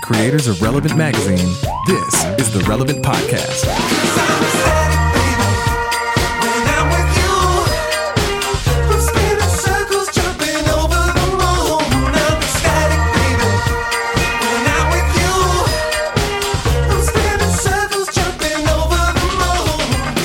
[0.00, 1.54] the creators of Relevant Magazine,
[1.86, 3.66] this is the Relevant Podcast.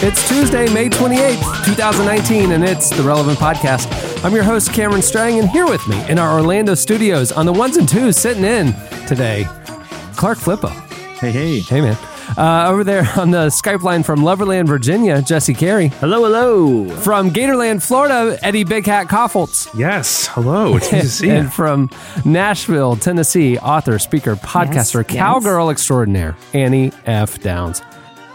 [0.07, 4.23] It's Tuesday, May 28th, 2019, and it's the Relevant Podcast.
[4.23, 7.53] I'm your host, Cameron Strang, and here with me in our Orlando studios on the
[7.53, 8.73] ones and twos sitting in
[9.07, 9.47] today,
[10.15, 10.69] Clark Flippo.
[11.19, 11.59] Hey, hey.
[11.59, 11.97] Hey, man.
[12.37, 15.87] Uh, over there on the Skype line from Loverland, Virginia, Jesse Carey.
[15.87, 16.89] Hello, hello.
[16.97, 19.69] From Gatorland, Florida, Eddie Big Hat Kaufholz.
[19.77, 20.75] Yes, hello.
[20.75, 21.33] It's good to see you.
[21.33, 21.89] and from
[22.25, 25.17] Nashville, Tennessee, author, speaker, podcaster, yes.
[25.17, 27.39] cowgirl extraordinaire, Annie F.
[27.41, 27.81] Downs.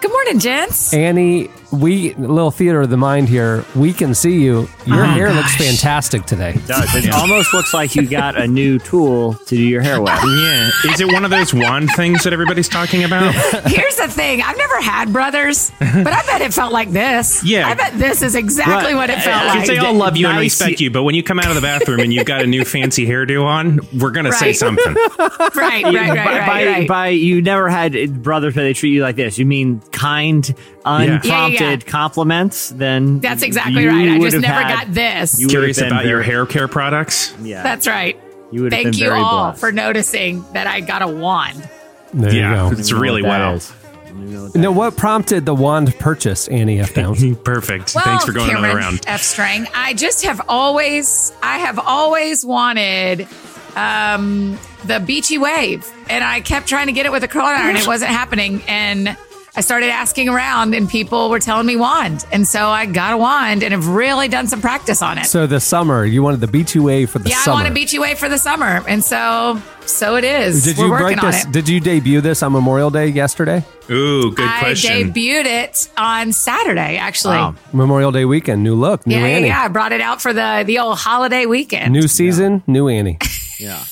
[0.01, 0.95] Good morning, gents.
[0.95, 3.65] Annie, we little theater of the mind here.
[3.77, 4.69] We can see you.
[4.87, 6.59] Your oh, hair looks fantastic today.
[6.67, 6.95] does.
[6.95, 10.11] It almost looks like you got a new tool to do your hair with.
[10.41, 13.35] Yeah, is it one of those wand things that everybody's talking about?
[13.67, 17.45] Here's the thing I've never had brothers, but I bet it felt like this.
[17.45, 17.69] Yeah.
[17.69, 18.95] I bet this is exactly Right.
[18.95, 19.67] what it felt like.
[19.67, 22.01] they all love you and respect you, but when you come out of the bathroom
[22.01, 24.95] and you've got a new fancy hairdo on, we're gonna say something.
[24.95, 26.89] right, right, right, by, right, by, right.
[26.89, 29.39] by you never had brothers where they treat you like this.
[29.39, 31.77] You mean kind, unprompted Yeah, yeah, yeah.
[31.79, 32.71] compliments?
[32.71, 34.09] Then That's exactly you right.
[34.11, 35.39] I just never got this.
[35.41, 37.35] you Curious have been about your hair care products?
[37.41, 38.19] Yeah, That's right.
[38.51, 39.61] you would have Thank been you very all blessed.
[39.61, 41.69] for noticing that I got a wand.
[42.13, 42.77] There Yeah, you go.
[42.79, 43.33] it's really wild.
[43.33, 43.55] that well.
[43.57, 43.73] is.
[44.11, 46.95] You know what Now, what prompted the wand purchase, Annie F.
[46.95, 47.23] Downs?
[47.45, 47.95] Perfect.
[47.95, 49.01] Well, Thanks for going Cameron another round.
[49.07, 49.23] F.
[49.23, 49.69] Strang.
[49.73, 53.29] I just have always, I have always wanted
[53.77, 57.77] um, the beachy wave, and I kept trying to get it with a curling iron.
[57.77, 59.17] It wasn't happening, and
[59.57, 63.17] I started asking around, and people were telling me wand, and so I got a
[63.17, 65.27] wand, and have really done some practice on it.
[65.27, 67.57] So the summer, you wanted the beachy wave for the yeah, summer.
[67.59, 70.65] I want a beachy wave for the summer, and so so it is.
[70.65, 71.45] Did We're you working break on this?
[71.45, 71.53] it.
[71.53, 73.65] Did you debut this on Memorial Day yesterday?
[73.91, 74.93] Ooh, good I question.
[74.93, 77.37] I debuted it on Saturday, actually.
[77.37, 77.57] Wow.
[77.73, 79.63] Memorial Day weekend, new look, new Yeah, yeah, Annie, yeah.
[79.65, 81.93] I brought it out for the the old holiday weekend.
[81.93, 83.19] new season, new Annie.
[83.59, 83.85] Yeah.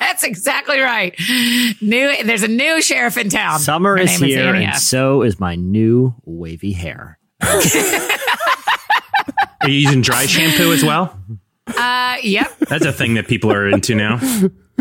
[0.00, 1.14] That's exactly right.
[1.80, 3.60] New, there's a new sheriff in town.
[3.60, 4.64] Summer Her is name here, Ania.
[4.72, 7.18] and so is my new wavy hair.
[9.62, 11.16] Are you using dry shampoo as well?
[11.76, 14.18] uh, yep, That's a thing that people are into now.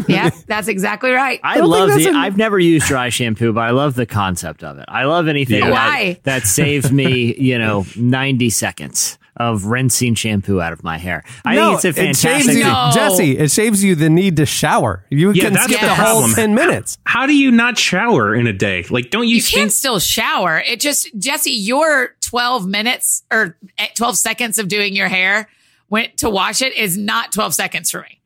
[0.08, 1.40] yeah, that's exactly right.
[1.44, 2.10] I don't love that's the.
[2.10, 4.86] an- I've never used dry shampoo, but I love the concept of it.
[4.88, 5.70] I love anything Yeah.
[5.72, 6.20] that, Why?
[6.24, 11.24] that saves me, you know, ninety seconds of rinsing shampoo out of my hair.
[11.46, 12.56] I no, think it's a it shaves fantastic.
[12.56, 12.92] you, No.
[12.94, 13.38] Jesse.
[13.38, 15.06] It saves you the need to shower.
[15.10, 16.98] You Yeah, can that's skip the the whole ten minutes.
[17.06, 18.86] How do you not shower in a day?
[18.90, 19.62] Like, don't you, You stink?
[19.62, 20.60] can still shower.
[20.68, 25.48] It just Jesse, your 12 minutes or eh, 12 seconds of doing your hair
[25.90, 28.19] went to wash it is not 12 seconds for me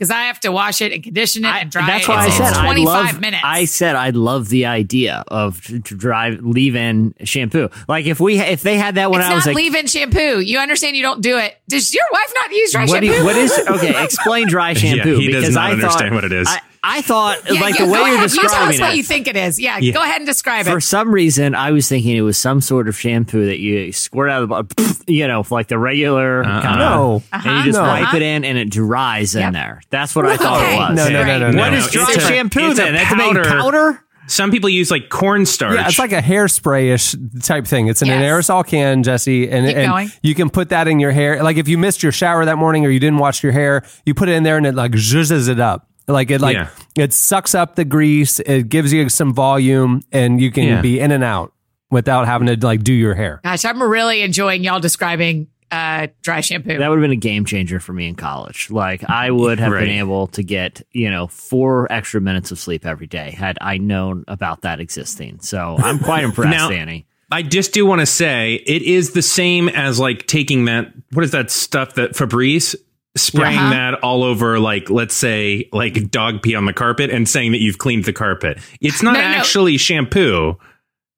[0.00, 2.08] because I have to wash it and condition it I- and dry that's it.
[2.08, 3.20] why it's, I said I 25 love.
[3.20, 3.42] minutes.
[3.44, 7.68] I said I love the idea of to, to drive leave in shampoo.
[7.86, 9.62] Like if we if they had that when it's I was not like.
[9.62, 10.40] leave-in shampoo.
[10.40, 10.96] You understand?
[10.96, 11.54] You don't do it.
[11.68, 13.18] Does your wife not use dry what, do shampoo?
[13.20, 14.02] you- what is okay?
[14.04, 15.18] Explain dry shampoo.
[15.18, 16.48] he does because not I understand thought, what it is.
[16.48, 18.30] I, I thought Yeah, like yeah, the way you're ahead.
[18.32, 18.96] You tell describing us what it.
[18.96, 19.60] you think it is.
[19.60, 19.92] Yeah, Yeah.
[19.92, 20.70] go ahead and describe it.
[20.70, 24.30] For some reason, I was thinking it was some sort of shampoo that you squirt
[24.30, 26.62] out of the bottle, you know, like the regular Uh-uh.
[26.62, 27.14] kind No.
[27.16, 27.82] of, and you just No.
[27.86, 28.16] wipe uh-huh.
[28.16, 29.82] it in and it dries in there.
[29.90, 30.74] That's what I thought Okay.
[30.74, 30.96] it was.
[30.96, 31.60] No, no, no, no, no.
[31.60, 31.78] What no.
[31.78, 32.94] is dry It's a- shampoo it's a then?
[32.94, 33.44] That's to powder.
[33.44, 34.00] powder?
[34.26, 35.74] Some people use like cornstarch.
[35.74, 37.88] Yeah, it's like a hairspray-ish type thing.
[37.88, 40.12] It's in an aerosol can, Jesse, and, Keep and going.
[40.22, 41.42] you can put that in your hair.
[41.42, 44.14] Like if you missed your shower that morning or you didn't wash your hair, you
[44.14, 45.88] put it in there and it like zhuzhes it up.
[46.10, 46.68] Like it like Yeah.
[46.96, 48.40] it sucks up the grease.
[48.40, 50.80] It gives you some volume, and you can Yeah.
[50.80, 51.52] be in and out
[51.90, 53.40] without having to like do your hair.
[53.44, 56.78] Gosh, I'm really enjoying y'all describing uh, dry shampoo.
[56.78, 58.70] That would have been a game changer for me in college.
[58.72, 59.82] Like I would have Right.
[59.86, 63.78] been able to get, you know, four extra minutes of sleep every day had I
[63.78, 65.38] known about that existing.
[65.42, 67.06] So I'm quite impressed, Now- Annie.
[67.30, 71.24] I just do want to say it is the same as like taking that what
[71.24, 72.74] is that stuff that Febreze
[73.16, 73.70] spraying Uh-huh.
[73.70, 77.58] that all over like let's say like dog pee on the carpet and saying that
[77.60, 78.58] you've cleaned the carpet.
[78.80, 79.36] It's not No, no, no.
[79.36, 80.56] actually shampoo.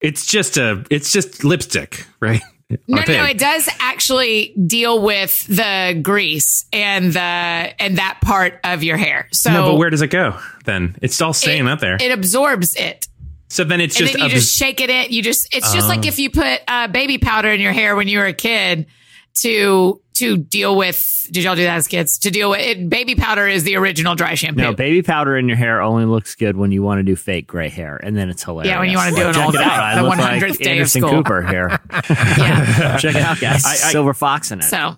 [0.00, 2.40] It's just a it's just lipstick, right?
[2.70, 8.58] no, no, no, it does actually deal with the grease and the and that part
[8.64, 9.28] of your hair.
[9.32, 10.96] So no, but where does it go then?
[11.02, 11.96] It's all staying it, out there.
[12.00, 13.06] It absorbs it.
[13.50, 15.12] so then it's and just, then you abs- just shake it in.
[15.12, 15.88] You just it's just Oh.
[15.90, 18.86] like if you put uh, baby powder in your hair when you were a kid
[19.34, 21.28] to to deal with.
[21.30, 22.18] Did y'all do that as kids?
[22.18, 24.60] To deal with it, baby powder is the original dry shampoo.
[24.62, 27.46] No, baby powder in your hair only looks good when you want to do fake
[27.46, 28.70] gray hair, and then it's hilarious.
[28.70, 29.96] Yeah, when you wanna do an old it out.
[29.96, 31.10] the look like 100th day of school.
[31.10, 31.68] Cooper here.
[31.92, 32.96] yeah.
[32.98, 33.64] Check it out, guys.
[33.64, 34.64] I- I- Silver fox in it.
[34.64, 34.96] So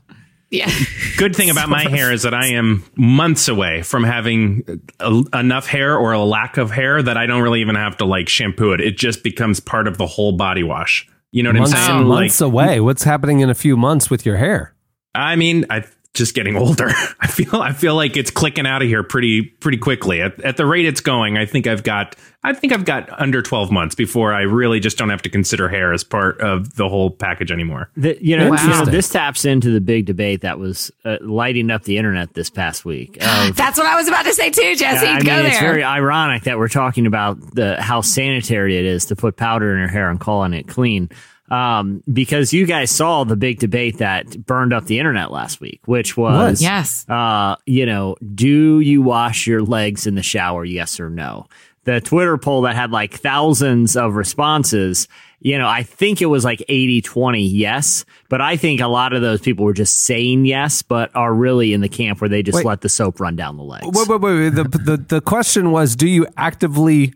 [0.51, 0.71] Yeah.
[1.17, 5.67] Good thing about my hair is that I am months away from having a, enough
[5.67, 8.73] hair or a lack of hair that I don't really even have to like shampoo
[8.73, 8.81] it.
[8.81, 11.09] It just becomes part of the whole body wash.
[11.33, 12.07] You know what months, I'm saying?
[12.07, 12.81] months away.
[12.81, 14.74] What's happening in a few months with your hair?
[15.15, 15.85] I mean, I
[16.15, 16.89] just getting older.
[17.21, 20.21] I feel I feel like it's clicking out of here pretty pretty quickly.
[20.21, 22.17] At, at the rate it's going, I think I've got
[22.47, 25.67] I think I've got under 12 months before I really just don't have to consider
[25.69, 27.91] hair as part of the whole package anymore.
[27.97, 31.71] The, you, know, you know, this taps into the big debate that was uh, lighting
[31.71, 33.17] up the internet this past week.
[33.23, 35.07] of- That's what I was about to say too, Jesse.
[35.07, 35.69] I mean, Go it's there.
[35.71, 39.79] very ironic that we're talking about the how sanitary it is to put powder in
[39.79, 41.09] your hair and calling it clean.
[41.51, 45.81] Um, because you guys saw the big debate that burned up the internet last week,
[45.85, 47.07] which was, yes.
[47.09, 50.65] uh, you know, do you wash your legs in the shower?
[50.65, 51.47] Yes or no?
[51.85, 55.07] The Twitter poll that had like thousands of responses,
[55.45, 59.13] you know, I think it was like 80 20 yes, but I think a lot
[59.13, 62.43] of those people were just saying yes, but are really in the camp where they
[62.43, 62.65] just Wait.
[62.65, 63.87] let the soap run down the legs.
[63.87, 64.35] Wait, wait, wait.
[64.35, 64.55] wait.
[64.55, 67.13] The, the the question was: Do you actively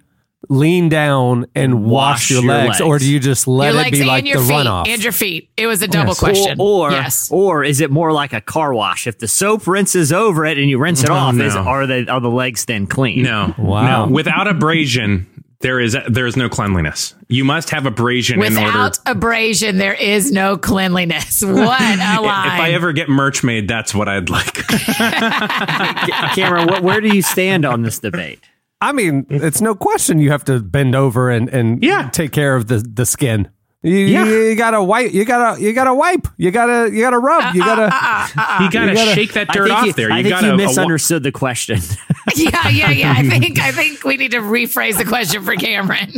[0.49, 2.81] lean down and wash, Wash your, your legs, legs.
[2.81, 4.55] or do you just let your it be and like your the feet.
[4.55, 4.89] runoff?
[4.89, 5.51] And your feet.
[5.57, 6.19] It was a double Yes.
[6.19, 6.57] question.
[6.61, 7.29] Or, or, yes.
[7.31, 9.07] or is it more like a car wash?
[9.07, 12.07] If the soap rinses over it and you rinse it Oh, off, is, are they
[12.07, 13.23] are the legs then clean?
[13.23, 13.55] No.
[13.59, 14.07] Wow.
[14.07, 14.13] No.
[14.13, 15.27] Without abrasion,
[15.61, 17.15] there is there is no cleanliness.
[17.29, 21.43] You must have abrasion in order Without abrasion, there is no cleanliness.
[21.47, 21.99] What a line.
[21.99, 24.55] if I ever get merch made, that's what I'd like.
[26.35, 28.41] Cameron, wh- where do you stand on this debate?
[28.81, 32.11] I mean, it's no question you have to bend over and and Yeah.
[32.11, 33.49] take care of the the skin.
[33.83, 34.25] You, Yeah.
[34.25, 35.13] you, you gotta wipe.
[35.13, 36.27] You gotta you gotta wipe.
[36.37, 37.55] You gotta you gotta rub.
[37.55, 37.85] You gotta.
[37.85, 40.11] Uh, uh, uh, you gotta, gotta- shake that dirt off you, there.
[40.13, 41.79] I You think gotta you a wa- misunderstood the question.
[42.37, 43.15] yeah, yeah, yeah.
[43.17, 46.13] I think I think we need to rephrase the question for Cameron.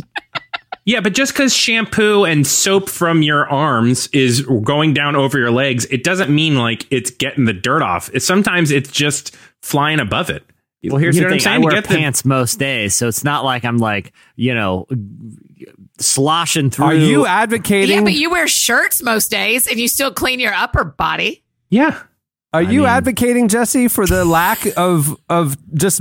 [0.86, 5.50] Yeah, but just because shampoo and soap from your arms is going down over your
[5.50, 8.10] legs, it doesn't mean like it's getting the dirt off.
[8.14, 10.42] It, sometimes it's just flying above it.
[10.85, 11.61] Well, here's You know the what I'm thing: I saying?
[11.62, 14.87] To wear get the- pants most days, so it's not like I'm like you know
[15.99, 16.85] sloshing through.
[16.87, 17.97] Are you advocating?
[17.97, 21.44] yeah, but you wear shirts most days and you still clean your upper body.
[21.69, 22.03] Yeah.
[22.53, 26.00] are you mean- advocating Jesse for the lack of of just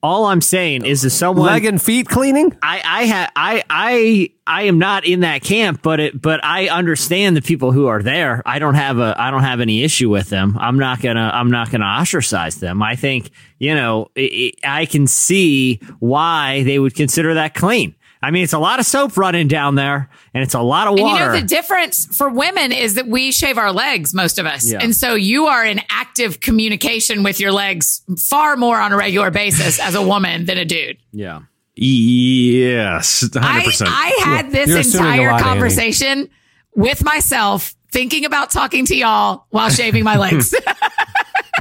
[0.00, 2.56] All I'm saying is, if someone leg and feet cleaning?
[2.62, 6.68] I I ha- I I I am not in that camp, but it but I
[6.68, 8.42] understand the people who are there.
[8.46, 10.56] I don't have a I don't have any issue with them.
[10.60, 12.80] I'm not gonna I'm not gonna ostracize them.
[12.80, 17.96] I think you know i i I can see why they would consider that clean.
[18.22, 20.94] I mean, it's a lot of soap running down there, and it's a lot of
[20.94, 21.24] And water.
[21.24, 24.70] you know the difference for women is that we shave our legs, most of us.
[24.70, 24.80] Yeah.
[24.82, 29.30] And so you are in active communication with your legs far more on a regular
[29.30, 30.98] basis as a woman than a dude.
[31.12, 31.40] yeah.
[31.80, 33.22] Yes.
[33.24, 33.86] 100%.
[33.88, 35.42] I, I had this You're entire lot, Annie.
[35.44, 36.28] conversation
[36.74, 40.54] with myself, thinking about talking to y'all while shaving my legs.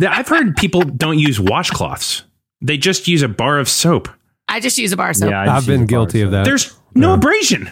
[0.01, 2.23] Yeah, I've heard people don't use washcloths.
[2.61, 4.09] They just use a bar of soap.
[4.49, 5.29] I just use a bar soap.
[5.31, 6.31] Yeah, I I've just use been a bar guilty of soap.
[6.31, 6.45] that.
[6.45, 7.69] There's no abrasion.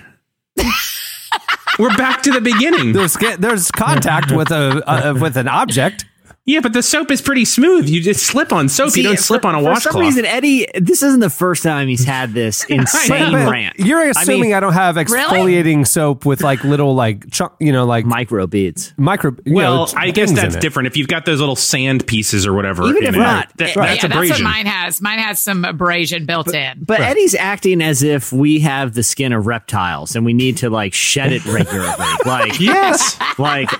[1.77, 2.93] We're back to the beginning.
[2.93, 6.05] there's there's contact with a uh, with an object.
[6.47, 7.89] Yeah, but the soap is pretty smooth.
[7.89, 8.91] You just slip on soap.
[8.91, 9.65] See, you don't for- slip on a washcloth.
[9.65, 9.93] For washcloth.
[9.93, 13.79] some reason, Eddie, this isn't the first time he's had this insane But rant.
[13.79, 17.85] You're assuming I, mean, don't have exfoliating soap with like little like chunk, you know,
[17.85, 18.93] like micro beads.
[18.95, 19.35] micro.
[19.43, 20.85] you well, know, I guess that's different.
[20.85, 23.69] If you've got those little sand pieces or whatever, Even in if it, not, that-
[23.69, 24.43] eh, that's yeah, that's what abrasion.
[24.43, 25.01] mine has.
[25.01, 26.83] Mine has some abrasion built in.
[26.85, 30.69] But Eddie's acting as if we have the skin of reptiles and we need to
[30.69, 31.91] like shed it regularly,
[32.25, 33.17] like yes.
[33.39, 33.71] like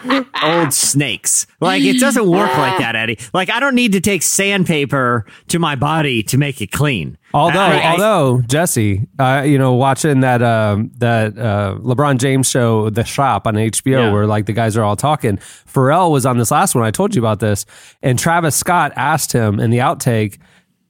[0.44, 1.46] old snakes.
[1.60, 3.18] Like it doesn't work like that, Eddie.
[3.34, 7.18] Like I don't need to take sandpaper to my body to make it clean.
[7.34, 12.50] Although, I- I- although Jesse, uh, you know, watching that um, that uh, LeBron James
[12.50, 14.12] show, The Shop on HBO, Yeah.
[14.12, 15.38] where like the guys are all talking.
[15.38, 16.84] Pharrell was on this last one.
[16.86, 17.66] I told you about this,
[18.02, 20.38] and Travis Scott asked him in the outtake.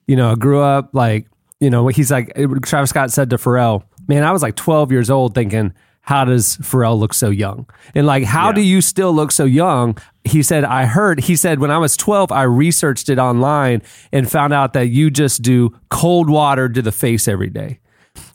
[0.08, 1.28] You know, grew up like
[1.60, 1.88] you know.
[1.88, 2.32] He's like
[2.64, 5.74] Travis Scott said to Pharrell, "Man, I was like 12 years old thinking."
[6.06, 7.68] How does Pharrell look so young?
[7.96, 9.98] And like, how do you still look so young?
[10.24, 13.82] He said, I heard, he said, when I was 12, I researched it online
[14.12, 17.80] and found out that you just do cold water to the face every day.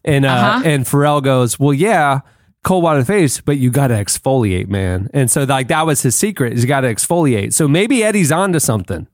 [0.05, 0.63] And, uh, Uh-huh.
[0.65, 2.21] and Pharrell goes, well, yeah,
[2.65, 5.09] cold water to the face, but you got to exfoliate, man.
[5.15, 7.53] And so like, that was his secret is you got to exfoliate.
[7.55, 9.07] So maybe Eddie's onto something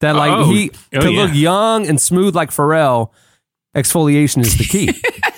[0.00, 1.22] that like Oh, he, oh, to yeah.
[1.22, 3.10] look young and smooth like Pharrell,
[3.74, 5.02] exfoliation is the key.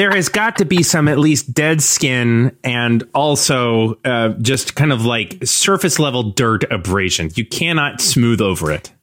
[0.00, 4.94] there has got to be some at least dead skin and also uh, just kind
[4.94, 7.28] of like surface level dirt abrasion.
[7.34, 8.94] You cannot smooth over it.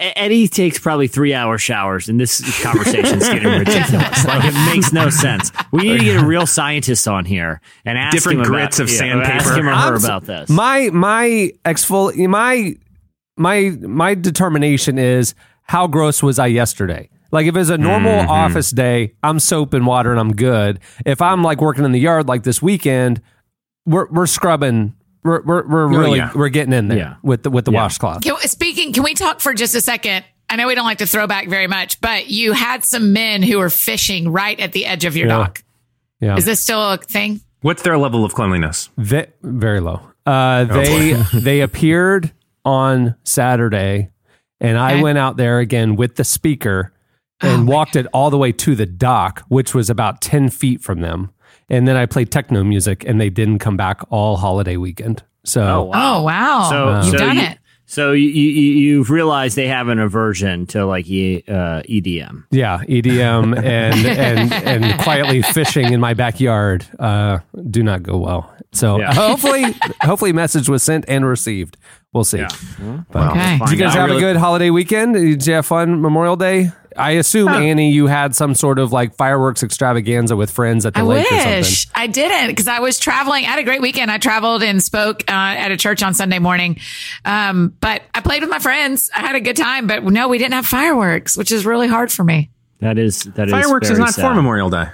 [0.00, 4.24] Eddie takes probably three hour showers, and this conversation is getting ridiculous.
[4.24, 5.52] like it makes no sense.
[5.70, 8.88] We need to get a real scientist on here and ask Different him grits about,
[8.88, 9.32] of yeah, sandpaper.
[9.32, 10.50] Ask him or her about this.
[10.50, 12.74] My my exfol my
[13.36, 17.08] my my determination is how gross was I yesterday?
[17.32, 18.30] Like if it's a normal Mm-hmm.
[18.30, 20.80] office day, I'm soap and water and I'm good.
[21.06, 23.20] If I'm like working in the yard like this weekend,
[23.86, 24.94] we're we're scrubbing.
[25.24, 26.30] We're we're, we're really yeah.
[26.34, 27.14] we're getting in there Yeah.
[27.22, 28.22] with the with the washcloth.
[28.22, 30.24] Can, speaking, can we talk for just a second?
[30.50, 33.42] I know we don't like to throw back very much, but you had some men
[33.42, 35.36] who were fishing right at the edge of your Yeah.
[35.38, 35.64] dock.
[36.20, 37.40] Yeah, Is this still a thing?
[37.62, 38.90] What's their level of cleanliness?
[38.98, 40.00] Ve- very low.
[40.26, 42.30] Uh, Oh, they they appeared
[42.64, 44.10] on Saturday,
[44.60, 45.02] and I Okay.
[45.02, 46.92] went out there again with the speaker
[47.42, 51.00] and walked it all the way to the dock, which was about ten feet from
[51.00, 51.30] them.
[51.68, 55.22] And then I played techno music, and they didn't come back all holiday weekend.
[55.44, 56.68] So Oh, wow.
[56.70, 57.58] So You've so done you, it.
[57.84, 62.44] So you, you you've realized they have an aversion to like E- uh, EDM.
[62.50, 68.54] yeah, EDM and and and quietly fishing in my backyard uh, do not go well.
[68.72, 69.12] So Yeah.
[69.14, 69.64] hopefully,
[70.00, 71.76] hopefully, message was sent and received.
[72.14, 72.44] We'll see.
[73.10, 73.58] But- Okay.
[73.58, 75.14] Did you guys have really- a good holiday weekend?
[75.14, 76.70] Did you have fun Memorial Day?
[76.96, 81.00] I assume Annie, you had some sort of like fireworks extravaganza with friends at the
[81.00, 82.02] I lake or wish something.
[82.02, 83.44] I didn't because I was traveling.
[83.44, 84.10] I had a great weekend.
[84.10, 86.78] I traveled and spoke uh, at a church on Sunday morning.
[87.24, 89.10] Um, but I played with my friends.
[89.14, 89.86] I had a good time.
[89.86, 92.50] But no, we didn't have fireworks, which is really hard for me.
[92.80, 94.28] That is that is Fireworks is very not sad.
[94.28, 94.86] for Memorial Day.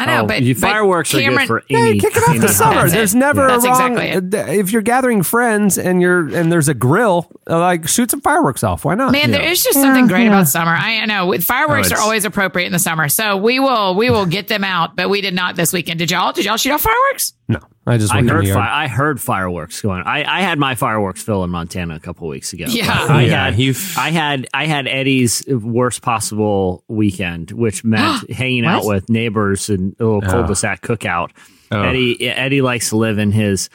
[0.00, 1.98] I know, Oh, but, you- but fireworks Cameron, are good for Yeah, any.
[2.00, 2.74] kick it off the summer.
[2.82, 2.96] That's it.
[2.96, 3.96] There's never That's a wrong.
[3.98, 4.58] exactly.
[4.58, 8.62] If you're gathering friends and you're and there's a grill, uh, like shoot some fireworks
[8.64, 8.84] off.
[8.84, 9.12] Why not?
[9.12, 10.72] Man, there is just something great about summer.
[10.72, 14.26] I know fireworks Oh, are always appropriate in the summer, so we will we will
[14.26, 14.96] get them out.
[14.96, 15.98] But we did not this weekend.
[15.98, 16.32] Did y'all?
[16.32, 17.34] Did y'all shoot off fireworks?
[17.50, 17.58] No.
[17.86, 20.02] I just I heard the fi- I heard fireworks going.
[20.02, 22.66] I, I had my fireworks fill in Montana a couple weeks ago.
[22.68, 22.84] Yeah.
[23.08, 28.64] I Yeah, had you've- I had I had Eddie's worst possible weekend, which meant hanging
[28.64, 31.30] out with neighbors and a little cul-de-sac cookout.
[31.72, 31.82] Oh.
[31.82, 33.70] Eddie Eddie likes to live in his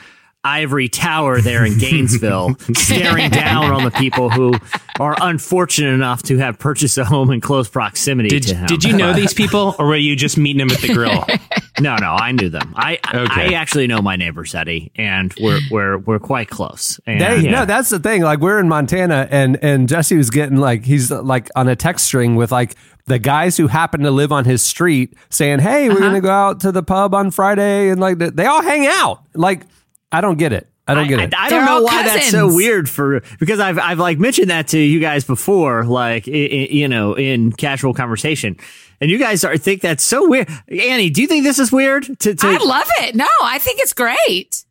[0.46, 4.54] ivory tower there in Gainesville, staring down on the people who
[5.00, 8.68] are unfortunate enough to have purchased a home in close proximity Did, to him.
[8.68, 11.25] did you know these people, or were you just meeting them at the grill?
[11.78, 12.74] No, no, I knew them.
[12.78, 13.54] I Okay.
[13.54, 17.02] I actually know my neighbors, Eddie, and we're we're we're quite close.
[17.06, 17.52] And They, yeah.
[17.52, 18.22] No, that's the thing.
[18.22, 22.06] Like we're in Montana, and and Jesse was getting like he's like on a text
[22.06, 22.75] string with like
[23.08, 26.06] the guys who happen to live on his street saying, "Hey, we're uh-huh.
[26.06, 29.24] gonna go out to the pub on Friday," and like they all hang out.
[29.34, 29.64] Like
[30.12, 30.67] I don't get it.
[30.88, 31.33] I don't get it.
[31.35, 34.51] I They're don't know all why that's so weird for because I've I've like mentioned
[34.51, 38.57] that to you guys before, like i i you know, in casual conversation,
[39.01, 40.47] and you guys are think that's so weird.
[40.67, 42.03] Annie, do you think this is weird?
[42.19, 43.15] To, to I love it.
[43.15, 44.63] No, I think it's great.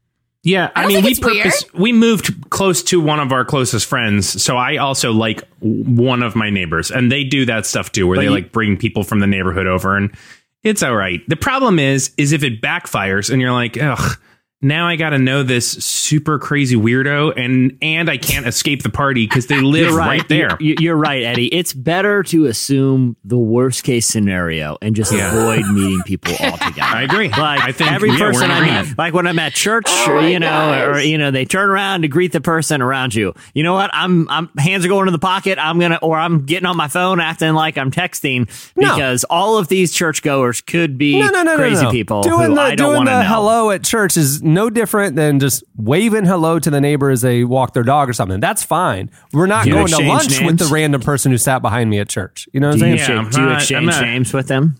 [0.44, 4.40] Yeah, I, don't mean, we purpose we moved close to one of our closest friends,
[4.42, 8.18] so I also like one of my neighbors, and they do that stuff too, where
[8.18, 10.14] they you- like bring people from the neighborhood over, and
[10.62, 11.22] it's all right.
[11.28, 14.18] The problem is, is if it backfires, and you're like, ugh.
[14.64, 18.88] Now I got to know this super crazy weirdo, and and I can't escape the
[18.88, 20.28] party because they live right, right.
[20.28, 20.56] there.
[20.59, 21.49] You- You're right, Eddie.
[21.54, 25.30] It's better to assume the worst case scenario and just Yeah.
[25.37, 26.73] avoid meeting people altogether.
[26.83, 27.28] I agree.
[27.28, 30.23] Like I think every yeah, person I meet, like when I'm at church, Oh or,
[30.28, 30.97] you know, gosh.
[30.97, 33.35] or you know, they turn around to greet the person around you.
[33.52, 33.90] You know what?
[33.92, 35.59] I'm, I'm hands are going in the pocket.
[35.59, 38.94] I'm gonna, or I'm getting on my phone acting like I'm texting No.
[38.94, 41.90] because all of these churchgoers could be no, no, no, crazy no, no.
[41.92, 43.28] people Doing who the I don't doing the know.
[43.28, 47.44] hello at church is no different than just waving hello to the neighbor as they
[47.44, 48.40] walk their dog or something.
[48.40, 49.11] That's fine.
[49.32, 52.08] We're not going to exchange lunch with the random person who sat behind me at
[52.08, 52.49] church.
[52.52, 52.94] You know what I'm saying?
[52.96, 54.76] Yeah, exchange, I'm do you not- I'm exchange not- names with them?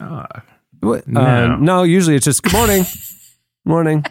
[0.81, 1.09] What?
[1.09, 1.21] No.
[1.21, 2.85] Uh, no, usually it's just good morning,
[3.65, 4.05] morning.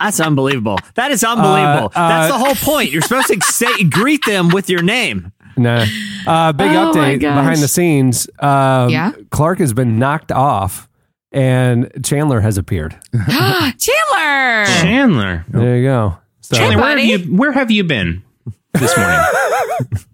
[0.00, 0.78] That's unbelievable.
[0.94, 1.92] That is unbelievable.
[1.96, 2.90] Uh, uh, That's the whole point.
[2.90, 5.32] You're supposed to say greet them with your name.
[5.56, 5.86] Nah.
[6.26, 8.28] Uh, big Oh update behind the scenes.
[8.40, 9.12] Um, Yeah?
[9.30, 10.86] Clark has been knocked off,
[11.36, 12.98] and Chandler has appeared.
[13.28, 14.64] Chandler.
[14.80, 16.18] Chandler, There you go.
[16.40, 17.08] So, Chandler, where have buddy.
[17.08, 18.22] you where have you been
[18.74, 19.20] this morning?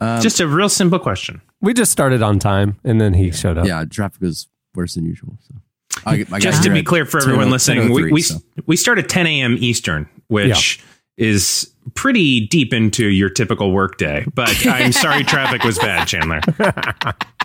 [0.01, 1.41] Um, just a real simple question.
[1.61, 3.65] we just started on time, and then he showed up.
[3.65, 5.39] Yeah, traffic was worse than usual.
[5.47, 5.55] So.
[6.05, 8.39] I, I Just to be clear for everyone 10:03, listening, we we, so.
[8.67, 9.57] we start at 10 a.m.
[9.61, 10.83] Eastern, which
[11.17, 14.25] is pretty deep into your typical workday.
[14.35, 16.41] But I'm sorry, traffic was bad, Chandler.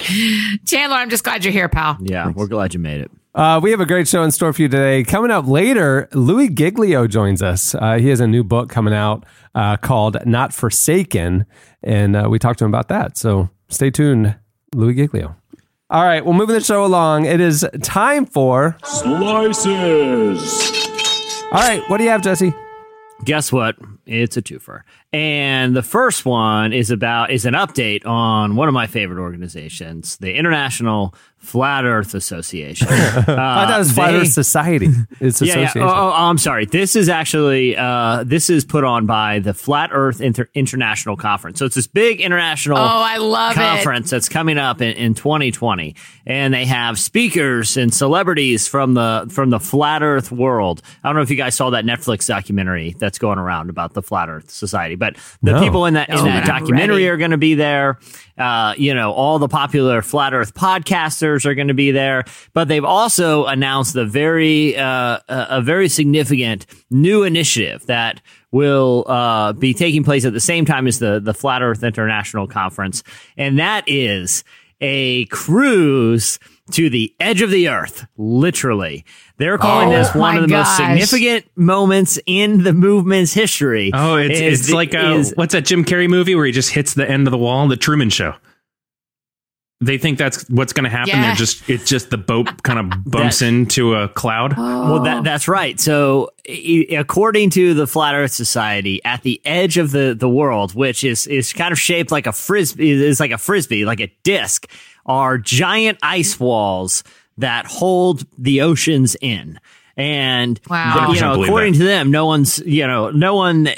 [0.66, 1.96] Chandler, I'm just glad you're here, pal.
[2.00, 3.10] Yeah, we're glad you made it.
[3.34, 5.04] Uh, we have a great show in store for you today.
[5.04, 7.74] Coming up later, Louie Giglio joins us.
[7.74, 11.44] Uh, he has a new book coming out uh, called Not Forsaken,
[11.82, 13.18] and uh, we talked to him about that.
[13.18, 14.36] So stay tuned,
[14.74, 15.36] Louie Giglio.
[15.90, 18.76] All right, well, moving the show along, it is time for.
[18.84, 20.40] Slices.
[21.52, 22.54] All right, what do you have, Jesse?
[23.24, 23.76] Guess what?
[24.06, 24.82] It's a twofer.
[25.12, 30.16] And the first one is about is an update on one of my favorite organizations,
[30.18, 32.88] the International Flat Earth Association.
[32.90, 34.88] I thought it was Flat they- Earth Society.
[35.20, 35.72] It's yeah, yeah.
[35.76, 36.66] Oh, oh, I'm sorry.
[36.66, 41.58] This is actually uh, this is put on by the Flat Earth Inter- International Conference.
[41.58, 43.56] So it's this big international Oh, I love it.
[43.56, 45.94] conference that's coming up in, in 2020,
[46.26, 50.82] and they have speakers and celebrities from the from the flat Earth world.
[51.02, 54.02] I don't know if you guys saw that Netflix documentary that's going around about the
[54.02, 55.60] Flat Earth Society, but the No.
[55.60, 57.08] people in that in No, that documentary ready.
[57.08, 57.98] are going to be there.
[58.38, 62.22] Uh, you know, all the popular flat Earth podcasters are going to be there,
[62.54, 68.20] but they've also announced a very uh, a a very significant new initiative that
[68.52, 72.46] will uh, be taking place at the same time as the the Flat Earth International
[72.46, 73.02] Conference,
[73.36, 74.44] and that is
[74.80, 76.38] a cruise
[76.72, 79.04] to the edge of the earth, literally.
[79.36, 83.90] They're calling Oh this one of the most significant moments in the movement's history.
[83.94, 86.70] Oh, it's Is it's like a, is- what's that Jim Carrey movie where he just
[86.70, 87.68] hits the end of the wall?
[87.68, 88.34] The Truman Show.
[89.82, 91.10] They think that's what's going to happen.
[91.10, 91.26] Yeah.
[91.26, 94.56] They're just it's just the boat kind of bumps into a cloud.
[94.56, 95.78] Well, that that's right.
[95.78, 100.74] So, i- according to the Flat Earth Society, at the edge of the the world,
[100.74, 104.10] which is is kind of shaped like a frisbee, is like a frisbee, like a
[104.22, 104.66] disc,
[105.06, 107.02] are giant ice walls
[107.38, 109.58] that hold the oceans in.
[109.98, 111.10] And Wow.
[111.14, 111.78] you know, according that.
[111.78, 113.72] to them, no one's you know, no one uh,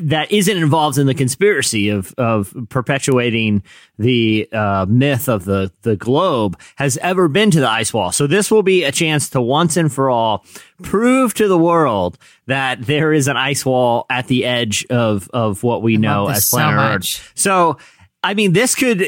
[0.00, 3.62] that isn't involved in the conspiracy of of perpetuating
[3.96, 8.10] the uh, myth of the the globe has ever been to the ice wall.
[8.10, 10.44] So this will be a chance to once and for all
[10.82, 15.62] prove to the world that there is an ice wall at the edge of of
[15.62, 17.20] what we know as so planet much.
[17.20, 17.32] Earth.
[17.36, 17.78] So,
[18.24, 19.06] I mean, this could,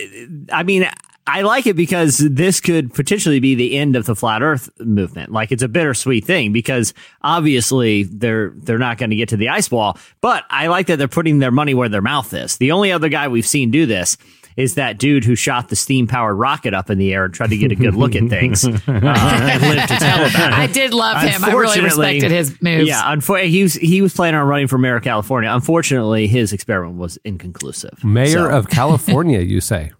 [0.52, 0.88] I mean,
[1.26, 5.30] I like it because this could potentially be the end of the flat Earth movement.
[5.30, 9.48] Like it's a bittersweet thing because obviously they're they're not going to get to the
[9.48, 12.56] ice wall, but I like that they're putting their money where their mouth is.
[12.56, 14.16] The only other guy we've seen do this
[14.56, 17.48] is that dude who shot the steam powered rocket up in the air and tried
[17.50, 20.58] to get a good look at things uh, and lived to tell about it.
[20.58, 21.42] I did love him.
[21.42, 22.88] I really Unfortunately- respected his moves.
[22.88, 25.50] Yeah, unfor- he was he was planning on running for mayor of California.
[25.50, 28.04] Unfortunately, his experiment was inconclusive.
[28.04, 29.92] Mayor So- of California, you say?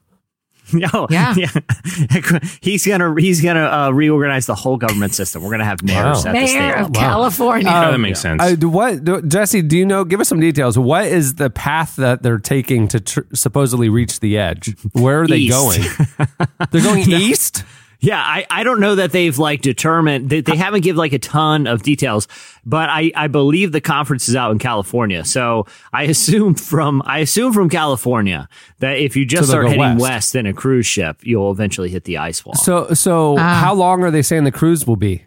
[0.93, 1.35] no, Yeah.
[2.61, 5.43] he's gonna he's gonna uh, reorganize the whole government system.
[5.43, 6.30] We're gonna have mayors Wow.
[6.30, 6.32] at.
[6.32, 7.00] Mayor of Wow.
[7.00, 7.69] California.
[7.69, 8.43] Oh, that makes sense.
[8.43, 9.63] Uh, what, do, Jesse?
[9.63, 10.04] Do you know?
[10.04, 10.78] Give us some details.
[10.78, 14.75] What is the path that they're taking to tr- supposedly reach the edge?
[14.93, 15.52] Where are they East.
[15.52, 15.80] going?
[16.71, 17.65] They're going east.
[18.02, 21.21] Yeah, I, I don't know that they've like determined they, they haven't give like a
[21.21, 22.26] ton of details,
[22.67, 25.25] but I, I believe the conference is out in California.
[25.25, 28.49] So I assume from I assume from California
[28.80, 30.00] that if you just So they'll start heading west.
[30.00, 32.56] west in a cruise ship, you'll eventually hit the ice wall.
[32.56, 33.54] So, so ah.
[33.54, 35.25] how long are they saying the cruise will be?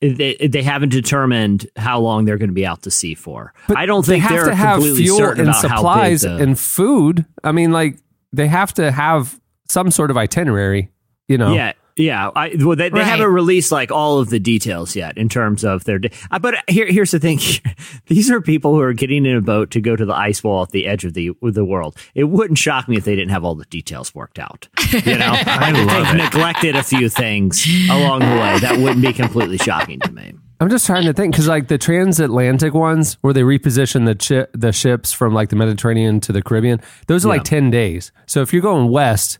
[0.00, 3.52] they, they haven't determined how long they're going to be out to sea for.
[3.68, 6.36] I don't they think have they're to have completely fuel certain and about supplies the,
[6.36, 7.26] and food.
[7.44, 7.98] I mean, like
[8.32, 10.90] they have to have some sort of itinerary.
[11.28, 12.30] You know, Yeah, yeah.
[12.34, 13.06] I, well, they, they Right.
[13.06, 15.98] haven't released like all of the details yet in terms of their.
[15.98, 17.38] Di- uh, but here, here's the thing:
[18.06, 20.62] these are people who are getting in a boat to go to the ice wall
[20.62, 21.96] at the edge of the the world.
[22.14, 24.68] It wouldn't shock me if they didn't have all the details worked out.
[24.92, 28.58] You know, I love they've neglected a few things along the way.
[28.60, 30.32] That wouldn't be completely shocking to me.
[30.62, 34.46] I'm just trying to think because like the transatlantic ones where they reposition the chi-
[34.52, 38.12] the ships from like the Mediterranean to the Caribbean, those are like ten days.
[38.26, 39.38] So if you're going west,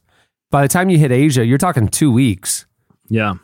[0.51, 2.67] by the time you hit Asia, you're talking two weeks,
[3.09, 3.35] Yeah,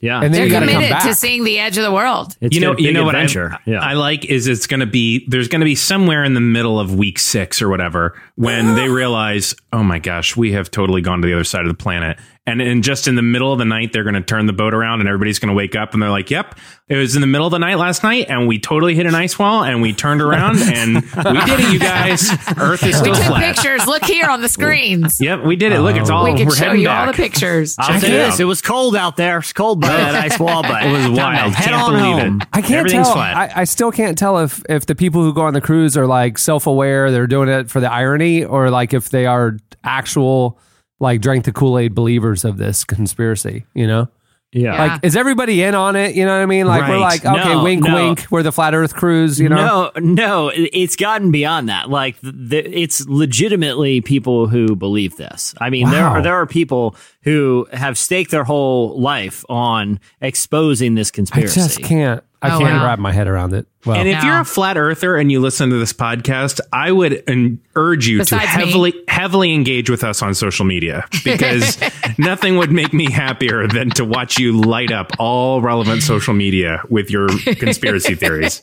[0.00, 0.16] yeah.
[0.16, 1.02] and then They're you got come committed back.
[1.04, 2.36] to seeing the edge of the world.
[2.40, 3.26] it's you know, you big know what I,
[3.66, 3.80] yeah.
[3.80, 6.78] I like is it's going to be there's going to be somewhere in the middle
[6.78, 11.20] of week six or whatever when they realize, oh my gosh, we have totally gone
[11.22, 13.64] to the other side of the planet, and and just in the middle of the
[13.64, 16.02] night they're going to turn the boat around and everybody's going to wake up and
[16.02, 16.56] they're like, yep,
[16.88, 19.14] it was in the middle of the night last night and we totally hit an
[19.14, 21.00] ice wall and we turned around and we
[21.44, 22.30] did it, you guys.
[22.56, 23.56] Earth is We took flat.
[23.56, 23.86] pictures.
[23.86, 25.20] Look here on the screens.
[25.20, 25.80] Yep, we did it.
[25.80, 26.14] Look, it's oh.
[26.16, 27.06] all we can we're show you back.
[27.06, 27.76] all the pictures.
[27.78, 28.40] I'll say it this: out.
[28.40, 29.38] it was cold out there.
[29.38, 31.52] It's cold by that ice wall, but It was wild.
[31.54, 32.48] Head Can't on believe it.
[32.52, 33.14] I can't Everything's tell.
[33.14, 33.36] flat.
[33.56, 36.06] I, I still can't tell if if the people who go on the cruise are
[36.06, 40.60] like self aware, they're doing it for the irony, or like if they are actual
[40.98, 43.66] like drank the Kool Aid believers of this conspiracy.
[43.74, 44.08] You know,
[44.52, 44.86] Yeah.
[44.94, 46.14] Like is everybody in on it?
[46.14, 46.66] You know what I mean?
[46.66, 47.94] Like we're like, okay, No, wink, no.
[47.94, 49.38] wink, we're the flat Earth crews.
[49.38, 51.90] You know, No, no, it's gotten beyond that.
[51.90, 55.54] Like, the, it's legitimately people who believe this.
[55.60, 60.94] I mean, there are there are people who have staked their whole life on exposing
[60.94, 61.60] this conspiracy.
[61.60, 62.22] I just can't.
[62.40, 62.84] I Oh, can't wow.
[62.84, 63.66] wrap my head around it.
[63.86, 64.28] Well, And if No.
[64.28, 68.18] you're a flat earther and you listen to this podcast, I would en- urge you
[68.18, 68.64] Besides to me.
[68.66, 71.78] heavily heavily engage with us on social media because
[72.18, 76.82] nothing would make me happier than to watch you light up all relevant social media
[76.90, 78.60] with your conspiracy theories.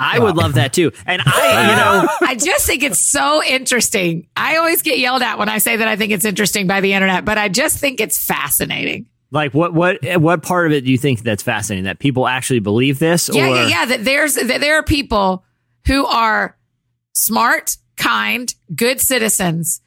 [0.00, 0.90] I would love that too.
[1.04, 4.26] And I, oh, you know, I just think it's so interesting.
[4.36, 6.94] I always get yelled at when I say that I think it's interesting by the
[6.94, 9.06] internet, but I just think it's fascinating.
[9.30, 11.84] like what what what part of it do you think that's fascinating?
[11.84, 13.30] That people actually believe this?
[13.32, 13.84] Yeah, or yeah, yeah.
[13.86, 15.44] That there's that there are people
[15.86, 16.56] who are
[17.12, 19.80] smart, kind, good citizens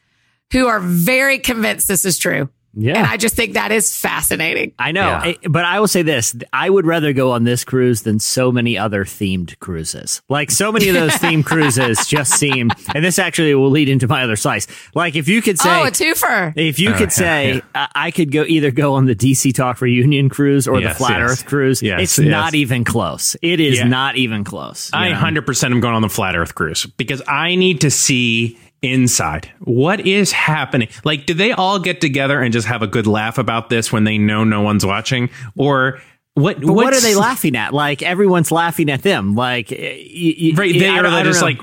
[0.52, 2.49] who are very convinced this is true.
[2.75, 2.97] Yeah.
[2.97, 4.73] And I just think that is fascinating.
[4.79, 5.19] I know, Yeah.
[5.23, 8.51] I- but I will say this: I would rather go on this cruise than so
[8.51, 10.21] many other themed cruises.
[10.29, 14.07] Like so many of those themed cruises just seem, and this actually will lead into
[14.07, 14.65] my other slice.
[14.95, 16.53] Like if you could say, oh, a twofer.
[16.55, 17.62] If you Oh, could yeah, say, yeah.
[17.75, 20.97] I I could go either go on the DC Talk reunion cruise or Yes, the
[21.03, 21.31] Flat yes.
[21.31, 22.27] Earth cruise, Yes, it's yes.
[22.27, 23.36] not even close.
[23.41, 23.83] It is Yeah.
[23.88, 24.89] not even close.
[24.93, 25.15] I know?
[25.15, 30.06] 100% am going on the flat earth cruise because I need to see inside what
[30.06, 30.89] is happening.
[31.04, 34.04] Like, do they all get together and just have a good laugh about this when
[34.04, 35.30] they know no one's watching?
[35.58, 36.02] Or
[36.36, 37.74] what, what are they laughing at?
[37.74, 39.36] Like everyone's laughing at them.
[39.36, 40.74] Like y- Right.
[40.78, 41.48] They I are I just know.
[41.48, 41.60] like,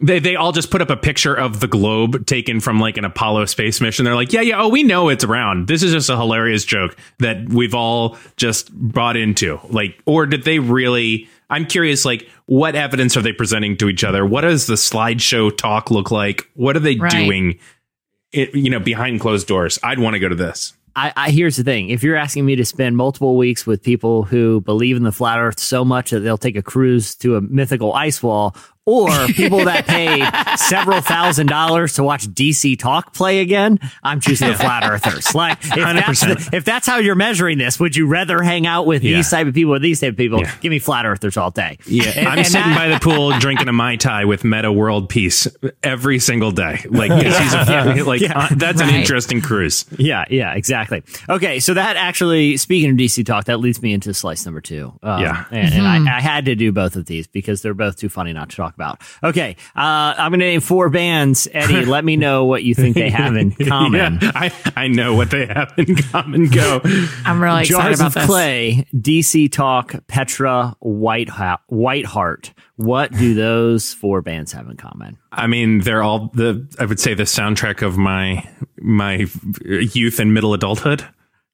[0.00, 3.04] they, they all just put up a picture of the globe taken from like an
[3.06, 4.04] Apollo space mission.
[4.04, 5.68] They're like, yeah, yeah, oh, we know it's around.
[5.68, 9.58] This is just a hilarious joke that we've all just bought into.
[9.70, 11.28] Like, or did they really?
[11.48, 14.26] I'm curious, like, what evidence are they presenting to each other?
[14.26, 16.48] What does the slideshow talk look like?
[16.54, 17.10] What are they Right.
[17.10, 17.58] doing?
[18.32, 19.78] It, you know, behind closed doors.
[19.82, 20.74] I'd want to go to this.
[20.96, 24.24] I, I here's the thing: if you're asking me to spend multiple weeks with people
[24.24, 27.40] who believe in the flat Earth so much that they'll take a cruise to a
[27.40, 28.56] mythical ice wall,
[28.86, 30.24] or people that paid
[30.58, 35.26] several thousand dollars to watch DC Talk play again, I'm choosing the flat Earthers.
[35.34, 36.50] Like, if that's, 100%.
[36.50, 39.16] the- if that's how you're measuring this, would you rather hang out with Yeah.
[39.16, 40.40] these type of people or these type of people?
[40.40, 40.54] Yeah.
[40.60, 41.78] Give me flat Earthers all day.
[41.86, 44.70] Yeah, And- I'm and sitting that- by the pool drinking a mai tai with Meta
[44.72, 45.46] World Peace
[45.82, 46.84] every single day.
[46.88, 49.84] Like, 'cause he's a, like uh, that's an interesting cruise.
[49.98, 51.02] Yeah, yeah, exactly.
[51.28, 54.92] Okay, so that actually, speaking of DC talk, that leads me into slice number two.
[55.02, 55.44] Um, Yeah.
[55.50, 58.32] and, and I, I had to do both of these because they're both too funny
[58.32, 59.00] not to talk about.
[59.24, 61.48] Okay, uh, I'm going to name four bands.
[61.52, 64.18] Eddie, let me know what you think they have in common.
[64.22, 66.48] Yeah, I, I know what they have in common.
[66.48, 66.80] Go.
[67.24, 68.26] I'm really excited Jars about of this.
[68.26, 72.52] Clay, DC Talk, Petra, Whiteha- Whiteheart.
[72.76, 75.16] What do those four bands have in common?
[75.32, 78.46] I mean, they're all the I would say the soundtrack of my
[78.78, 79.26] my
[79.64, 81.06] youth and middle adulthood.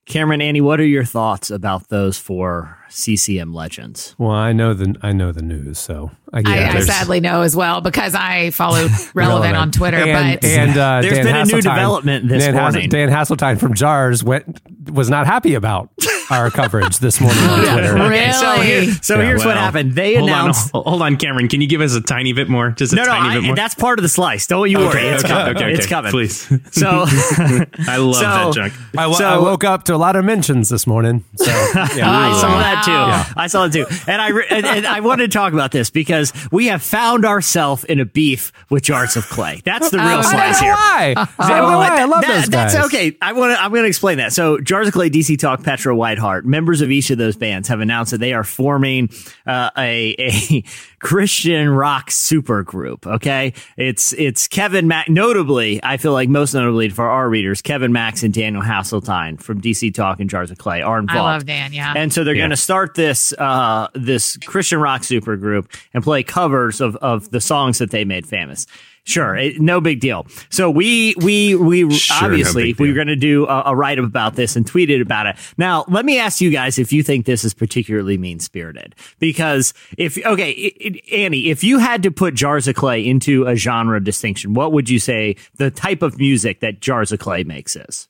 [0.07, 4.17] Cameron, Annie, what are your thoughts about those four CCM legends?
[4.19, 6.75] Well, I know the I know the news, so I get I, it.
[6.75, 9.99] I sadly know as well because I follow relevant, on Twitter.
[9.99, 12.89] and, but and uh, There's Dan been a new development this Dan, morning.
[12.89, 14.61] Dan Haseltine from Jars went
[14.91, 15.91] was not happy about
[16.31, 17.95] our coverage this morning on Twitter.
[17.95, 18.33] Really?
[18.33, 19.95] So, here- so Yeah, here's what happened.
[19.95, 20.71] They hold announced.
[20.75, 21.49] On, hold on, Cameron.
[21.49, 22.71] Can you give us a tiny bit more?
[22.71, 23.57] Just a No, no, tiny I, bit more.
[23.57, 24.47] that's part of the slice.
[24.47, 25.03] Don't you worry.
[25.09, 25.57] It's okay, coming.
[25.57, 26.11] okay, It's coming.
[26.11, 26.47] Please.
[26.73, 28.73] So, I love So- that junk.
[28.97, 31.25] I, So- I woke up to a lot of mentions this morning.
[31.37, 32.59] So yeah, I saw Wow.
[32.61, 33.33] that too.
[33.41, 35.91] I saw it too, and I re- and, and I wanted to talk about this
[35.91, 39.61] because we have found ourselves in a beef with Jars of Clay.
[39.65, 40.73] That's the real Oh, slice here.
[40.75, 41.15] why?
[41.17, 41.89] So, why?
[42.01, 42.73] I love that- those guys.
[42.75, 43.17] That's okay.
[43.23, 43.63] I want to.
[43.63, 44.33] I'm going to explain that.
[44.33, 47.69] So, Jars of Clay, DC Talk, Petro, Petra, Whiteheart, members of each of those bands
[47.69, 49.09] have announced that they are forming
[49.47, 50.63] uh, a a
[50.99, 53.07] Christian rock supergroup.
[53.07, 55.09] Okay, it's it's Kevin Mack.
[55.09, 59.61] Notably, I feel like most notably for our readers, Kevin Max and Daniel Haseltine from
[59.61, 61.19] DC Talk and Jars of Clay are involved.
[61.19, 61.73] I love Dan.
[61.73, 61.95] Yeah.
[61.97, 62.43] And so they're Yeah.
[62.43, 67.41] going to start this uh, this Christian rock supergroup and play covers of, of the
[67.41, 68.67] songs that they made famous.
[69.05, 70.27] Sure, it, no big deal.
[70.49, 72.93] So we we we Sure, obviously big we deal.
[72.93, 75.37] are going to do a, a write up about this and tweeted about it.
[75.59, 78.95] Now, let me ask you guys if you think this is particularly mean spirited.
[79.19, 83.45] Because if okay, it, it- Annie, if you had to put Jars of Clay into
[83.47, 87.43] a genre distinction, what would you say the type of music that Jars of Clay
[87.43, 88.07] makes is?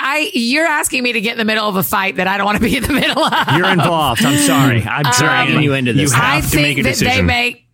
[0.00, 2.46] I you're asking me to get in the middle of a fight that I don't
[2.46, 3.56] want to be in the middle of.
[3.58, 4.24] You're involved.
[4.24, 4.82] I'm sorry.
[4.84, 6.12] I'm um, dragging you into this.
[6.12, 7.26] you have I to think make a that they decision.
[7.26, 7.67] make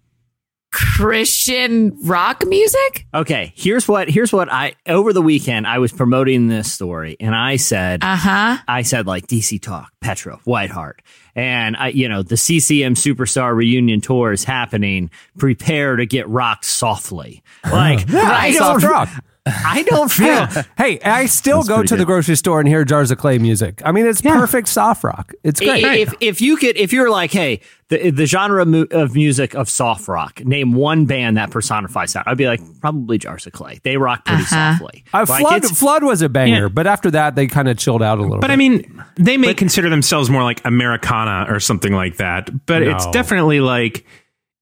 [0.75, 3.07] Christian rock music.
[3.15, 7.33] Okay, here's what here's what I over the weekend I was promoting this story and
[7.33, 8.57] I said Uh huh.
[8.67, 10.95] I said like DC Talk, Petra, Whiteheart,
[11.37, 15.11] and I you know the CCM Superstar reunion tour is happening.
[15.39, 17.45] Prepare to get rocked softly.
[17.65, 19.25] Like I don't soft rock.
[19.47, 20.47] I don't feel
[20.79, 23.83] Hey, I still go pretty to the grocery store and hear Jars of Clay music.
[23.85, 25.35] I mean, it's perfect soft rock.
[25.43, 25.85] It's great.
[25.85, 30.09] if if you could if you're like hey the the genre of music of soft
[30.09, 33.81] rock name one band that personifies that I'd be like probably Jars of Clay.
[33.83, 35.05] They rock pretty softly.
[35.13, 36.69] Uh, Like, Flood, Flood was a banger, Yeah.
[36.69, 38.41] but after that, they kind of chilled out a little bit.
[38.41, 38.53] But bit.
[38.55, 42.49] I mean, they may consider themselves more like Americana or something like that.
[42.65, 44.07] But it's definitely like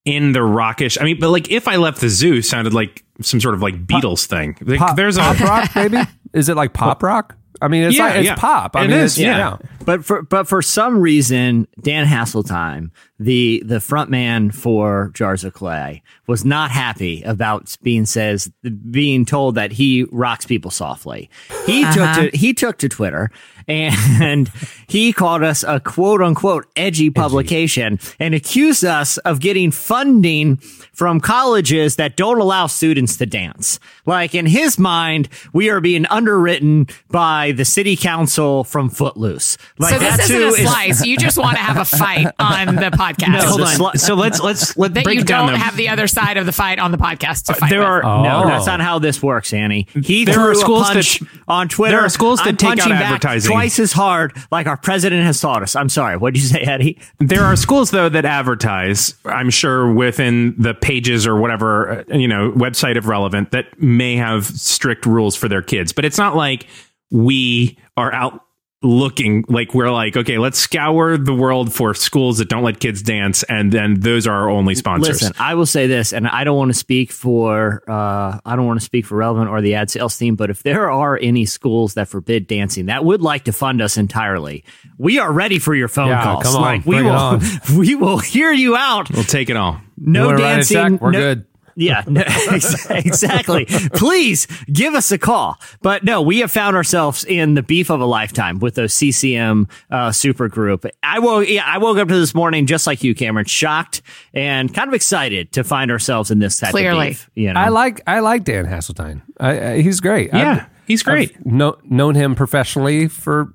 [0.05, 0.99] in the rockish.
[1.01, 3.87] I mean, but like if I left the zoo sounded like some sort of like
[3.87, 4.57] Beatles thing.
[4.61, 5.99] Like, pop, there's a pop rock, maybe?
[6.33, 7.37] Is it like pop rock?
[7.61, 8.35] I mean, it's Yeah, like it's yeah.
[8.37, 8.75] pop.
[8.75, 9.37] I It mean, is, it's, yeah.
[9.61, 9.82] yeah.
[9.85, 15.53] But for but for some reason, Dan Haseltine, the the front man for Jars of
[15.53, 18.51] Clay, was not happy about being says
[18.91, 21.31] being told that he rocks people softly.
[21.67, 22.31] He took uh-huh.
[22.31, 23.31] to he took to Twitter
[23.69, 24.51] and
[24.87, 30.57] he called us a quote unquote edgy publication and accused us of getting funding
[30.93, 33.79] from colleges that don't allow students to dance.
[34.07, 39.57] Like in his mind, we are being underwritten by the city council from Footloose.
[39.79, 41.07] Like so this that isn't a is- slice.
[41.07, 43.33] You just want to have a fight on the podcast.
[43.33, 43.69] No, Hold on.
[43.69, 45.49] sli- so let's let's let that break you it down.
[45.49, 47.89] don't have the other side of the fight on the podcast to fight there with.
[47.89, 48.23] are Oh.
[48.23, 49.87] No, that's not how this works, Annie.
[50.05, 51.97] He There threw are schools a punch that- on Twitter.
[51.97, 53.51] there are schools that I'm take out advertising.
[53.51, 55.75] twice as hard, like our president has taught us.
[55.75, 56.17] I'm sorry.
[56.17, 56.99] What did you say, Eddie?
[57.19, 62.29] There are schools though that advertise, I'm sure within the pages or whatever, uh, you
[62.29, 66.37] know, website of relevant that may have strict rules for their kids, but it's not
[66.37, 66.67] like
[67.11, 68.45] we are out
[68.83, 73.03] looking like we're like, okay, let's scour the world for schools that don't let kids
[73.03, 73.43] dance.
[73.45, 75.23] And then those are our only sponsors.
[75.23, 78.67] Listen, I will say this, and I don't want to speak for uh, I don't
[78.67, 81.45] want to speak for relevant or the ad sales team, but if there are any
[81.45, 84.65] schools that forbid dancing that would like to fund us entirely,
[84.99, 86.43] we are ready for your phone Yeah, calls.
[86.45, 87.41] come on, like we bring it will, on.
[87.79, 89.11] we will hear you out.
[89.11, 89.81] we'll take it all.
[89.97, 90.77] No You wanna write a dancing.
[90.93, 91.01] check?
[91.01, 91.47] We're no- good.
[91.75, 93.67] Yeah, no, ex- exactly.
[93.67, 95.59] Please give us a call.
[95.81, 99.69] But no, we have found ourselves in the beef of a lifetime with those CCM
[99.91, 100.85] uh, super group.
[101.03, 104.03] I woke, yeah, I woke up to this morning just like you, Cameron, shocked
[104.35, 107.09] and kind of excited to find ourselves in this type Clearly.
[107.09, 107.31] of beef.
[107.35, 109.23] You know, I like I like Dan Haseltine.
[109.41, 110.31] I, I, he's great.
[110.33, 111.35] Yeah, he's great.
[111.37, 113.53] I've kno- known him professionally for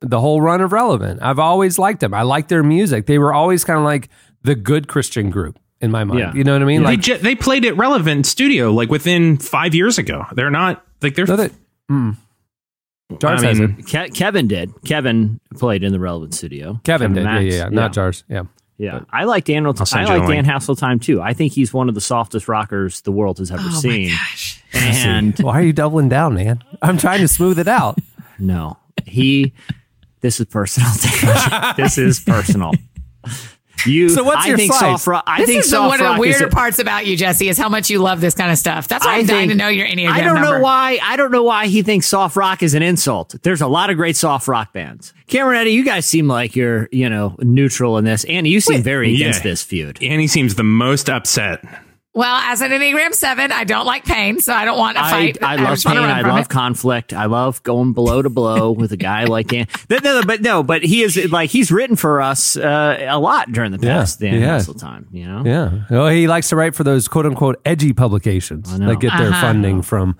[0.00, 1.22] the whole run of Relevant.
[1.22, 2.12] I've always liked them.
[2.12, 3.06] I like their music.
[3.06, 4.08] They were always kind of like
[4.42, 6.20] the good Christian group in my mind.
[6.20, 6.32] Yeah.
[6.34, 6.80] You know what I mean?
[6.82, 10.24] they, Like ju- they played at relevant studio like within five years ago.
[10.32, 11.52] They're not like they're so that,
[11.90, 12.16] mm.
[13.18, 13.82] Jars I mean.
[13.82, 14.72] Ke- Kevin did.
[14.84, 16.80] Kevin played in the relevant studio.
[16.84, 17.24] Kevin did.
[17.24, 17.68] Yeah, yeah, yeah.
[17.68, 18.24] Not Jars.
[18.28, 18.44] Yeah.
[18.78, 19.72] Yeah, I like Daniel.
[19.78, 20.48] I'll send I you like Dan link.
[20.48, 21.20] Haseltine too.
[21.20, 24.08] I think he's one of the softest rockers the world has ever oh seen.
[24.08, 24.58] my gosh.
[24.74, 26.64] And Why are you doubling down, man?
[26.80, 27.98] I'm trying to smooth it out.
[28.38, 29.52] No, he.
[30.20, 30.90] This is personal.
[31.76, 32.72] this is personal.
[33.86, 34.08] You.
[34.08, 34.80] So what's I your think slice?
[34.80, 35.24] soft rock.
[35.26, 37.58] I This think is the, one of the weirder a- parts about you, Jesse, is
[37.58, 38.88] how much you love this kind of stuff.
[38.88, 40.58] That's why I I'm dying to know your Enneagram I don't number.
[40.58, 40.98] know why.
[41.02, 43.34] I don't know why he thinks soft rock is an insult.
[43.42, 45.12] There's a lot of great soft rock bands.
[45.26, 48.82] Cameron Eddie, you guys seem like you're you know neutral in this, and you seem
[48.82, 49.26] very yeah.
[49.28, 50.02] against this feud.
[50.02, 51.64] Annie seems the most upset.
[52.14, 55.10] Well, as an Enneagram 7, I don't like pain, so I don't want to I,
[55.10, 55.42] fight.
[55.42, 56.10] I love just wanna pain.
[56.10, 56.48] I love it.
[56.50, 57.14] conflict.
[57.14, 59.66] I love going blow to blow with a guy like Dan.
[59.88, 63.18] No, no, no, but no, but he is like he's written for us uh, a
[63.18, 64.58] lot during the Yeah, past Dan yeah.
[64.58, 65.06] Haseltine.
[65.10, 65.84] You know, Yeah.
[65.90, 69.40] Well, he likes to write for those quote unquote edgy publications that get their Uh-huh.
[69.40, 70.16] funding from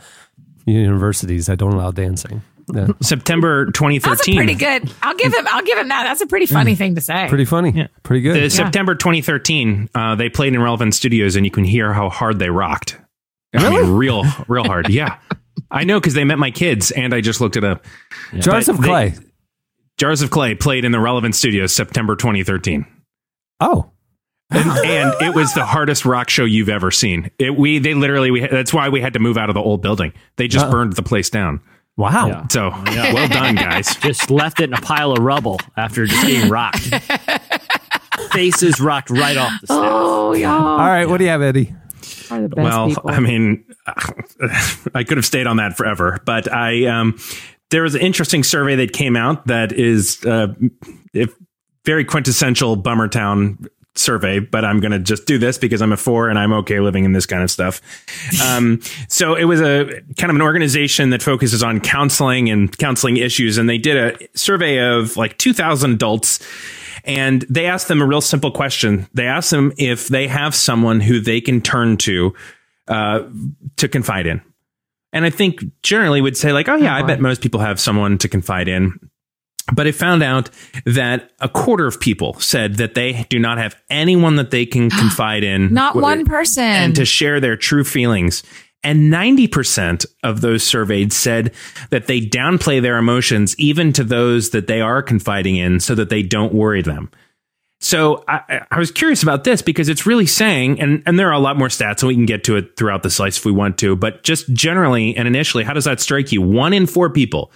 [0.65, 2.41] universities that don't allow dancing.
[2.73, 2.89] Yeah.
[3.01, 4.37] September That's a 2013.
[4.37, 4.93] pretty good.
[5.03, 5.47] I'll give him.
[5.49, 6.05] I'll give him that.
[6.05, 7.27] That's a pretty funny thing to say.
[7.29, 7.71] Pretty funny.
[7.71, 7.87] Yeah.
[8.03, 8.37] Pretty good.
[8.37, 12.39] The September 2013, uh, they played in Relevant Studios, and you can hear how hard
[12.39, 12.99] they rocked.
[13.55, 14.89] I mean, real, real hard.
[14.89, 15.19] Yeah,
[15.71, 17.85] I know because they met my kids, and I just looked it up.
[18.39, 19.15] Jars But of they- Clay.
[19.99, 22.87] Jars of Clay played in the Relevant Studios September 2013,
[23.61, 23.91] oh.
[24.51, 27.31] and, and it was the hardest rock show you've ever seen.
[27.39, 29.83] It, we they literally we that's why we had to move out of the old
[29.83, 30.13] building.
[30.37, 31.61] They just burned the place down.
[31.97, 32.27] Wow.
[32.27, 32.47] Yeah.
[32.51, 33.95] So well done, guys.
[34.01, 36.79] just left it in a pile of rubble after just being rocked.
[38.33, 39.79] Faces rocked right off the stage.
[39.79, 41.07] Oh, y'all All right.
[41.07, 41.75] What do you have, Eddie?
[42.33, 43.11] are the best well, people.
[43.11, 43.65] I mean,
[44.95, 47.19] I could have stayed on that forever, but I um,
[47.71, 50.49] there was an interesting survey that came out that is uh,
[51.13, 51.35] if
[51.85, 56.29] very quintessential Bummertown survey, but I'm going to just do this because I'm a four
[56.29, 57.81] and I'm okay living in this kind of stuff.
[58.43, 59.85] Um, so it was a
[60.19, 64.39] kind of an organization that focuses on counseling and counseling issues, and they did a
[64.39, 66.41] survey of like 2,000 adults.
[67.05, 69.09] And they asked them a real simple question.
[69.13, 72.33] They asked them if they have someone who they can turn to
[72.87, 73.25] uh,
[73.77, 74.41] to confide in.
[75.13, 78.19] And I think generally would say like, oh yeah, I bet most people have someone
[78.19, 78.99] to confide in.
[79.73, 80.51] But it found out
[80.85, 84.91] that a quarter of people said that they do not have anyone that they can
[84.91, 85.73] confide in.
[85.73, 86.65] Not one person.
[86.65, 88.43] And to share their true feelings.
[88.85, 91.55] And 90% of those surveyed said
[91.91, 96.09] that they downplay their emotions even to those that they are confiding in so that
[96.09, 97.11] they don't worry them.
[97.81, 101.33] So I, I was curious about this because it's really saying, and, and there are
[101.33, 103.51] a lot more stats, and we can get to it throughout the slice if we
[103.51, 106.41] want to, but just generally and initially, how does that strike you?
[106.43, 107.51] One in four people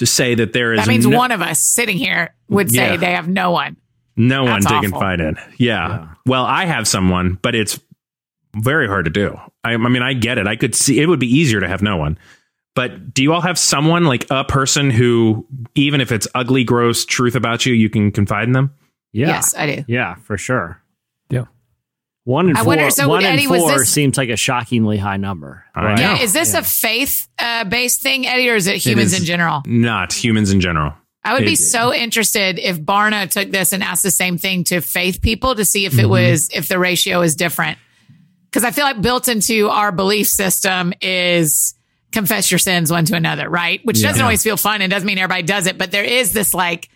[0.00, 2.90] to say that there is that means no, one of us sitting here would say
[2.92, 2.96] Yeah.
[2.96, 3.76] they have no one.
[4.16, 4.90] no one That's to awful.
[4.90, 5.36] confide in.
[5.58, 6.08] Yeah.
[6.26, 7.78] Well, I have someone, but it's
[8.56, 9.38] very hard to do.
[9.62, 10.46] I, I mean, I get it.
[10.46, 12.18] I could see it would be easier to have no one,
[12.74, 17.04] But do you all have someone like a person who, even if it's ugly, gross
[17.04, 18.74] truth about you, you can confide in them?
[19.12, 19.28] Yeah.
[19.28, 19.84] Yes, I do.
[19.88, 20.80] Yeah, for sure.
[22.26, 22.32] Yeah.
[22.32, 22.66] One in I four.
[22.66, 25.64] wonder- so, one Eddie, in was four this- seems like a shockingly high number.
[25.74, 25.98] Right?
[25.98, 26.60] Yeah, is this Yeah.
[26.60, 29.20] a faith uh, based thing, Eddie, or is it humans is.
[29.20, 29.62] in general?
[29.66, 30.94] Not humans in general.
[31.22, 34.80] I would be so interested if Barna took this and asked the same thing to
[34.80, 36.00] faith people to see if Mm-hmm.
[36.00, 37.78] it was if the ratio is different.
[38.50, 41.74] Because I feel like built into our belief system is
[42.10, 43.80] confess your sins one to another, right?
[43.84, 46.52] Which doesn't always feel fun and doesn't mean everybody does it, but there is this
[46.54, 46.88] like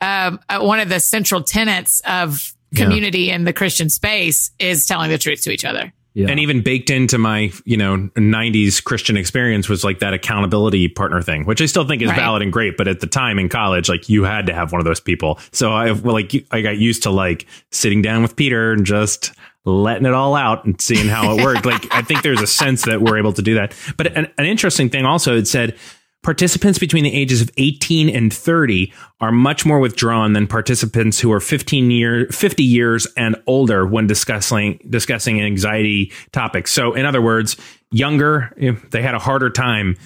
[0.00, 5.10] um, uh, one of the central tenets of community in the Christian space is telling
[5.10, 5.92] the truth to each other.
[6.12, 6.28] Yeah.
[6.28, 11.22] And even baked into my, you know, 90s Christian experience was like that accountability partner
[11.22, 12.16] thing, which I still think is Right.
[12.16, 12.76] valid and great.
[12.76, 15.38] But at the time in college, like you had to have one of those people.
[15.52, 19.32] So I well, like I got used to like sitting down with Peter and just
[19.64, 21.64] letting it all out and seeing how it worked.
[21.64, 23.72] like I think there's a sense that we're able to do that.
[23.96, 25.76] But an, an interesting thing also, it said
[26.22, 31.32] participants between the ages of 18 and 30 are much more withdrawn than participants who
[31.32, 37.22] are 15 year 50 years and older when discussing discussing anxiety topics so in other
[37.22, 37.56] words
[37.90, 38.54] younger
[38.90, 39.96] they had a harder time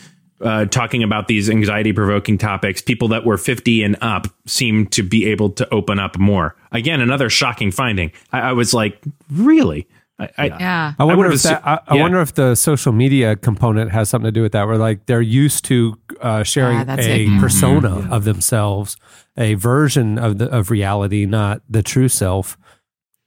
[0.40, 2.82] uh, talking about these anxiety provoking topics.
[2.82, 6.54] People that were 50 and up seem to be able to open up more.
[6.72, 8.12] Again another shocking finding.
[8.32, 9.86] I, I was like really
[10.18, 10.94] I, I, Yeah.
[10.98, 12.02] I wonder would've if that, I, assu- I yeah.
[12.02, 14.66] wonder if the social media component has something to do with that.
[14.66, 17.40] Where like they're used to uh, sharing Ah, that's a it.
[17.40, 18.96] persona of themselves,
[19.36, 22.56] a version of the of reality, not the true self.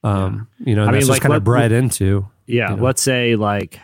[0.02, 2.26] Um, You know, I and mean, that's like, just kind what- of bred into.
[2.46, 2.82] Yeah, you know.
[2.84, 3.78] let's say like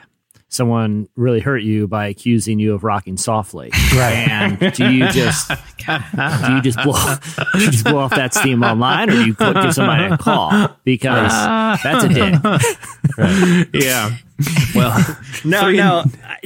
[0.55, 4.29] someone really hurt you by accusing you of rocking softly, Right.
[4.29, 7.17] And do you just oh do you just blow
[7.55, 10.17] do you just blow off that steam online, or do you cl- give somebody a
[10.17, 10.77] call?
[10.85, 11.33] Because
[11.83, 13.71] that's a dick?
[13.75, 14.17] yeah
[14.75, 16.05] well No, no,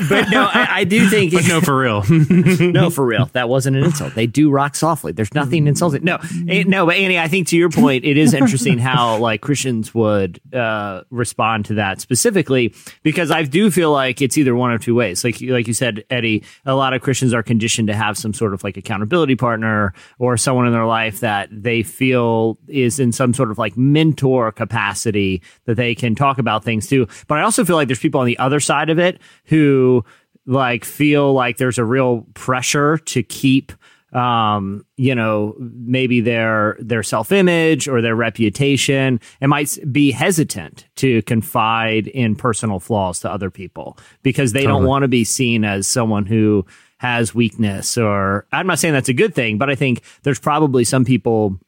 [0.08, 3.26] but no, I, I do think but no for real no, for real.
[3.32, 4.14] That wasn't an insult.
[4.14, 5.12] They do rock softly.
[5.12, 6.04] There's nothing insulting.
[6.04, 9.40] No, eh, no, but Annie, I think to your point, it is interesting how like
[9.40, 14.72] Christians would uh, respond to that specifically because I do feel like it's either one
[14.72, 15.24] of two ways.
[15.24, 18.54] Like like you said, Eddie, a lot of Christians are conditioned to have some sort
[18.54, 23.32] of like accountability partner or someone in their life that they feel is in some
[23.32, 27.06] sort of like mentor capacity that they can talk about things to.
[27.26, 30.04] But I also feel like there's people on the other side of it who
[30.46, 33.72] like feel like there's a real pressure to keep
[34.14, 39.20] um you know maybe their their self-image or their reputation.
[39.40, 44.84] And might be hesitant to confide in personal flaws to other people because they don't
[44.84, 46.64] want to be seen as someone who
[46.96, 50.84] has weakness or I'm not saying that's a good thing but I think there's probably
[50.84, 51.60] some people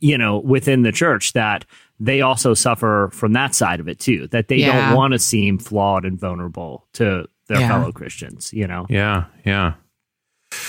[0.00, 1.64] you know, within the church that
[2.00, 4.88] they also suffer from that side of it too, that they Yeah.
[4.88, 7.68] don't want to seem flawed and vulnerable to their Yeah.
[7.68, 8.86] fellow Christians, you know?
[8.88, 9.74] yeah yeah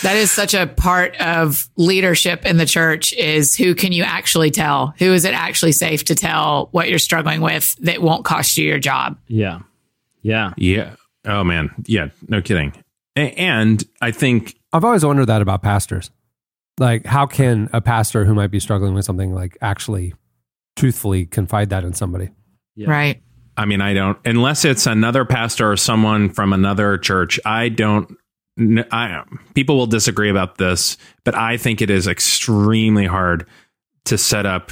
[0.02, 4.50] That is such a part of leadership in the church is who can you actually
[4.52, 4.94] tell?
[4.98, 8.66] Who is it actually safe to tell what you're struggling with that won't cost you
[8.68, 9.18] your job?
[9.28, 9.60] Yeah.
[10.24, 10.54] Yeah.
[10.58, 10.96] Yeah.
[11.26, 11.70] Oh man.
[11.86, 12.08] Yeah.
[12.28, 12.74] No kidding.
[13.16, 16.10] And I think I've always wondered that about pastors.
[16.80, 20.14] Like, how can a pastor who might be struggling with something like actually
[20.76, 22.30] truthfully confide that in somebody?
[22.76, 22.90] Yeah.
[22.90, 23.22] Right.
[23.58, 27.40] I mean I don't unless it's another pastor or someone from another church.
[27.46, 28.18] I don't.
[28.58, 33.48] kn- I people will disagree about this, but I think it is extremely hard
[34.06, 34.72] to set up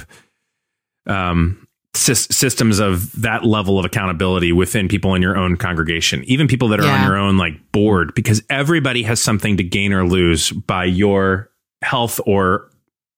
[1.06, 6.46] um, sys- systems of that level of accountability within people in your own congregation, even
[6.48, 10.06] people that are on your own like board, because everybody has something to gain or
[10.06, 11.50] lose by your
[11.82, 12.70] health or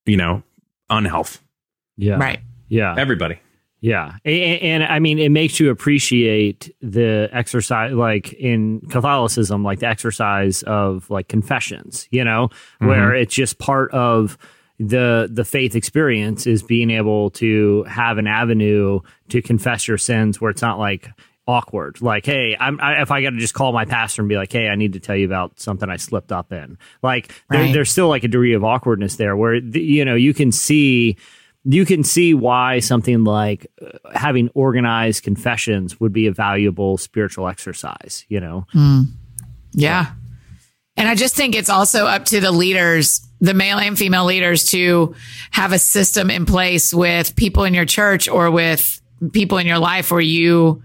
[0.05, 0.43] you know
[0.89, 1.41] unhealth.
[1.97, 2.15] Yeah.
[2.15, 2.39] Right.
[2.67, 2.95] Yeah.
[2.97, 3.39] Everybody.
[3.79, 4.15] Yeah.
[4.25, 9.87] And, and I mean, it makes you appreciate the exercise, like in Catholicism, like the
[9.87, 12.87] exercise of like confessions, you know, mm-hmm.
[12.87, 14.37] where it's just part of
[14.79, 18.99] the the faith experience is being able to have an avenue
[19.29, 21.09] to confess your sins where it's not like
[21.47, 24.35] awkward like hey i'm I, if i got to just call my pastor and be
[24.35, 27.71] like hey i need to tell you about something i slipped up in like there,
[27.71, 31.17] there's still like a degree of awkwardness there where the, you know you can see
[31.69, 37.47] you can see why something like uh, having organized confessions would be a valuable spiritual
[37.47, 38.65] exercise you know
[39.77, 40.07] Yeah.
[40.95, 44.71] And I just think it's also up to the leaders, the male and female leaders
[44.71, 45.13] to
[45.51, 48.99] have a system in place with people in your church or with
[49.31, 50.83] people in your life where you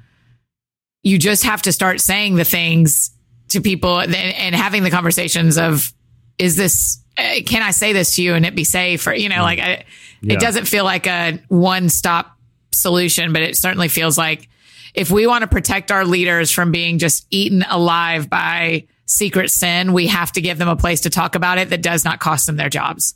[1.02, 3.10] you just have to start saying the things
[3.48, 5.92] to people and, and having the conversations of
[6.38, 9.28] is this Eh, can I say this to you and it be safe or you
[9.28, 9.42] know mm.
[9.42, 9.84] like I,
[10.22, 10.34] Yeah.
[10.34, 12.36] it doesn't feel like a one stop
[12.72, 14.48] solution but it certainly feels like
[14.94, 19.92] if we want to protect our leaders from being just eaten alive by secret sin,
[19.92, 22.46] we have to give them a place to talk about it that does not cost
[22.46, 23.14] them their jobs.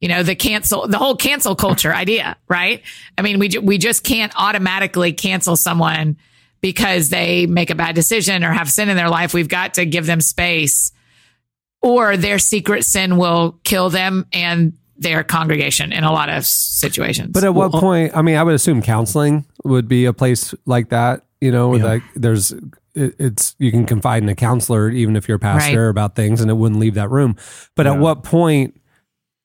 [0.00, 2.82] You know, the cancel, the whole cancel culture idea, right?
[3.16, 6.16] I mean, we, we just can't automatically cancel someone
[6.60, 9.32] because they make a bad decision or have sin in their life.
[9.32, 10.92] We've got to give them space
[11.86, 17.30] or their secret sin will kill them and their congregation in a lot of situations.
[17.32, 18.16] But at what uh, point?
[18.16, 21.22] I mean, I would assume counseling would be a place like that.
[21.40, 22.50] You know, like there's
[22.94, 25.90] it, it's you can confide in a counselor even if you're a pastor Right.
[25.90, 27.36] about things, and it wouldn't leave that room.
[27.76, 28.80] But at what point?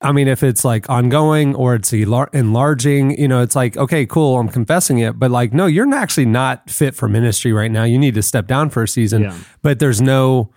[0.03, 4.39] I mean, if it's like ongoing or it's enlarging, you know, it's like okay, cool,
[4.39, 7.83] I'm confessing it, but like, no, you're actually not fit for ministry right now.
[7.83, 9.23] You need to step down for a season.
[9.23, 9.37] Yeah.
[9.61, 10.49] But there's no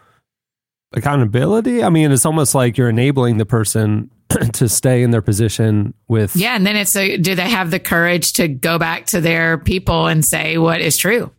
[0.95, 1.83] accountability.
[1.83, 4.11] I mean, it's almost like you're enabling the person
[4.55, 6.57] to stay in their position with yeah.
[6.57, 10.07] And then it's a, do they have the courage to go back to their people
[10.07, 11.31] and say what is true?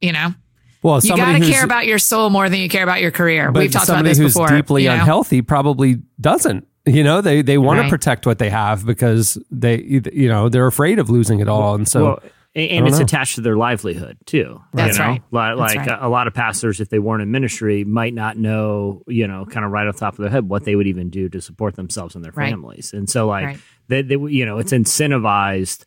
[0.00, 0.34] You know,
[0.82, 3.50] well, you got to care about your soul more than you care about your career.
[3.50, 4.48] But We've talked about this who's before.
[4.48, 4.94] deeply you know?
[4.96, 6.66] unhealthy probably doesn't.
[6.84, 7.86] You know, they they want Right.
[7.86, 9.80] to protect what they have because they
[10.12, 12.22] you know they're afraid of losing it all, and so well,
[12.56, 13.04] and, and it's know.
[13.04, 14.62] attached to their livelihood too.
[14.72, 15.10] That's you know?
[15.10, 15.22] right.
[15.30, 15.98] Like, That's like right.
[16.00, 19.44] A, a lot of pastors, if they weren't in ministry, might not know, you know,
[19.44, 21.40] kind of right off the top of their head what they would even do to
[21.42, 22.48] support themselves and their Right.
[22.50, 22.94] families.
[22.94, 23.58] And so, like, Right.
[23.88, 25.84] they, they, you know, it's incentivized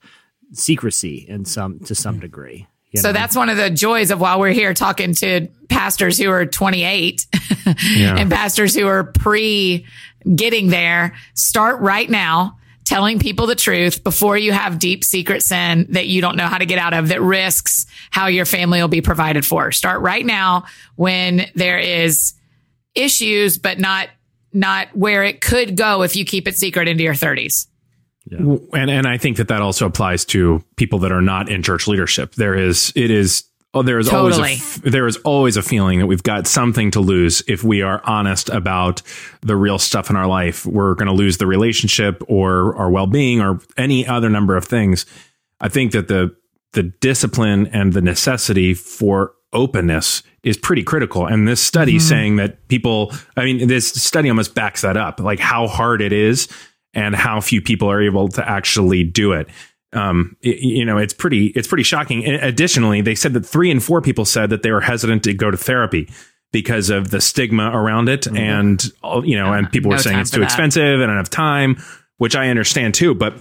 [0.53, 2.22] secrecy in some to some mm.
[2.22, 2.67] degree.
[2.91, 3.13] you So know?
[3.13, 7.26] that's one of the joys of while we're here talking to pastors who are 28
[7.65, 9.86] and pastors who are pre
[10.36, 11.15] getting there.
[11.34, 12.59] Start right now
[12.89, 16.57] telling people the truth before you have deep secret sin that you don't know how
[16.57, 19.71] to get out of that risks how your family will be provided for.
[19.71, 20.65] Start right now
[20.95, 22.33] when there is
[22.95, 24.09] issues, but not,
[24.53, 27.67] not where it could go if you keep it secret into your 30s.
[28.73, 31.87] and and I think that that also applies to people that are not in church
[31.87, 32.33] leadership.
[32.35, 33.43] There is it is
[33.74, 36.99] oh there is always a, there is always a feeling that we've got something to
[36.99, 39.01] lose if we are honest about
[39.41, 40.65] the real stuff in our life.
[40.65, 44.65] We're going to lose the relationship or our well being or any other number of
[44.65, 45.05] things.
[45.59, 46.36] I think that the
[46.74, 51.26] the discipline and the necessity for openness is pretty critical.
[51.26, 52.07] And this study mm-hmm.
[52.07, 56.13] saying that people, I mean, this study almost backs that up, like how hard it
[56.13, 56.47] is
[56.93, 59.47] and how few people are able to actually do it.
[59.91, 62.25] Um, you know, it's pretty, it's pretty shocking.
[62.25, 65.33] And Additionally, they said that three and four people said that they were hesitant to
[65.33, 66.09] go to therapy
[66.51, 68.27] because of the stigma around it.
[68.27, 68.83] And,
[69.23, 70.45] you know, and people no were saying it's too that.
[70.45, 71.81] expensive and I don't have time,
[72.17, 73.13] which I understand too.
[73.15, 73.35] But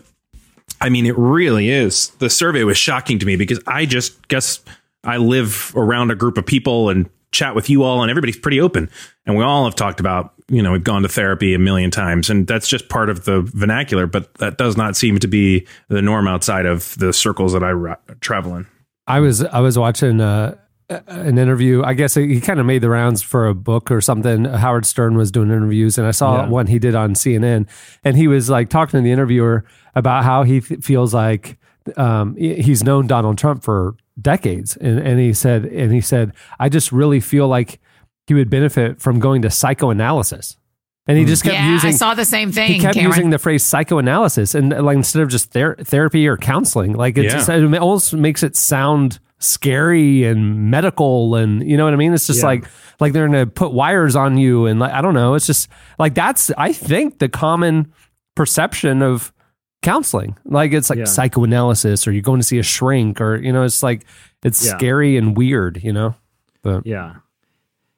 [0.80, 2.10] I mean, it really is.
[2.18, 4.60] The survey was shocking to me because I just guess
[5.04, 8.60] I live around a group of people and chat with you all, and everybody's pretty
[8.60, 8.88] open.
[9.26, 12.30] And we all have talked about, you know, we've gone to therapy a million times,
[12.30, 16.00] and that's just part of the vernacular, but that does not seem to be the
[16.02, 18.66] norm outside of the circles that I ra- travel in.
[19.06, 20.56] I was I was watching uh,
[20.88, 21.82] an interview.
[21.82, 24.44] I guess he kind of made the rounds for a book or something.
[24.46, 26.48] Howard Stern was doing interviews, and I saw Yeah.
[26.48, 27.68] one he did on CNN,
[28.04, 29.64] and he was like talking to the interviewer
[29.94, 31.58] about how he th- feels like
[31.96, 36.68] um, he's known Donald Trump for decades, and and he said and he said I
[36.68, 37.80] just really feel like
[38.26, 40.56] he would benefit from going to psychoanalysis,
[41.06, 41.28] and he hmm.
[41.28, 42.72] just kept yeah, using I saw the same thing.
[42.72, 43.10] he kept Cameron.
[43.10, 47.24] using the phrase psychoanalysis and like instead of just ther- therapy or counseling like it
[47.24, 47.30] Yeah.
[47.30, 52.12] just it almost makes it sound scary and medical and you know what i mean
[52.12, 52.46] it's just Yeah.
[52.46, 52.64] like
[52.98, 56.14] like they're gonna put wires on you and like i don't know it's just like
[56.14, 57.92] that's i think the common
[58.34, 59.32] perception of
[59.82, 61.04] counseling like it's like Yeah.
[61.04, 64.04] psychoanalysis or you're going to see a shrink or you know it's like
[64.42, 64.76] it's Yeah.
[64.76, 66.14] scary and weird you know
[66.62, 67.16] but Yeah.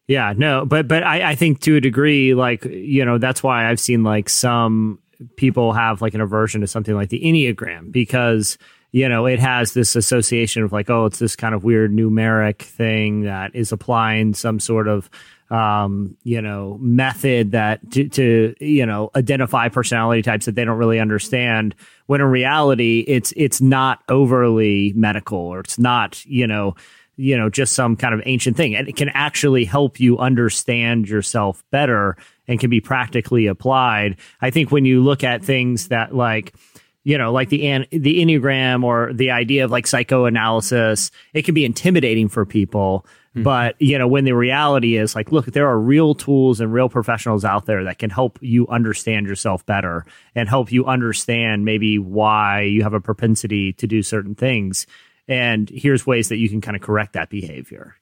[0.07, 3.71] Yeah, no, but but I, I think to a degree, like, you know, that's why
[3.71, 4.99] I've seen like some
[5.37, 8.59] people have like an aversion to something like the Enneagram because,
[8.91, 12.59] you know, it has this association of like, oh, it's this kind of weird numeric
[12.61, 15.09] thing that is applying some sort of
[15.51, 20.79] um, you know, method that to, to you know identify personality types that they don't
[20.79, 21.75] really understand.
[22.07, 26.77] When in reality, it's it's not overly medical or it's not you know
[27.17, 31.09] you know just some kind of ancient thing, and it can actually help you understand
[31.09, 34.17] yourself better and can be practically applied.
[34.41, 36.55] I think when you look at things that like
[37.03, 41.65] you know, like the the enneagram or the idea of like psychoanalysis, it can be
[41.65, 43.07] intimidating for people.
[43.31, 43.43] Mm-hmm.
[43.45, 46.89] But you know, when the reality is like, look, there are real tools and real
[46.89, 50.05] professionals out there that can help you understand yourself better
[50.35, 54.87] and help you understand maybe why you have a propensity to do certain things.
[55.29, 57.95] And here's ways that you can kind of correct that behavior.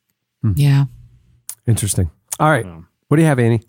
[0.43, 0.53] Hmm.
[0.55, 0.85] Yeah.
[1.67, 2.65] interesting all right
[3.09, 3.61] what do you have annie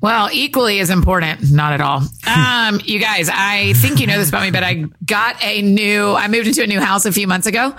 [0.00, 2.02] Well, equally as important, not at all.
[2.26, 6.12] Um, you guys, I think you know this about me, but I got a new,
[6.12, 7.74] I moved into a new house a few months ago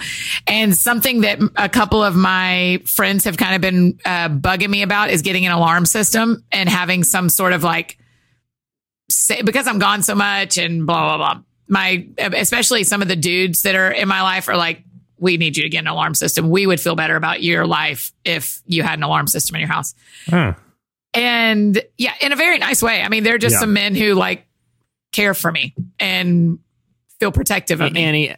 [0.45, 4.81] and something that a couple of my friends have kind of been uh, bugging me
[4.81, 7.97] about is getting an alarm system and having some sort of like,
[9.09, 11.43] say, because I'm gone so much and blah, blah, blah.
[11.69, 14.83] My, especially some of the dudes that are in my life are like,
[15.17, 16.49] we need you to get an alarm system.
[16.49, 19.69] We would feel better about your life if you had an alarm system in your
[19.69, 19.95] house.
[20.27, 20.53] Huh.
[21.13, 23.01] And yeah, in a very nice way.
[23.01, 23.59] I mean, they're just Yeah.
[23.61, 24.45] some men who like
[25.11, 26.59] care for me and
[27.19, 28.03] feel protective of me.
[28.03, 28.35] Annie,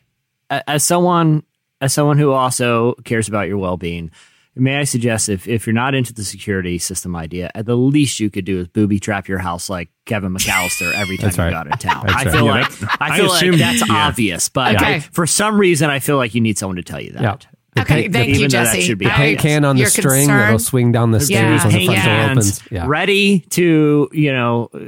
[0.49, 1.43] as someone
[1.81, 4.09] as someone who also cares about your well being,
[4.55, 8.19] may I suggest if if you're not into the security system idea, at the least
[8.21, 11.43] you could do is booby trap your house like Kevin McCallister every time That's you
[11.43, 11.51] right.
[11.51, 12.03] got in town.
[12.07, 12.33] That's I right.
[12.33, 13.93] feel Yeah, like that- I I feel like that's yeah.
[14.07, 14.95] obvious, but Okay.
[14.95, 17.21] I, for some reason I feel like you need someone to tell you that.
[17.21, 17.35] Yeah.
[17.73, 18.81] The Okay, paint- thank the you, even though that Jesse.
[18.81, 20.37] should be I- paint can on the Your string concern?
[20.39, 21.63] that'll swing down the stairs Yeah.
[21.63, 22.61] when the Paint front door opens.
[22.69, 22.83] Yeah.
[22.85, 24.79] ready to you know uh,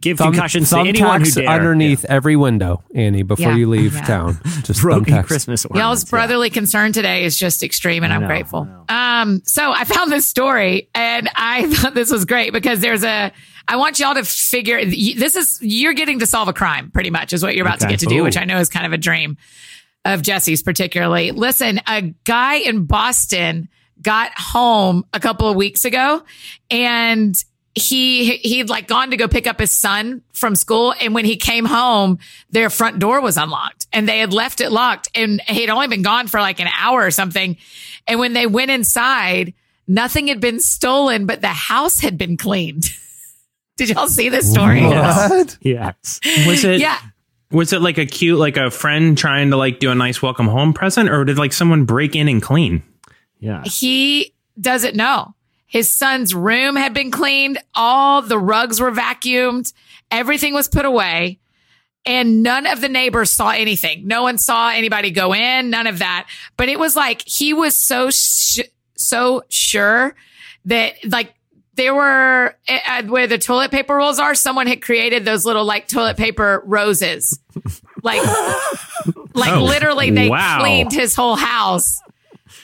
[0.00, 1.48] give Thumb- concussions to anyone who dare.
[1.48, 3.56] underneath every window, Annie, before Yeah.
[3.56, 4.00] you leave Yeah.
[4.04, 4.40] town.
[4.64, 5.26] Just Broken thumbtacks.
[5.26, 6.04] Christmas Y'all's ornaments.
[6.04, 6.10] yeah.
[6.10, 8.68] brotherly concern today is just extreme, and I'm know, grateful.
[8.88, 13.30] Um, so I found this story, and I thought this was great because there's a.
[13.70, 17.32] I want y'all to figure this is you're getting to solve a crime, pretty much,
[17.32, 18.22] is what you're about to get to do, Ooh.
[18.24, 19.36] which I know is kind of a dream
[20.14, 21.30] of Jesse's, particularly.
[21.32, 23.68] Listen, a guy in Boston
[24.00, 26.22] got home a couple of weeks ago,
[26.70, 27.36] and
[27.74, 31.36] he he'd like gone to go pick up his son from school and when he
[31.36, 32.18] came home
[32.50, 36.02] their front door was unlocked and they had left it locked and he'd only been
[36.02, 37.56] gone for like an hour or something
[38.08, 39.54] and when they went inside
[39.86, 42.86] nothing had been stolen but the house had been cleaned
[43.76, 45.56] did y'all see this story What?
[45.60, 46.18] Yes.
[46.46, 46.80] Was it?
[46.80, 46.98] yeah
[47.50, 50.48] Was it like a cute, like a friend trying to like do a nice welcome
[50.48, 52.82] home present, or did like someone break in and clean?
[53.40, 53.62] Yeah.
[53.64, 55.34] he doesn't know.
[55.66, 57.58] His son's room had been cleaned.
[57.74, 59.72] All the rugs were vacuumed.
[60.10, 61.38] Everything was put away.
[62.06, 64.06] And none of the neighbors saw anything.
[64.06, 66.26] No one saw anybody go in, none of that.
[66.56, 68.60] But it was like he was so, sh-
[68.96, 70.16] so sure
[70.64, 71.34] that like
[71.78, 75.86] there were uh, where the toilet paper rolls are, someone had created those little like
[75.88, 77.38] toilet paper roses.
[78.02, 78.20] Like,
[79.34, 80.58] like Oh, literally they wow.
[80.60, 82.02] cleaned his whole house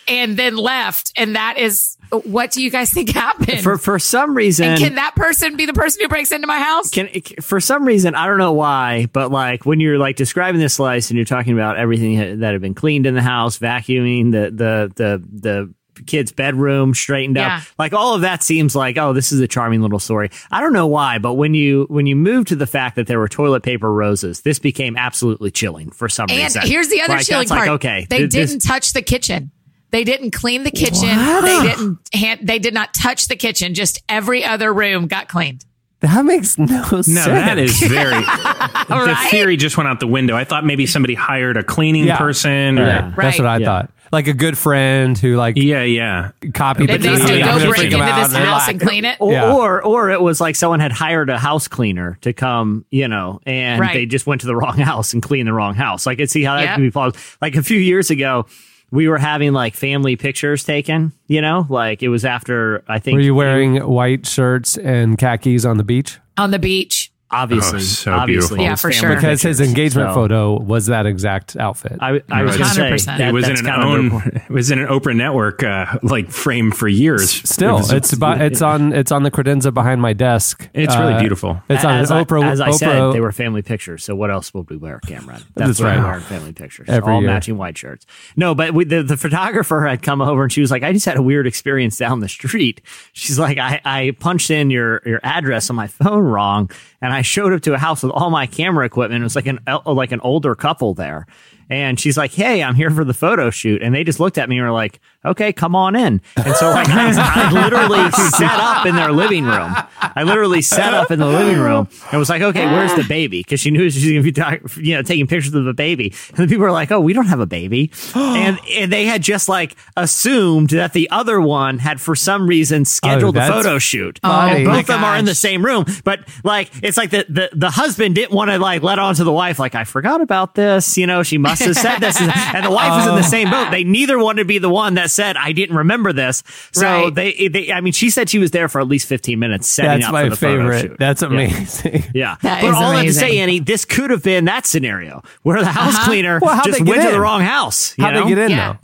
[0.08, 1.12] and then left.
[1.16, 3.62] And that is what do you guys think happened?
[3.62, 6.58] For for some reason and can that person be the person who breaks into my
[6.58, 6.90] house?
[6.90, 7.08] can
[7.40, 11.10] for some reason I don't know why, but like when you're like describing this slice
[11.10, 14.92] and you're talking about everything that had been cleaned in the house, vacuuming the the
[14.94, 15.74] the the
[16.06, 17.56] kid's bedroom straightened Yeah.
[17.58, 20.60] up like all of that seems like oh this is a charming little story i
[20.60, 23.28] don't know why but when you when you move to the fact that there were
[23.28, 27.14] toilet paper roses this became absolutely chilling for some and reason And here's the other
[27.14, 27.68] Like, chilling that's like, part.
[27.80, 29.50] okay they th- didn't touch the kitchen.
[29.90, 31.06] They didn't clean the kitchen.
[31.08, 31.98] They didn't.
[32.12, 33.74] Hand, they did not touch the kitchen.
[33.74, 35.64] Just every other room got cleaned.
[36.00, 37.06] That makes no, sense.
[37.06, 38.10] No, that is very.
[38.20, 39.28] the Right?
[39.30, 40.34] theory just went out the window.
[40.36, 42.16] I thought maybe somebody hired a cleaning Yeah.
[42.18, 42.78] person.
[42.78, 42.88] Or, Right.
[42.88, 43.12] yeah.
[43.16, 43.64] That's what I Yeah.
[43.66, 43.90] thought.
[44.12, 47.58] Like a good friend who like yeah, yeah copied That the they no, said no,
[47.58, 49.16] go break into this house like- and clean it.
[49.20, 49.52] Or, Yeah.
[49.54, 53.40] or or it was like someone had hired a house cleaner to come, you know,
[53.46, 53.94] and Right.
[53.94, 56.06] they just went to the wrong house and cleaned the wrong house.
[56.06, 56.74] Like, I could see how that Yep.
[56.74, 57.18] can be plausible.
[57.42, 58.46] Like a few years ago,
[58.90, 63.16] we were having like family pictures taken, you know, like it was after I think
[63.16, 66.18] Were you wearing white shirts and khakis on the beach?
[66.36, 67.10] on the beach.
[67.30, 69.14] Obviously Oh, so obviously Yeah, for sure.
[69.14, 71.98] Because his engagement So, photo was that exact outfit.
[72.00, 72.58] I, I was Right.
[72.76, 73.18] going to say 100%.
[73.18, 74.22] that, it was in an own.
[74.34, 77.30] It was in an Oprah network uh, like frame for years.
[77.48, 80.68] Still, It was- it's about, it's on it's on the credenza behind my desk.
[80.74, 81.62] It's really Uh, beautiful.
[81.68, 82.44] It's on as I, Oprah.
[82.50, 84.04] as I Oprah, said, they were family pictures.
[84.04, 85.42] So what else would we wear, Cameron?
[85.54, 85.98] That's what right.
[85.98, 86.88] We wear family pictures.
[86.88, 87.30] Every all year.
[87.30, 88.06] matching white shirts.
[88.36, 91.06] No, but we, the the photographer had come over and she was like, "I just
[91.06, 92.80] had a weird experience down the street."
[93.12, 96.70] She's like, "I I punched in your your address on my phone wrong,
[97.04, 99.20] and I showed up to a house with all my camera equipment.
[99.20, 101.26] It was like an like an older couple there."
[101.70, 104.48] And she's like, "Hey, I'm here for the photo shoot," and they just looked at
[104.48, 108.60] me and were like, "Okay, come on in." And so, like, I, I literally set
[108.60, 109.74] up in their living room.
[110.00, 113.40] I literally set up in the living room and was like, "Okay, where's the baby?"
[113.40, 116.12] Because she knew she was going to be, you know, taking pictures of the baby.
[116.28, 119.22] And the people were like, "Oh, we don't have a baby," and and they had
[119.22, 123.52] just like assumed that the other one had for some reason oh, scheduled the that's
[123.52, 124.18] photo shoot.
[124.22, 124.60] funny.
[124.60, 127.26] And Oh both of them are in the same room, but like it's like the
[127.28, 130.20] the, the husband didn't want to like let on to the wife like I forgot
[130.20, 130.96] about this.
[130.98, 133.70] You know, she must have said this, and the wife was in the same boat.
[133.70, 136.42] They neither wanted to be the one that said I didn't remember this.
[136.72, 137.14] So Right.
[137.14, 139.90] they, they, I mean, she said she was there for at least fifteen minutes setting
[140.00, 140.80] That's up my for the photo favorite.
[140.82, 140.96] shoot.
[140.98, 142.04] That's amazing.
[142.14, 143.38] Yeah, That but is all I have to say.
[143.38, 146.04] Annie, this could have been that scenario where the house Uh-huh.
[146.06, 147.94] cleaner Well, just they get went to the wrong house.
[147.98, 148.22] How know?
[148.24, 148.72] they get in Yeah.
[148.74, 148.78] though?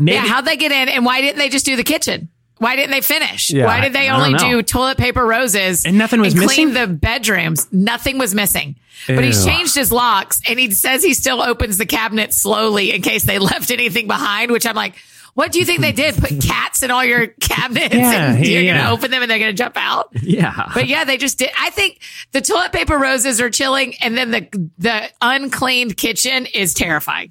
[0.00, 2.28] Maybe yeah, how'd they get in and why didn't they just do the kitchen?
[2.58, 3.50] Why didn't they finish?
[3.50, 4.38] Yeah, Why did they I only know.
[4.38, 7.68] do toilet paper roses And nothing was missing clean the bedrooms?
[7.70, 8.74] Nothing was missing.
[9.06, 13.00] But he's changed his locks and he says he still opens the cabinet slowly in
[13.02, 14.94] case they left anything behind, which I'm like,
[15.38, 16.16] what do you think they did?
[16.16, 18.74] Put cats in all your cabinets Yeah, and you're yeah.
[18.74, 20.08] going to open them and they're going to jump out?
[20.20, 20.68] Yeah.
[20.74, 21.50] But yeah, they just did.
[21.56, 22.00] I think
[22.32, 27.30] the toilet paper roses are chilling and then the, the uncleaned kitchen is terrifying.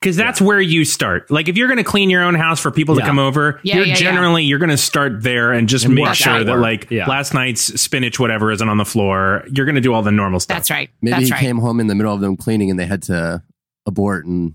[0.00, 1.32] Because that's where you start.
[1.32, 3.78] Like if you're going to clean your own house for people to come over, Yeah,
[3.78, 3.96] you're yeah, yeah.
[3.98, 6.60] generally you're going to start there and just And make sure that outward.
[6.62, 7.06] like Yeah.
[7.08, 9.44] last night's spinach whatever isn't on the floor.
[9.50, 10.58] You're going to do all the normal stuff.
[10.58, 10.90] That's right.
[11.02, 11.40] Maybe That's he right.
[11.40, 13.42] came home in the middle of them cleaning and they had to
[13.84, 14.54] abort and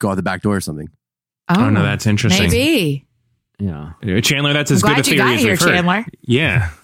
[0.00, 0.88] go out the back door or something.
[1.58, 2.48] Oh, no, that's interesting.
[2.50, 3.06] Maybe.
[3.58, 3.92] yeah.
[4.20, 5.68] Chandler, that's as I'm good a glad you theory got as here, we've heard.
[5.74, 6.04] Chandler.
[6.22, 6.70] Yeah.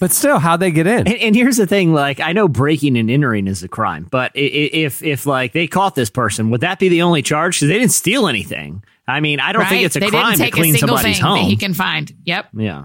[0.00, 1.08] But still, how'd they get in?
[1.08, 4.30] And, and here's the thing: like, I know breaking and entering is a crime, but
[4.36, 7.56] i- i- if if like they caught this person, would that be the only charge?
[7.56, 8.84] Because they didn't steal anything.
[9.08, 10.98] I mean, I don't think it's a they crime didn't to take clean a single
[10.98, 11.38] somebody's thing home.
[11.38, 12.14] that he can find.
[12.26, 12.46] Yep.
[12.54, 12.84] yeah.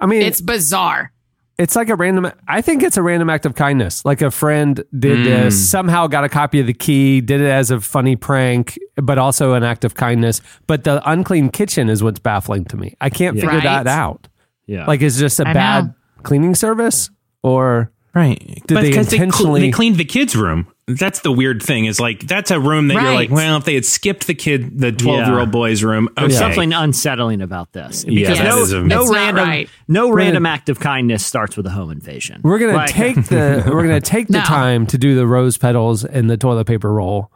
[0.00, 1.12] I mean, It's bizarre.
[1.58, 4.84] It's like a random i think it's a random act of kindness like a friend
[4.98, 5.58] did this hmm.
[5.64, 9.54] somehow got a copy of the key did it as a funny prank but also
[9.54, 13.34] an act of kindness but the unclean kitchen is what's baffling to me i can't
[13.36, 13.62] figure Right.
[13.64, 14.28] that out
[14.66, 14.86] Yeah.
[14.86, 15.94] like is just a I bad know.
[16.22, 17.10] cleaning service
[17.42, 18.38] or Right.
[18.66, 20.66] Did but they because they, cl- intentionally- they cleaned the kids' room.
[20.88, 23.74] That's the weird thing is like that's a room that you're like, well, if they
[23.74, 26.28] had skipped the kid, the 12 year old boy's room, okay.
[26.28, 29.68] There's something unsettling about this because that no, is a- no random right.
[29.86, 32.40] no random gonna- act of kindness starts with a home invasion.
[32.42, 34.44] we're gonna Like- take the we're gonna take the No.
[34.44, 37.30] time to do the rose petals and the toilet paper roll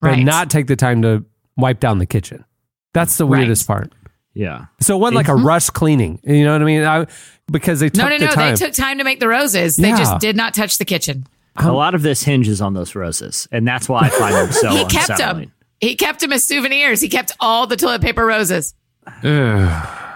[0.00, 0.24] but Right.
[0.24, 1.24] not take the time to
[1.56, 2.44] wipe down the kitchen
[2.92, 3.38] that's the Right.
[3.38, 3.92] weirdest part
[4.34, 4.64] yeah.
[4.80, 5.46] so it wasn't like a mm-hmm.
[5.46, 7.06] rush cleaning you know what i mean I,
[7.50, 8.30] because they took the No, no, the no.
[8.32, 9.76] time They took time to make the roses.
[9.76, 9.98] They Yeah.
[9.98, 11.26] just did not touch the kitchen.
[11.56, 14.52] A um, lot of this hinges on those roses, and that's why I find them
[14.52, 15.46] so he kept unsettling.
[15.46, 15.54] them.
[15.80, 17.00] He kept them as souvenirs.
[17.00, 18.74] He kept all the toilet paper roses.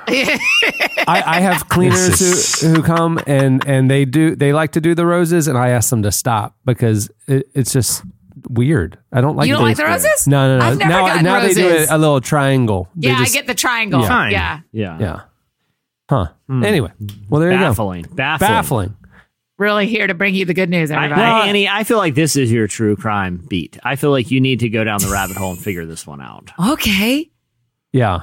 [0.07, 4.95] I, I have cleaners who, who come and and they do they like to do
[4.95, 8.03] the roses and I ask them to stop because it, it's just
[8.51, 8.99] weird.
[9.13, 10.27] I don't like You don't like the roses?
[10.27, 10.65] No, no, no.
[10.67, 12.91] I've never now gotten now they do a, a little triangle.
[12.95, 14.03] They yeah, just- I get the triangle.
[14.03, 14.09] Yeah.
[14.09, 14.33] Fine.
[14.33, 14.61] Yeah.
[14.73, 14.99] Yeah.
[14.99, 15.21] yeah.
[16.11, 16.27] Huh.
[16.49, 16.65] Hmm.
[16.65, 16.93] Anyway,
[17.31, 17.71] well there you go.
[17.71, 18.05] Baffling.
[18.15, 18.97] Baffling.
[19.59, 19.65] Baffling.
[19.65, 21.21] Really here to bring you the good news, everybody.
[21.23, 23.79] I- Annie, I feel like this is your true crime beat.
[23.85, 26.21] I feel like you need to go down the rabbit hole and figure this one
[26.21, 26.51] out.
[26.73, 27.31] okay.
[27.93, 28.21] Yeah.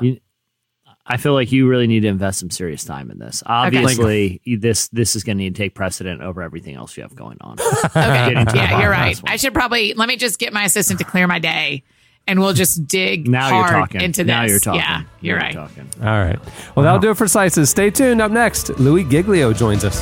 [1.06, 3.42] I feel like you really need to invest some serious time in this.
[3.46, 7.04] Obviously, you- this this is going to need to take precedent over everything else you
[7.04, 7.58] have going on.
[7.86, 8.30] Okay.
[8.30, 9.20] Getting to the yeah, you're right.
[9.26, 11.84] I should probably let me just get my assistant to clear my day
[12.28, 14.02] and we'll just dig now you're hard talking.
[14.02, 14.28] into this.
[14.28, 14.80] Now you're talking.
[14.82, 15.54] Yeah, Now you're right.
[15.54, 15.90] talking.
[16.02, 16.40] All right.
[16.76, 17.70] Well, that'll do it for slices.
[17.70, 18.22] Stay tuned.
[18.22, 20.02] Up next, Louie Giglio joins us.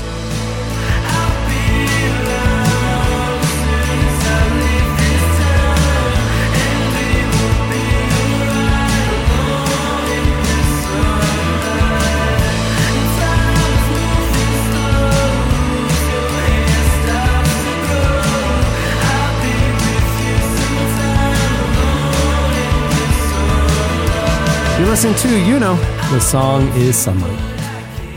[24.80, 25.75] You're listening to You Know.
[26.09, 27.38] The song is Sunlight.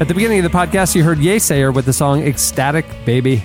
[0.00, 3.42] At the beginning of the podcast, you heard Yeasayer with the song Ecstatic Baby.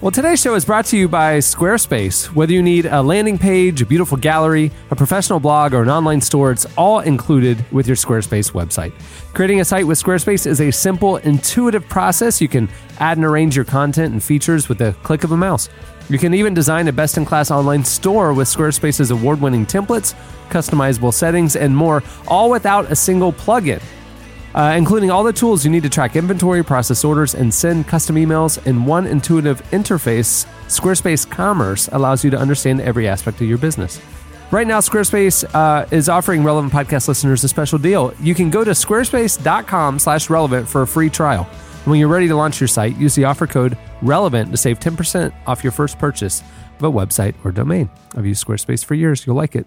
[0.00, 2.26] Well, today's show is brought to you by Squarespace.
[2.34, 6.20] Whether you need a landing page, a beautiful gallery, a professional blog, or an online
[6.20, 8.92] store, it's all included with your Squarespace website.
[9.32, 12.40] Creating a site with Squarespace is a simple, intuitive process.
[12.40, 15.68] You can add and arrange your content and features with a click of a mouse.
[16.08, 20.14] You can even design a best in class online store with Squarespace's award winning templates,
[20.48, 23.82] customizable settings, and more, all without a single plugin
[24.54, 28.16] uh, including all the tools you need to track inventory, process orders, and send custom
[28.16, 30.46] emails in one intuitive interface.
[30.66, 34.00] Squarespace Commerce allows you to understand every aspect of your business.
[34.50, 38.14] Right now, Squarespace uh, is offering relevant podcast listeners a special deal.
[38.20, 41.48] You can go to squarespace.com slash relevant for a free trial.
[41.88, 45.32] When you're ready to launch your site, use the offer code relevant to save 10%
[45.46, 46.42] off your first purchase
[46.76, 47.88] of a website or domain.
[48.14, 49.26] I've used Squarespace for years.
[49.26, 49.66] You'll like it.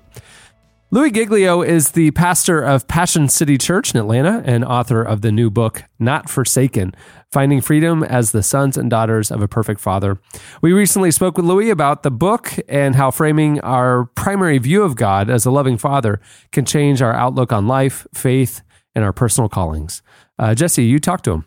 [0.91, 5.31] Louie Giglio is the pastor of Passion City Church in Atlanta and author of the
[5.31, 6.93] new book, Not Forsaken
[7.31, 10.19] Finding Freedom as the Sons and Daughters of a Perfect Father.
[10.61, 14.95] We recently spoke with Louie about the book and how framing our primary view of
[14.95, 18.61] God as a loving father can change our outlook on life, faith,
[18.93, 20.03] and our personal callings.
[20.37, 21.45] Uh, Jesse, you talked to him.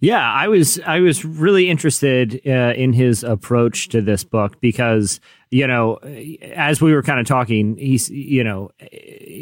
[0.00, 5.20] Yeah, I was I was really interested uh, in his approach to this book because
[5.50, 5.96] you know,
[6.54, 8.70] as we were kind of talking, he's, you know,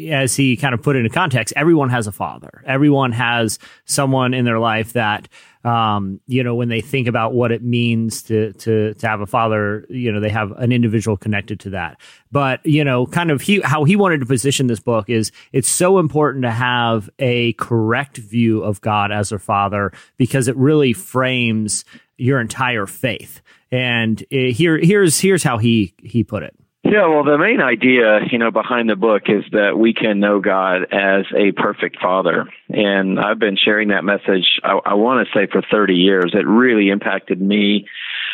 [0.09, 2.63] as he kind of put it into context, everyone has a father.
[2.65, 5.27] Everyone has someone in their life that,
[5.63, 9.25] um, you know, when they think about what it means to, to, to have a
[9.25, 11.99] father, you know, they have an individual connected to that.
[12.31, 15.69] But, you know, kind of he, how he wanted to position this book is it's
[15.69, 20.93] so important to have a correct view of God as a father because it really
[20.93, 21.85] frames
[22.17, 23.41] your entire faith.
[23.71, 26.55] And uh, here, here's here's how he he put it.
[26.89, 30.39] Yeah, well, the main idea, you know, behind the book is that we can know
[30.39, 34.61] God as a perfect Father, and I've been sharing that message.
[34.63, 36.31] I, I want to say for 30 years.
[36.33, 37.87] It really impacted me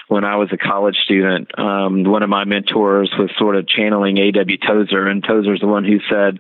[0.08, 1.58] when I was a college student.
[1.58, 4.58] Um, one of my mentors was sort of channeling A.W.
[4.60, 6.38] Tozer, and Tozer's the one who said,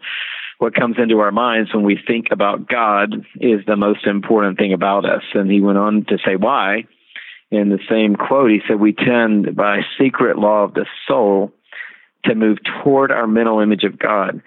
[0.59, 4.72] what comes into our minds when we think about God is the most important thing
[4.72, 5.24] about us.
[5.34, 6.84] And he went on to say why
[7.49, 11.51] in the same quote, he said, We tend by secret law of the soul
[12.26, 14.42] to move toward our mental image of God.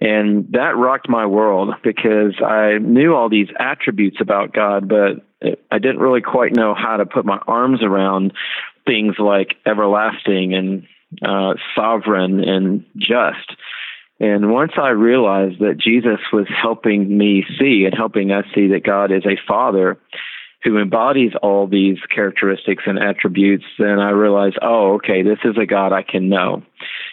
[0.00, 5.24] And that rocked my world because I knew all these attributes about God, but
[5.70, 8.32] I didn't really quite know how to put my arms around
[8.86, 10.86] things like everlasting and
[11.22, 13.56] uh, sovereign and just.
[14.20, 18.84] And once I realized that Jesus was helping me see and helping us see that
[18.84, 19.98] God is a father,
[20.62, 25.64] who embodies all these characteristics and attributes, then I realize, oh, okay, this is a
[25.64, 26.62] God I can know.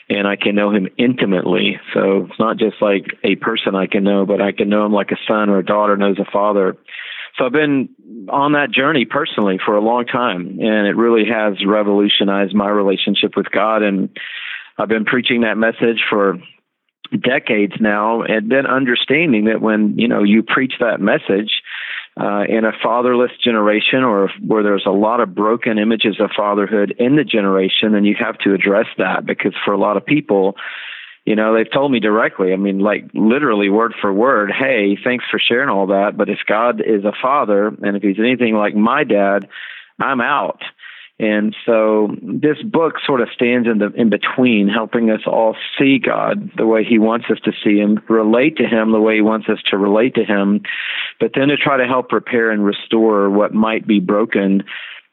[0.09, 1.79] And I can know him intimately.
[1.93, 4.93] So it's not just like a person I can know, but I can know him
[4.93, 6.75] like a son or a daughter knows a father.
[7.37, 7.89] So I've been
[8.29, 13.37] on that journey personally for a long time, and it really has revolutionized my relationship
[13.37, 13.83] with God.
[13.83, 14.09] And
[14.77, 16.37] I've been preaching that message for
[17.11, 21.61] decades now and been understanding that when you know you preach that message
[22.20, 26.95] uh, in a fatherless generation or where there's a lot of broken images of fatherhood
[26.97, 30.55] in the generation, then you have to address that because for a lot of people,
[31.26, 35.26] you know, they've told me directly, I mean, like literally word for word, hey, thanks
[35.30, 36.18] for sharing all that.
[36.18, 39.47] But if God is a father and if he's anything like my dad,
[39.99, 40.61] I'm out.
[41.20, 45.97] And so this book sort of stands in the in between, helping us all see
[45.97, 49.22] God the way He wants us to see Him, relate to Him the way He
[49.22, 50.61] wants us to relate to Him,
[51.20, 54.63] but then to try to help repair and restore what might be broken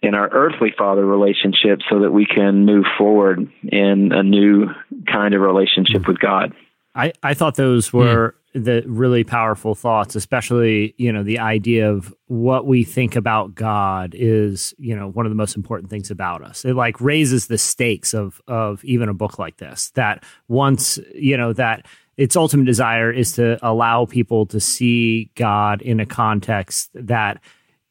[0.03, 4.67] in our earthly father relationship so that we can move forward in a new
[5.11, 6.11] kind of relationship hmm.
[6.11, 6.53] with God.
[6.95, 12.15] I, I thought those were the really powerful thoughts, especially, you know, the idea of
[12.27, 16.43] what we think about God is, you know, one of the most important things about
[16.43, 16.65] us.
[16.65, 19.91] It like raises the stakes of of even a book like this.
[19.91, 21.87] That once, you know, that
[22.17, 27.41] its ultimate desire is to allow people to see God in a context that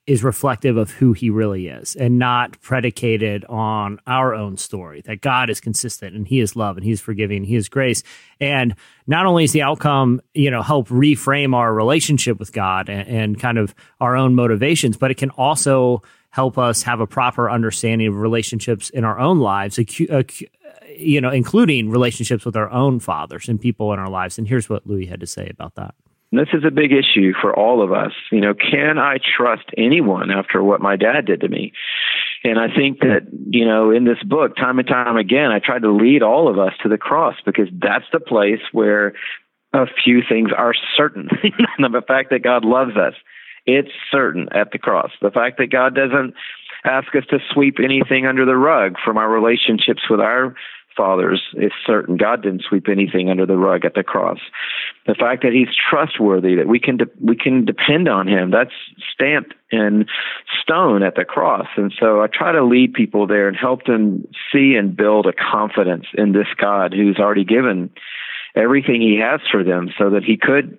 [0.05, 5.21] is reflective of who he really is and not predicated on our own story that
[5.21, 8.03] God is consistent and he is love and he is forgiving and he is grace.
[8.41, 8.75] And
[9.07, 13.39] not only is the outcome you know help reframe our relationship with God and, and
[13.39, 16.01] kind of our own motivations but it can also
[16.31, 19.79] help us have a proper understanding of relationships in our own lives
[20.97, 24.37] you know including relationships with our own fathers and people in our lives.
[24.37, 25.95] And here's what Louie had to say about that
[26.37, 28.11] this is a big issue for all of us.
[28.31, 31.73] You know, can I trust anyone after what my dad did to me?
[32.43, 35.83] And I think that, you know, in this book, time and time again, I tried
[35.83, 39.13] to lead all of us to the cross because that's the place where
[39.73, 41.29] a few things are certain.
[41.79, 43.13] the fact that God loves us,
[43.65, 45.11] it's certain at the cross.
[45.21, 46.33] The fact that God doesn't
[46.83, 50.55] ask us to sweep anything under the rug from our relationships with our
[50.95, 52.17] fathers is certain.
[52.17, 54.39] God didn't sweep anything under the rug at the cross.
[55.07, 58.73] The fact that He's trustworthy, that we can de- we can depend on Him, that's
[59.13, 60.05] stamped in
[60.61, 61.67] stone at the cross.
[61.75, 65.33] And so I try to lead people there and help them see and build a
[65.33, 67.89] confidence in this God who's already given
[68.55, 70.77] everything He has for them, so that He could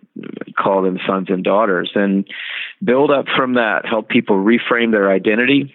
[0.57, 2.25] call them sons and daughters, and
[2.83, 5.75] build up from that, help people reframe their identity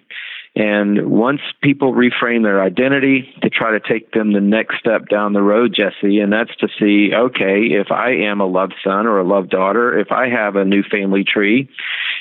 [0.56, 5.32] and once people reframe their identity to try to take them the next step down
[5.32, 9.20] the road, Jesse, and that's to see, okay, if I am a loved son or
[9.20, 11.70] a loved daughter, if I have a new family tree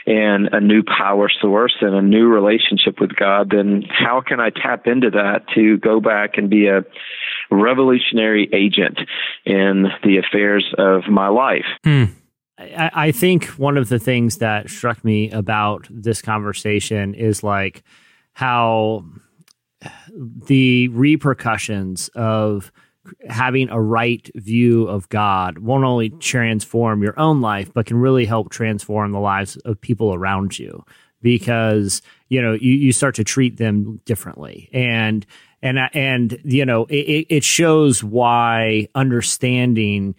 [0.05, 4.51] and a new power source and a new relationship with God, then how can I
[4.51, 6.86] tap into that to go back and be a
[7.49, 8.99] revolutionary agent
[9.43, 11.65] in the affairs of my life?
[11.84, 12.05] Hmm.
[12.61, 17.84] I think one of the things that struck me about this conversation is like,
[18.34, 19.05] how
[20.47, 22.71] the repercussions of
[23.27, 28.25] having a right view of God won't only transform your own life, but can really
[28.25, 30.84] help transform the lives of people around you.
[31.21, 34.69] Because you know you, you start to treat them differently.
[34.71, 35.25] And
[35.61, 40.15] and and you know it, it shows why understanding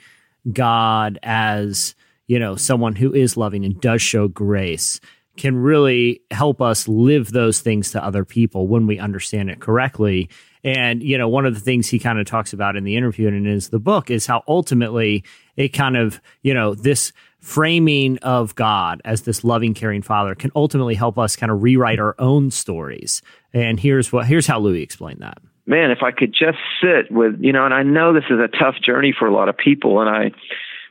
[0.52, 1.94] God as
[2.26, 5.00] you know someone who is loving and does show grace
[5.36, 10.28] can really help us live those things to other people when we understand it correctly.
[10.62, 13.28] And, you know, one of the things he kind of talks about in the interview
[13.28, 15.24] and in his the book is how ultimately
[15.56, 20.50] it kind of, you know, this framing of God as this loving, caring father can
[20.54, 23.22] ultimately help us kind of rewrite our own stories.
[23.52, 25.38] And here's what here's how Louie explained that.
[25.66, 28.48] Man, if I could just sit with, you know, and I know this is a
[28.48, 30.32] tough journey for a lot of people, and I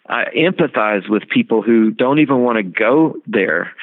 [0.08, 3.74] I empathize with people who don't even want to go there.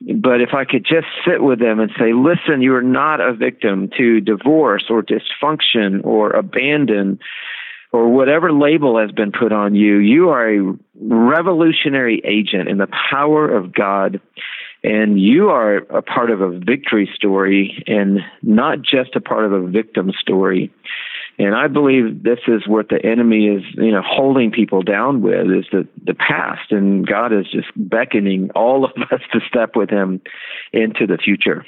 [0.00, 3.34] But if I could just sit with them and say, listen, you are not a
[3.34, 7.18] victim to divorce or dysfunction or abandon
[7.92, 9.96] or whatever label has been put on you.
[9.98, 14.20] You are a revolutionary agent in the power of God.
[14.82, 19.52] And you are a part of a victory story and not just a part of
[19.52, 20.72] a victim story.
[21.38, 25.50] And I believe this is what the enemy is, you know, holding people down with
[25.50, 26.70] is the, the past.
[26.70, 30.20] And God is just beckoning all of us to step with him
[30.72, 31.64] into the future.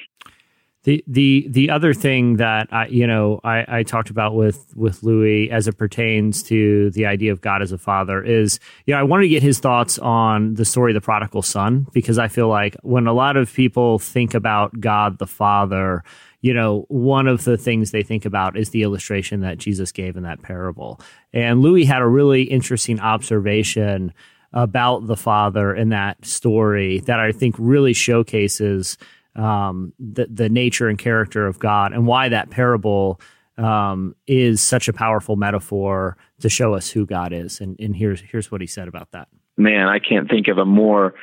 [0.84, 5.04] The the the other thing that I you know I, I talked about with with
[5.04, 8.98] Louie as it pertains to the idea of God as a father is you know
[8.98, 12.26] I wanted to get his thoughts on the story of the prodigal son because I
[12.26, 16.02] feel like when a lot of people think about God the Father
[16.42, 20.16] you know, one of the things they think about is the illustration that Jesus gave
[20.16, 21.00] in that parable.
[21.32, 24.12] And Louie had a really interesting observation
[24.52, 28.98] about the father in that story that I think really showcases
[29.34, 33.18] um, the the nature and character of God and why that parable
[33.56, 37.60] um, is such a powerful metaphor to show us who God is.
[37.60, 39.28] And, and here's here's what he said about that.
[39.56, 41.14] Man, I can't think of a more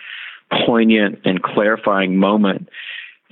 [0.66, 2.70] poignant and clarifying moment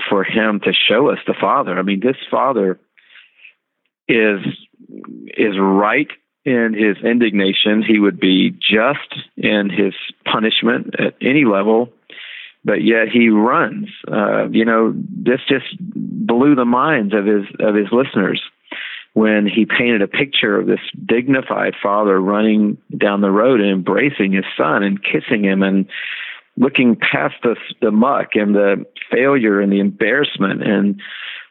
[0.09, 1.77] for him to show us the Father.
[1.77, 2.79] I mean, this Father
[4.07, 4.39] is
[5.37, 6.09] is right
[6.45, 7.83] in his indignation.
[7.83, 9.93] He would be just in his
[10.25, 11.89] punishment at any level,
[12.63, 13.89] but yet he runs.
[14.09, 18.41] Uh, you know, this just blew the minds of his of his listeners
[19.13, 24.31] when he painted a picture of this dignified father running down the road and embracing
[24.31, 25.87] his son and kissing him and
[26.57, 31.01] looking past the the muck and the failure and the embarrassment and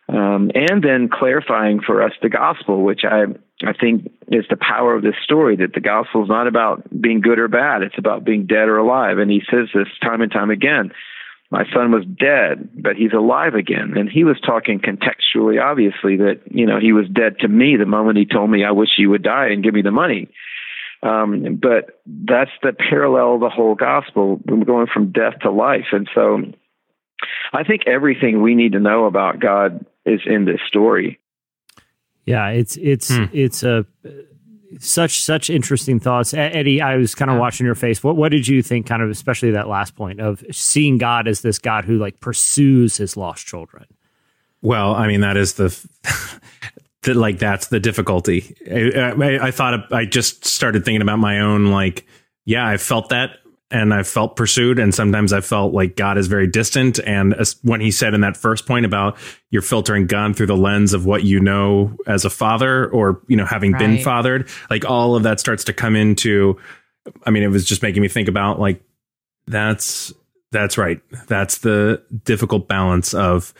[0.08, 3.24] um, and then clarifying for us the gospel, which I
[3.64, 7.20] I think is the power of this story that the gospel is not about being
[7.20, 9.18] good or bad; it's about being dead or alive.
[9.18, 10.92] And he says this time and time again.
[11.48, 13.96] My son was dead, but he's alive again.
[13.96, 17.86] And he was talking contextually, obviously, that you know he was dead to me the
[17.86, 20.28] moment he told me I wish he would die and give me the money.
[21.02, 25.86] Um, but that's the parallel of the whole gospel, We're going from death to life.
[25.92, 26.42] And so
[27.52, 31.20] I think everything we need to know about God is in this story.
[32.24, 33.24] Yeah, it's it's hmm.
[33.32, 33.86] it's a
[34.80, 36.82] such such interesting thoughts, Eddie.
[36.82, 38.02] I was kind of watching your face.
[38.02, 38.86] What what did you think?
[38.86, 42.96] Kind of especially that last point of seeing God as this God who like pursues
[42.96, 43.84] his lost children.
[44.60, 45.68] Well, I mean that is the
[47.06, 48.54] that like that's the difficulty.
[48.70, 52.06] I, I, I thought I just started thinking about my own like,
[52.44, 53.38] yeah, I felt that
[53.70, 57.00] and I felt pursued, and sometimes I felt like God is very distant.
[57.00, 59.16] And when he said in that first point about
[59.50, 63.36] you're filtering God through the lens of what you know as a father, or you
[63.36, 63.80] know having right.
[63.80, 66.56] been fathered, like all of that starts to come into.
[67.24, 68.82] I mean, it was just making me think about like
[69.46, 70.12] that's
[70.52, 71.00] that's right.
[71.26, 73.52] That's the difficult balance of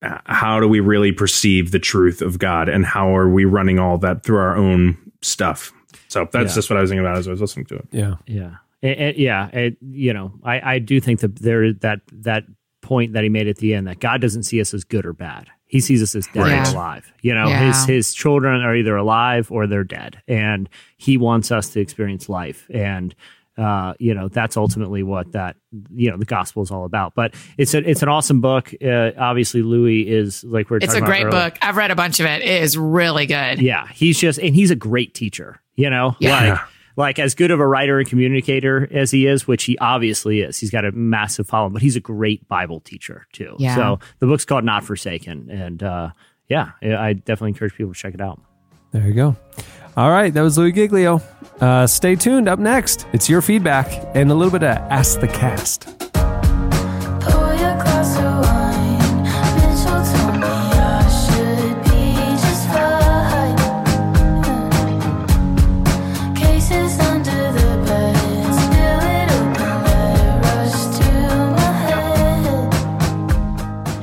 [0.00, 3.78] Uh, how do we really perceive the truth of God and how are we running
[3.78, 5.72] all that through our own stuff?
[6.08, 6.54] So that's yeah.
[6.54, 7.88] just what I was thinking about as I was listening to it.
[7.90, 8.14] Yeah.
[8.26, 8.58] Yeah.
[8.80, 9.48] yeah.
[9.48, 12.44] It, you know, I, I do think that there that that
[12.80, 15.12] point that he made at the end that God doesn't see us as good or
[15.12, 15.48] bad.
[15.66, 16.66] He sees us as dead right.
[16.66, 17.12] or alive.
[17.20, 17.66] You know, yeah.
[17.66, 22.30] his his children are either alive or they're dead, and he wants us to experience
[22.30, 22.66] life.
[22.72, 23.14] And
[23.58, 25.56] uh, you know that's ultimately what that
[25.94, 27.14] you know the gospel is all about.
[27.14, 28.72] But it's a, it's an awesome book.
[28.82, 30.78] Uh, obviously, Louie is like we're.
[30.78, 31.10] Talking about.
[31.10, 31.58] It's a great book.
[31.60, 32.42] I've read a bunch of it.
[32.42, 33.60] It is really good.
[33.60, 35.60] Yeah, he's just and he's a great teacher.
[35.74, 36.50] You know, yeah.
[36.50, 36.60] like
[36.96, 40.58] like as good of a writer and communicator as he is, which he obviously is.
[40.58, 43.54] He's got a massive following, but he's a great Bible teacher too.
[43.58, 43.74] Yeah.
[43.76, 46.10] So the book's called Not Forsaken, and uh,
[46.48, 48.40] yeah, I definitely encourage people to check it out.
[48.90, 49.36] There you go.
[49.98, 51.20] All right, that was Louie Giglio.
[51.60, 52.48] Uh, stay tuned.
[52.48, 56.07] Up next, it's your feedback and a little bit of Ask the Cast.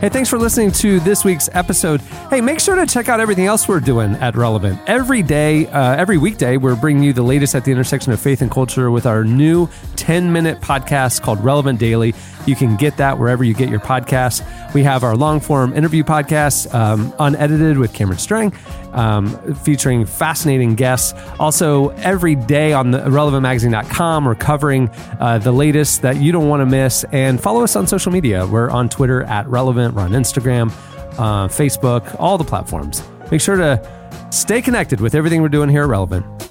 [0.05, 1.99] Hey, thanks for listening to this week's episode.
[2.29, 4.79] Hey, make sure to check out everything else we're doing at Relevant.
[4.85, 8.43] Every day, uh, every weekday, we're bringing you the latest at the intersection of faith
[8.43, 12.13] and culture with our new 10 minute podcast called Relevant Daily.
[12.45, 14.43] You can get that wherever you get your podcasts.
[14.73, 18.53] We have our long form interview podcast, um, unedited with Cameron Strang,
[18.93, 21.13] um, featuring fascinating guests.
[21.39, 24.89] Also, every day on the relevantmagazine.com, we're covering
[25.19, 27.03] uh, the latest that you don't want to miss.
[27.11, 28.45] And follow us on social media.
[28.45, 30.71] We're on Twitter at Relevant, we're on Instagram,
[31.17, 33.03] uh, Facebook, all the platforms.
[33.31, 36.44] Make sure to stay connected with everything we're doing here at Relevant.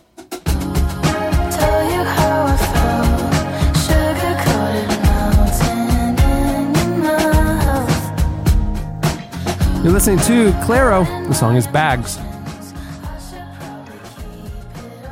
[9.85, 11.05] You're listening to Clairo.
[11.29, 12.17] The song is Bags.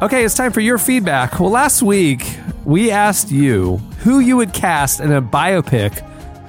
[0.00, 1.38] Okay, it's time for your feedback.
[1.38, 6.02] Well, last week we asked you who you would cast in a biopic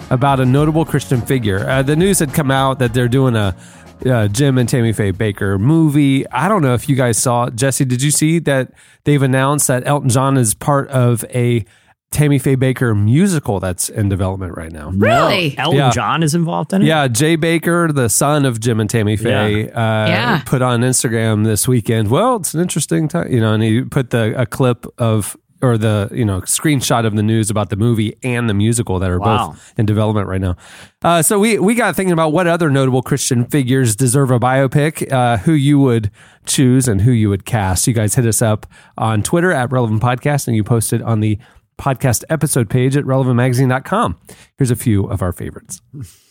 [0.10, 1.68] about a notable Christian figure.
[1.70, 3.58] Uh, the news had come out that they're doing a
[4.06, 6.26] uh, Jim and Tammy Faye Bakker movie.
[6.30, 7.58] I don't know if you guys saw it.
[7.58, 8.72] Jesse, did you see that
[9.04, 11.66] they've announced that Elton John is part of a
[12.14, 14.92] Tammy Faye Bakker musical that's in development right now?
[14.94, 15.58] Really?
[15.58, 15.90] Elton Yeah.
[15.92, 16.86] John is involved in it.
[16.86, 20.42] Yeah, Jay Bakker, the son of Jim and Tammy Faye, uh, Yeah.
[20.46, 22.10] put on Instagram this weekend.
[22.10, 25.78] Well, it's an interesting time, you know, and he put the a clip of or
[25.78, 29.18] the you know screenshot of the news about the movie and the musical that are
[29.18, 29.48] Wow.
[29.52, 30.58] both in development right now.
[31.02, 35.10] Uh, so we we got thinking about what other notable Christian figures deserve a biopic,
[35.10, 36.12] uh, who you would
[36.46, 37.88] choose and who you would cast.
[37.88, 38.66] You guys hit us up
[38.98, 41.40] on Twitter at Relevant Podcast, and you posted on the
[41.78, 44.20] podcast episode page at relevantmagazine.com.
[44.58, 45.82] Here's a few of our favorites.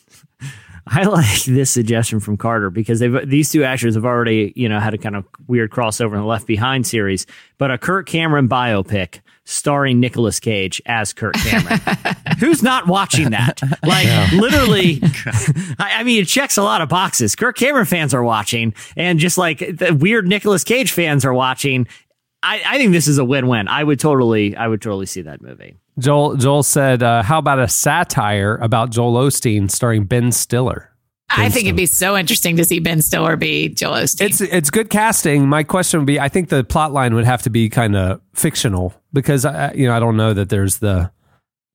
[0.86, 4.80] I like this suggestion from Carter because they've these two actors have already, you know,
[4.80, 7.24] had a kind of weird crossover in the Left Behind series,
[7.57, 11.80] but a Kirk Cameron biopic starring Nicolas Cage as Kirk Cameron.
[12.40, 13.61] Who's not watching that?
[13.84, 15.01] Like literally,
[15.78, 17.36] I, I mean, it checks a lot of boxes.
[17.36, 21.86] Kirk Cameron fans are watching, and just like the weird Nicolas Cage fans are watching.
[22.43, 23.68] I, I think this is a win-win.
[23.68, 25.76] I would totally, I would totally see that movie.
[25.99, 30.90] Joel Joel said, uh, "How about a satire about Joel Osteen starring Ben Stiller?"
[31.34, 34.26] I think it'd be so interesting to see Ben Stiller be Joel Osteen.
[34.26, 35.49] It's it's good casting.
[35.49, 38.20] My question would be, I think the plot line would have to be kind of
[38.34, 41.11] fictional because I, you know I don't know that there's the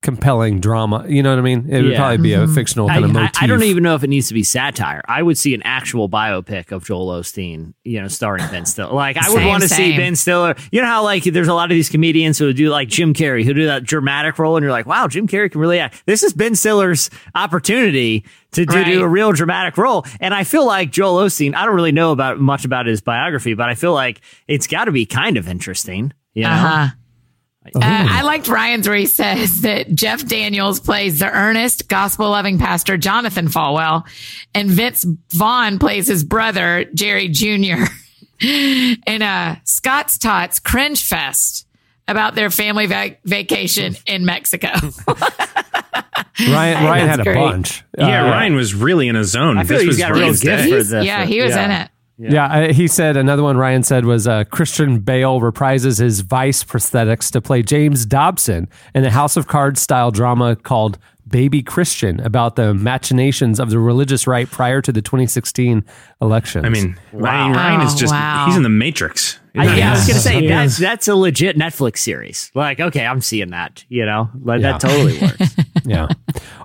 [0.03, 1.03] compelling drama.
[1.07, 1.67] You know what I mean?
[1.69, 1.97] It would Yeah.
[1.97, 3.41] probably be a fictional I, kind of I- motif.
[3.41, 5.01] I don't even know if it needs to be satire.
[5.07, 8.93] I would see an actual biopic of Joel Osteen, you know, starring Ben Stiller.
[8.93, 9.97] Like I would Same, want to see same.
[9.97, 10.55] Ben Stiller.
[10.71, 13.43] You know how like there's a lot of these comedians who do like Jim Carrey,
[13.43, 16.03] who do that dramatic role, and you're like, wow, Jim Carrey can really act.
[16.05, 18.85] This is Ben Stiller's opportunity to, to Right.
[18.85, 20.05] do a real dramatic role.
[20.19, 21.55] And I feel like Joel Osteen.
[21.55, 24.85] I don't really know about much about his biography, but I feel like it's got
[24.85, 26.13] to be kind of interesting.
[26.33, 26.49] You know.
[26.49, 26.87] Uh-huh.
[27.75, 32.57] Uh, I liked Ryan's where he says that Jeff Daniels plays the earnest, gospel loving
[32.59, 34.07] pastor Jonathan Falwell,
[34.53, 37.83] and Vince Vaughn plays his brother Jerry Jr.
[38.41, 41.65] in a Scott's Tots Cringe Fest
[42.07, 44.69] about their family vac- vacation in Mexico.
[46.39, 47.35] Ryan Ryan had a great.
[47.35, 47.83] bunch.
[47.97, 49.57] Yeah, Uh, Ryan was really in his zone.
[49.57, 51.51] I feel this he's was got real Ryan's gift for He's- the- yeah, he was
[51.55, 51.65] yeah.
[51.65, 51.89] in it.
[52.19, 53.57] Yeah, uh, he said another one.
[53.57, 59.05] Ryan said was uh, Christian Bale reprises his Vice prosthetics to play James Dobson in
[59.05, 60.97] a House of Cards style drama called
[61.27, 65.83] Baby Christian about the machinations of the religious right prior to the 2016
[66.21, 66.65] elections.
[66.65, 68.45] I mean, Ryan, Ryan is just, wow.
[68.47, 69.39] he's in the Matrix.
[69.55, 72.51] I, yeah, I was gonna say that's that's a legit Netflix series.
[72.53, 73.83] Like, okay, I'm seeing that.
[73.89, 74.73] You know, like Yeah.
[74.73, 75.55] that totally works.
[75.87, 76.07] yeah.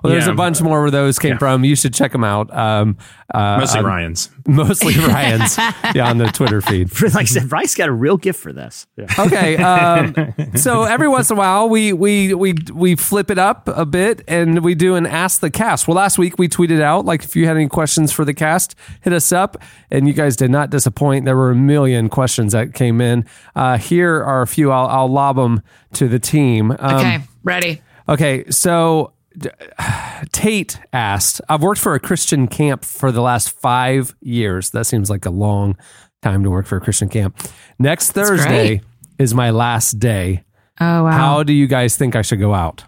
[0.03, 0.33] Well, there's Yeah.
[0.33, 1.63] a bunch more where those came from.
[1.63, 2.53] You should check them out.
[2.53, 2.97] Um,
[3.33, 4.29] uh, Mostly um, Ryan's.
[4.47, 5.57] Mostly Ryan's.
[5.95, 6.89] yeah, on the Twitter feed.
[7.01, 8.85] like I said, Bryce got a real gift for this.
[8.97, 9.05] Yeah.
[9.17, 9.55] Okay.
[9.55, 13.85] Um, so every once in a while, we we we we flip it up a
[13.85, 15.87] bit and we do an ask the cast.
[15.87, 18.75] Well, last week we tweeted out like if you had any questions for the cast,
[19.01, 19.55] hit us up,
[19.89, 21.23] and you guys did not disappoint.
[21.23, 23.25] There were a million questions that came in.
[23.55, 24.69] Uh, here are a few.
[24.69, 25.61] I'll, I'll lob them
[25.93, 26.71] to the team.
[26.71, 27.81] Um, Okay, ready.
[28.09, 29.13] Okay, so
[30.31, 34.69] Tate asked, I've worked for a Christian camp for the last five years.
[34.71, 35.77] That seems like a long
[36.21, 37.37] time to work for a Christian camp.
[37.79, 38.81] Next Thursday great.
[39.19, 40.43] is my last day.
[40.79, 41.11] Oh wow.
[41.11, 42.83] How do you guys think I should go out?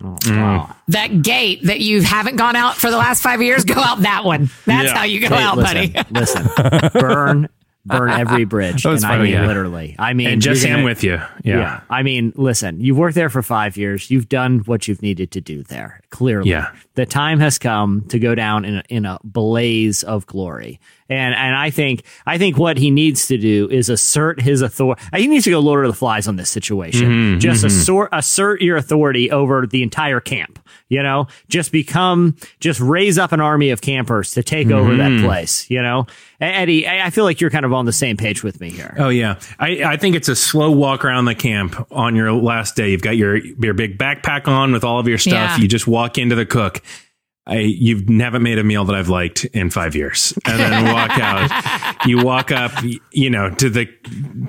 [0.00, 0.36] Mm.
[0.36, 0.74] Wow.
[0.88, 4.24] that gate that you haven't gone out for the last five years, go out that
[4.24, 4.50] one.
[4.66, 4.96] That's Yeah.
[4.98, 6.08] how you go Hey, out, listen, buddy.
[6.10, 7.48] listen, burn,
[7.84, 8.84] burn every bridge.
[8.84, 9.46] And I mean yeah.
[9.46, 9.96] literally.
[9.98, 11.20] I mean, And Jesse, you're I'm with you.
[11.42, 11.80] Yeah.
[11.90, 14.10] I mean, listen, you've worked there for five years.
[14.10, 16.00] You've done what you've needed to do there.
[16.10, 16.70] Clearly, Yeah.
[16.94, 20.78] the time has come to go down in a, in a blaze of glory.
[21.08, 25.02] And and I think I think what he needs to do is assert his authority.
[25.14, 27.06] He needs to go Lord of the Flies on this situation.
[27.10, 30.58] Mm-hmm, just assert assert your authority over the entire camp.
[30.88, 35.10] You know, just become just raise up an army of campers to take over that
[35.10, 35.24] Mm-hmm.
[35.26, 35.68] place.
[35.70, 36.06] You know,
[36.46, 38.94] Eddie, I I feel like you're kind of on the same page with me here.
[38.98, 42.76] Oh yeah, I, I think it's a slow walk around the camp on your last
[42.76, 42.90] day.
[42.90, 45.32] You've got your your big backpack on with all of your stuff.
[45.32, 45.56] Yeah.
[45.58, 46.82] You just walk into the cook.
[47.46, 51.10] I you haven't made a meal that I've liked in five years, and then walk
[51.18, 52.06] out.
[52.06, 52.72] You walk up,
[53.12, 53.86] you know, to the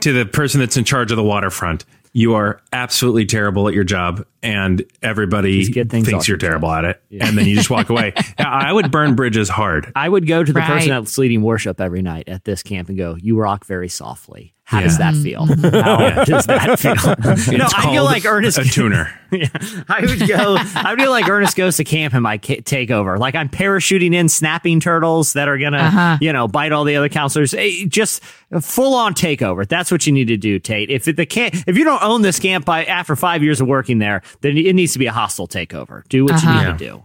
[0.02, 1.86] to the person that's in charge of the waterfront.
[2.14, 6.40] You are absolutely terrible at your job, and everybody Just get things thinks you're your
[6.40, 7.02] terrible at it.
[7.20, 8.14] And then you just walk away.
[8.38, 9.92] I would burn bridges hard.
[9.96, 12.98] I would go to the person that's leading worship every night at this camp and
[12.98, 15.46] go, "You rock very softly." How does that feel?
[15.46, 16.80] How does that
[17.46, 17.58] feel?
[17.58, 18.58] no, I feel like Ernest.
[18.58, 19.12] a tuner.
[19.32, 19.48] yeah,
[19.90, 20.56] I would go.
[20.58, 23.18] I feel like Ernest goes to camp and my take over.
[23.18, 26.18] Like I'm parachuting in snapping turtles that are gonna, Uh-huh.
[26.22, 27.54] you know, bite all the other counselors.
[27.54, 28.24] Eh, Just
[28.62, 29.68] full on takeover.
[29.68, 30.90] That's what you need to do, Tate.
[30.90, 33.68] If it, the camp, if you don't own this camp by after five years of
[33.68, 36.08] working there, then it needs to be a hostile takeover.
[36.08, 36.72] Do what you Uh-huh.
[36.72, 37.04] need to do.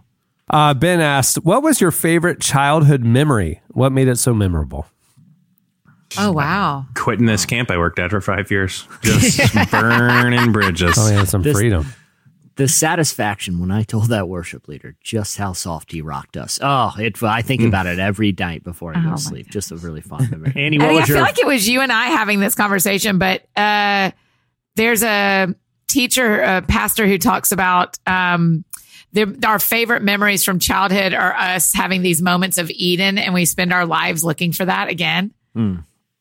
[0.49, 3.61] Uh, ben asked, "What was your favorite childhood memory?
[3.67, 4.87] What made it so memorable?"
[6.17, 6.85] Oh wow.
[6.95, 8.87] quitting this camp I worked at for five years.
[9.01, 10.95] Just burning bridges.
[10.97, 11.85] Oh yeah, some This- freedom.
[12.55, 16.59] the satisfaction when I told that worship leader just how soft he rocked us.
[16.61, 19.49] Oh, it, I think about it every night before I go Oh, to sleep.
[19.49, 20.51] Just a really fun memory.
[20.57, 21.25] Annie, what Eddie, I was feel your?
[21.25, 24.11] like it was you and I having this conversation, but uh,
[24.75, 25.53] there's a
[25.87, 28.65] teacher, a pastor who talks about um,
[29.13, 33.45] the, our favorite memories from childhood are us having these moments of Eden, and we
[33.45, 35.33] spend our lives looking for that again.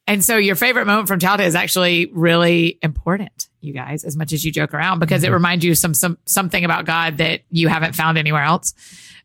[0.08, 4.32] And so, your favorite moment from childhood is actually really important, you guys, as much
[4.32, 7.68] as you joke around, because it reminds you some some something about God that you
[7.68, 8.72] haven't found anywhere else.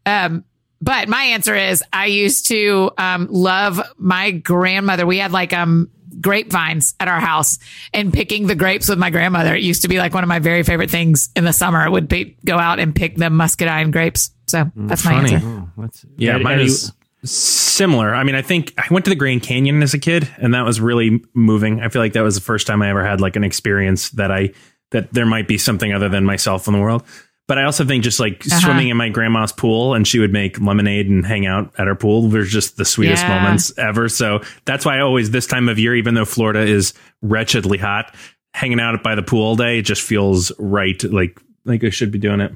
[0.06, 0.44] Um,
[0.82, 5.08] but my answer is I used to um, love my grandmother.
[5.08, 5.90] We had like um
[6.22, 7.58] grapevines at our house
[7.94, 9.56] and picking the grapes with my grandmother.
[9.56, 11.86] It used to be like one of my very favorite things in the summer.
[11.86, 14.30] It would be go out and pick the muscadine grapes.
[14.48, 15.34] So that's my funny.
[15.36, 15.48] answer.
[15.76, 16.92] What's, Yeah, Eddie- mine is
[17.24, 18.14] similar.
[18.14, 20.66] I mean, I think I went to the Grand Canyon as a kid, and that
[20.66, 21.82] was really moving.
[21.82, 24.32] I feel like that was the first time I ever had like an experience that
[24.32, 24.52] I
[24.92, 27.04] that there might be something other than myself in the world.
[27.48, 28.60] But I also think just like Uh-huh.
[28.62, 31.96] swimming in my grandma's pool, and she would make lemonade and hang out at her
[31.96, 32.30] pool.
[32.30, 33.40] Were just the sweetest Yeah.
[33.44, 34.08] moments ever.
[34.08, 38.14] So that's why I always this time of year, even though Florida is wretchedly hot,
[38.54, 41.02] hanging out by the pool all day just feels right.
[41.04, 42.54] Like like I should be doing it.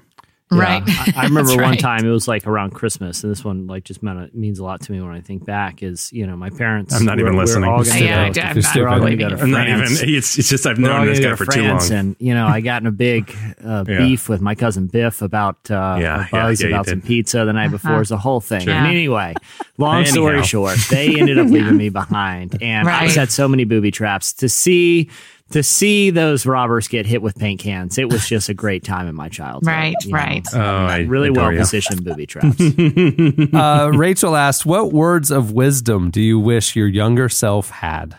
[0.49, 0.81] Right.
[0.85, 1.79] I, I remember one right.
[1.79, 4.79] time it was like around Christmas, and this one like just meant, means a lot
[4.81, 5.83] to me when I think back.
[5.83, 6.93] Is you know my parents.
[6.95, 7.69] I'm not even we're- we're listening.
[7.69, 9.79] all gonna Yeah, go- I, I'm You're not all gonna go to I'm not even.
[9.87, 10.01] France.
[10.03, 11.91] It's, it's just I've known this guy for to too long.
[11.91, 13.97] And you know, I got in a big uh, Yeah.
[13.97, 17.43] beef with my cousin Biff about uh, Yeah, a buzz yeah, yeah, about some pizza
[17.43, 17.99] the night before.
[18.01, 18.61] It's a whole thing.
[18.61, 18.73] Sure.
[18.73, 18.87] Yeah.
[18.87, 19.33] anyway,
[19.77, 20.11] long Anyhow.
[20.11, 23.11] story short, they ended up leaving me behind, and I Right.
[23.11, 25.09] set so many booby traps to see.
[25.51, 29.07] To see those robbers get hit with paint cans, it was just a great time
[29.07, 29.65] in my childhood.
[29.67, 30.17] Right, you know.
[30.17, 30.45] right.
[30.53, 31.59] Oh, I Really well you.
[31.59, 32.57] positioned booby traps.
[33.53, 38.17] Uh, Rachel asked, "What words of wisdom do you wish your younger self had?"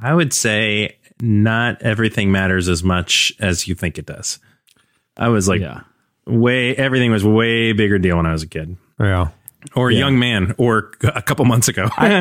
[0.00, 4.38] I would say not everything matters as much as you think it does.
[5.16, 5.80] I was like yeah.
[6.26, 9.28] way everything was way bigger deal when I was a kid Yeah.
[9.74, 11.88] or a young man or a couple months ago.
[11.96, 12.20] I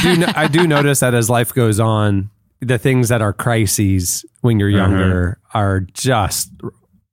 [0.00, 0.24] do.
[0.36, 2.30] I do notice that as life goes on,
[2.60, 4.92] the things that are crises when you're mm-hmm.
[4.92, 6.50] younger are just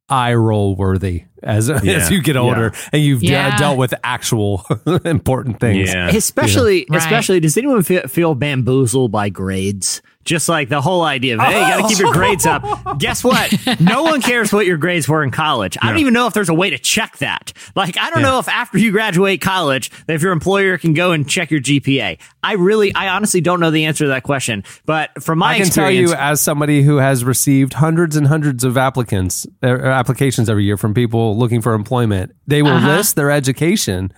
[0.09, 4.65] eye roll worthy as as you get older and you've de- dealt with actual
[5.05, 5.93] important things.
[5.93, 6.09] yeah.
[6.09, 6.97] Especially, Right.
[6.97, 10.01] especially, does anyone feel, feel bamboozled by grades?
[10.27, 12.61] Just like the whole idea of, hey, you got to keep your grades up.
[12.99, 13.51] Guess what?
[13.79, 15.77] No one cares what your grades were in college.
[15.81, 17.53] I don't even know if there's a way to check that.
[17.75, 21.27] Like, I don't know if after you graduate college, if your employer can go and
[21.29, 22.19] check your GPA.
[22.43, 24.65] I really, I honestly don't know the answer to that question.
[24.85, 28.27] But from my I can tell experience, you, as somebody who has received hundreds and
[28.27, 32.97] hundreds of applicants uh, applications every year from people looking for employment, they will Uh-huh.
[32.97, 34.11] list their education.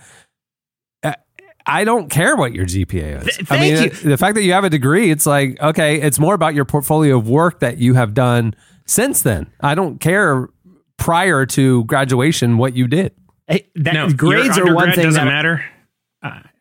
[1.66, 3.36] Uh, I don't care what your GPA is.
[3.36, 6.00] Th- I mean, thank uh, the fact that you have a degree, it's like okay,
[6.00, 8.54] it's more about your portfolio of work that you have done
[8.86, 9.50] since then.
[9.60, 10.48] I don't care
[10.96, 13.14] prior to graduation what you did.
[13.46, 15.64] Hey, that, no, grades your are one thing doesn't that matter.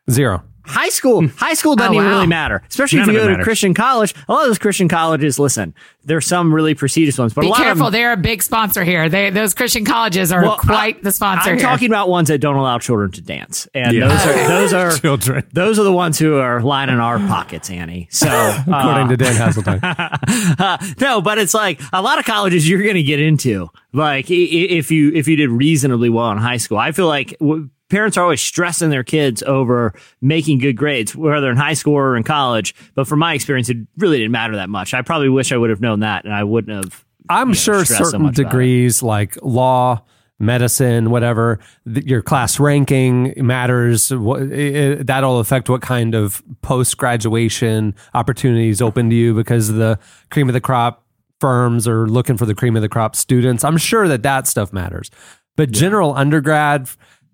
[0.10, 0.44] Zero.
[0.66, 3.26] High school, high school doesn't Oh, even really matter, especially None if you of it
[3.26, 3.44] go to matters.
[3.44, 4.14] Christian college.
[4.28, 7.50] A lot of those Christian colleges, listen, there's some really prestigious ones, but Be a
[7.50, 7.88] lot careful.
[7.88, 9.10] of them, They're a big sponsor here.
[9.10, 11.66] They, those Christian colleges are Well, quite I- the sponsor I'm here.
[11.66, 14.08] talking about ones that don't allow children to dance, and Yeah.
[14.10, 15.44] those are those are Children.
[15.54, 18.08] Those are the ones who are lining our pockets, Annie.
[18.12, 18.28] So,
[18.68, 21.00] According uh, to Dan Haseltine.
[21.02, 23.70] no, but it's like a lot of colleges you're going to get into.
[23.94, 27.08] Like i- i- if you if you did reasonably well in high school, I feel
[27.08, 31.74] like w- parents are always stressing their kids over making good grades, whether in high
[31.74, 32.74] school or in college.
[32.96, 34.94] But from my experience, it really didn't matter that much.
[34.94, 37.06] I probably wish I would have known that, and I wouldn't have.
[37.30, 38.36] I'm you know, sure so certain it.
[38.36, 40.02] degrees like law,
[40.40, 41.60] medicine, whatever,
[41.92, 44.14] th- your class ranking matters.
[44.14, 50.00] What, it, that'll affect what kind of post graduation opportunities open to you because the
[50.32, 51.06] cream of the crop
[51.40, 53.64] firms are looking for the cream of the crop students.
[53.64, 55.10] I'm sure that that stuff matters.
[55.56, 56.90] But general undergrad,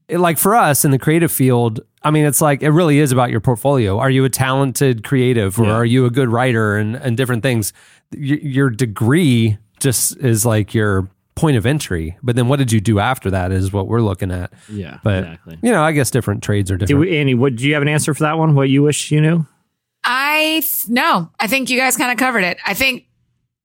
[0.07, 3.11] it- like for us in the creative field, I mean, it's like it really is
[3.11, 3.97] about your portfolio.
[3.99, 7.73] Are you a talented creative or are you a good writer and, and different things?
[8.13, 12.15] Y- your degree just is like your point of entry.
[12.23, 14.53] But then what did you do after that is what we're looking at.
[14.69, 15.57] Yeah, But, exactly.
[15.63, 17.09] you know, I guess different trades are Did different.
[17.09, 18.55] we, Annie, what, do you have an answer for that one?
[18.55, 19.45] What you wish you knew?
[20.03, 22.57] I no, I think you guys kind of covered it.
[22.65, 23.05] I think,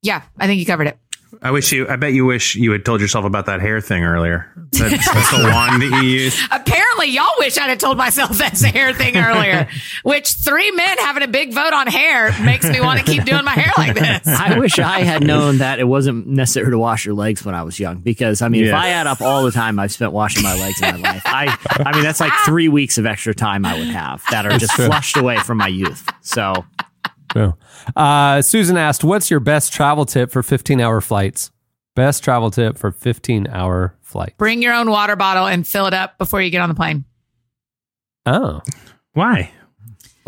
[0.03, 0.99] yeah, I think you covered it.
[1.43, 1.89] I wish you.
[1.89, 4.51] I bet you wish you had told yourself about that hair thing earlier.
[4.73, 6.41] That's, that's the wand that you use.
[6.51, 9.69] Apparently, y'all wish I'd have told myself that's a hair thing earlier.
[10.03, 13.45] which three men having a big vote on hair makes me want to keep doing
[13.45, 14.27] my hair like this.
[14.27, 17.63] I wish I had known that it wasn't necessary to wash your legs when I
[17.63, 17.99] was young.
[17.99, 20.83] Because I mean, if I add up all the time I've spent washing my legs
[20.83, 23.89] in my life, I I mean that's like three weeks of extra time I would
[23.89, 26.09] have that are just flushed away from my youth.
[26.23, 26.65] So
[27.35, 27.57] No.
[27.97, 31.51] Uh, Susan asked, "What's your best travel tip for 15 hour flights?"
[31.97, 34.35] Best travel tip for 15 hour flight.
[34.39, 37.05] Bring your own water bottle and fill it up before you get on the plane.
[38.27, 38.61] Oh,
[39.13, 39.51] Why?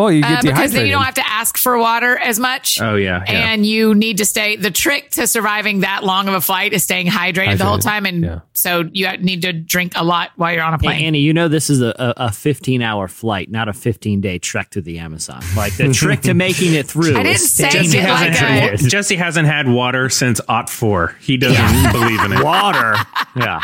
[0.03, 2.81] Well, you Uh, get because then you don't have to ask for water as much.
[2.81, 3.24] Oh yeah.
[3.27, 3.53] yeah.
[3.53, 4.57] And you need to stay.
[4.57, 8.07] The trick to surviving that long of a flight is staying hydrated, the whole time,
[8.07, 8.41] and yeah.
[8.53, 11.05] so you need to drink a lot while you're on a plane.
[11.05, 14.39] Annie, you know this is a, a, a 15 hour flight, not a 15 day
[14.39, 15.43] trek through the Amazon.
[15.57, 17.16] Like the trick to making it through.
[17.16, 20.69] I didn't say staying it Jesse like hasn't, a- Jesse hasn't had water since Ot
[20.69, 21.16] four.
[21.20, 22.43] He doesn't believe in it.
[22.43, 22.95] water.
[23.37, 23.61] Yeah.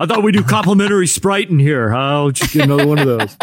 [0.00, 1.94] I thought we do complimentary Sprite in here.
[1.94, 3.36] I'll just get another one of those.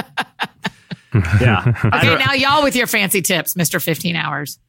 [1.42, 1.66] Yeah.
[1.86, 4.60] Okay, now y'all with your fancy tips, Mister Fifteen Hours.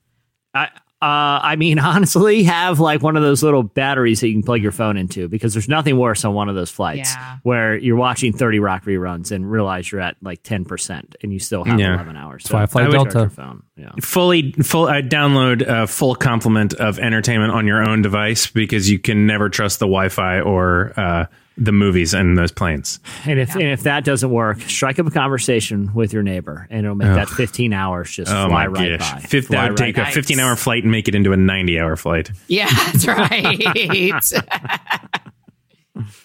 [0.54, 0.64] I,
[1.02, 4.60] uh, I mean, honestly, have like one of those little batteries that you can plug
[4.62, 7.36] your phone into because there's nothing worse on one of those flights Yeah.
[7.42, 11.64] where you're watching 30 Rock reruns and realize you're at like 10% and you still
[11.64, 11.94] have Yeah.
[11.94, 12.46] 11 hours.
[12.50, 13.18] why I fly would Delta.
[13.20, 13.62] your phone.
[13.76, 13.92] Yeah.
[14.02, 14.88] Fully, full.
[14.88, 19.48] I download a full complement of entertainment on your own device because you can never
[19.48, 21.26] trust the Wi-Fi or uh,
[21.60, 22.98] the movies and those planes.
[23.26, 26.84] And if, and if that doesn't work, strike up a conversation with your neighbor and
[26.86, 29.12] it'll make that 15 hours just Oh fly right gosh!
[29.12, 29.20] by.
[29.20, 31.36] Fifth, Fly that would take right a 15 hour flight and make it into a
[31.36, 32.30] 90 hour flight.
[32.48, 34.22] Yeah, that's right.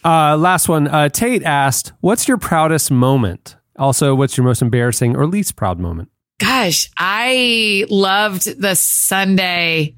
[0.05, 0.87] Uh, last one.
[0.87, 5.79] Uh, Tate asked, "What's your proudest moment?" Also, what's your most embarrassing or least proud
[5.79, 6.09] moment?
[6.39, 9.95] Gosh, I loved the Sunday.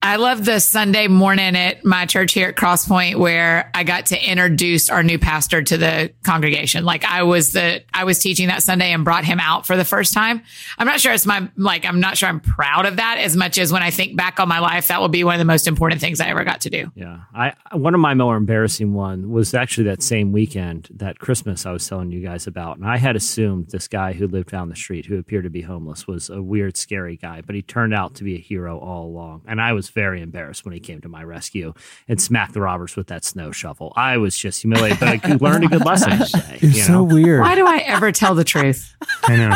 [0.00, 4.30] I love the Sunday morning at my church here at Crosspoint where I got to
[4.30, 6.84] introduce our new pastor to the congregation.
[6.84, 9.84] Like I was the, I was teaching that Sunday and brought him out for the
[9.84, 10.42] first time.
[10.78, 13.58] I'm not sure it's my, like, I'm not sure I'm proud of that as much
[13.58, 15.66] as when I think back on my life, that will be one of the most
[15.66, 16.92] important things I ever got to do.
[16.94, 21.66] Yeah, I one of my more embarrassing one was actually that same weekend, that Christmas
[21.66, 24.68] I was telling you guys about, and I had assumed this guy who lived down
[24.68, 27.94] the street, who appeared to be homeless, was a weird, scary guy, but he turned
[27.94, 31.00] out to be a hero all along, and I was very embarrassed when he came
[31.00, 31.74] to my rescue
[32.08, 33.92] and smacked the robbers with that snow shovel.
[33.96, 36.58] I was just humiliated, but I learned a good lesson that day.
[36.60, 37.40] You're you so weird.
[37.40, 38.94] Why do I ever tell the truth?
[39.24, 39.54] I know.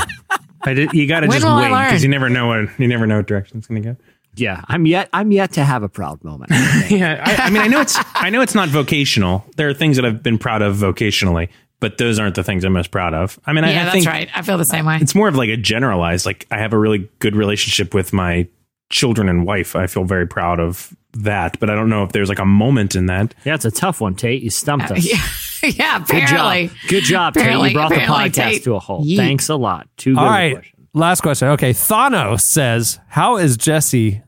[0.64, 3.16] I did, you got to just wait because you never know what you never know
[3.16, 3.96] what direction it's going to go.
[4.34, 6.50] Yeah, I'm yet I'm yet to have a proud moment.
[6.88, 9.44] Yeah, I, I mean, I know it's I know it's not vocational.
[9.56, 11.48] There are things that I've been proud of vocationally,
[11.80, 13.38] but those aren't the things I'm most proud of.
[13.46, 14.28] I mean, I, yeah, I that's think right.
[14.34, 14.98] I feel the same way.
[15.00, 16.26] it's more of like a generalized.
[16.26, 18.46] Like I have a really good relationship with my
[18.92, 19.74] children and wife.
[19.74, 22.94] I feel very proud of that, but I don't know if there's like a moment
[22.94, 23.34] in that.
[23.44, 24.42] yeah, it's a tough one, Tate.
[24.42, 25.04] You stumped uh, us.
[25.04, 26.68] Yeah, yeah Good apparently.
[26.68, 26.76] job.
[26.88, 27.42] Good job, Tate.
[27.42, 29.06] Apparently- You brought the apparently podcast Tate- to a halt.
[29.06, 29.16] Yeet.
[29.16, 29.88] Thanks a lot.
[29.96, 30.54] Two good All right.
[30.54, 30.86] questions.
[30.94, 31.48] Last question.
[31.48, 31.72] Okay.
[31.72, 34.22] Thanos says, How is Jesse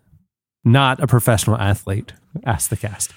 [0.65, 2.12] not a professional athlete?
[2.45, 3.12] Ask the cast.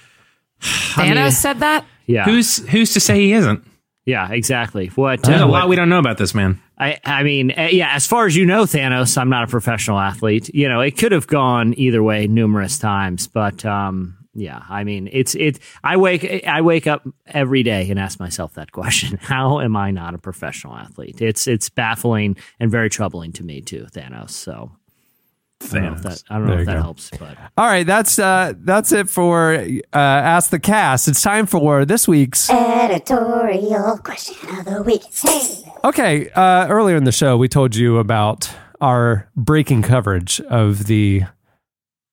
[0.60, 1.84] Thanos mean- said that?
[2.06, 2.24] Yeah.
[2.24, 3.64] Who's who's to say he isn't?
[4.08, 4.86] Yeah, exactly.
[4.88, 5.22] What?
[5.22, 6.60] There's uh, a what- lot we don't know about this man.
[6.78, 7.94] I, I mean, uh, yeah.
[7.94, 10.48] As far as you know, Thanos, I'm not a professional athlete.
[10.54, 15.08] You know, it could have gone either way numerous times, but um, Yeah, I mean,
[15.12, 15.58] it's it.
[15.82, 19.90] I wake I wake up every day and ask myself that question: How am I
[19.90, 21.20] not a professional athlete?
[21.20, 24.30] It's it's baffling and very troubling to me too, Thanos.
[24.30, 24.70] So
[25.60, 26.82] I don't know if that, I don't know if that go.
[26.82, 31.08] helps, but All right, that's uh, that's it for uh, Ask the Cast.
[31.08, 32.48] It's time for this week's.
[32.48, 35.02] Editorial question of the week.
[35.12, 35.72] Hey.
[35.84, 41.22] Okay, uh, earlier in the show, we told you about our breaking coverage of the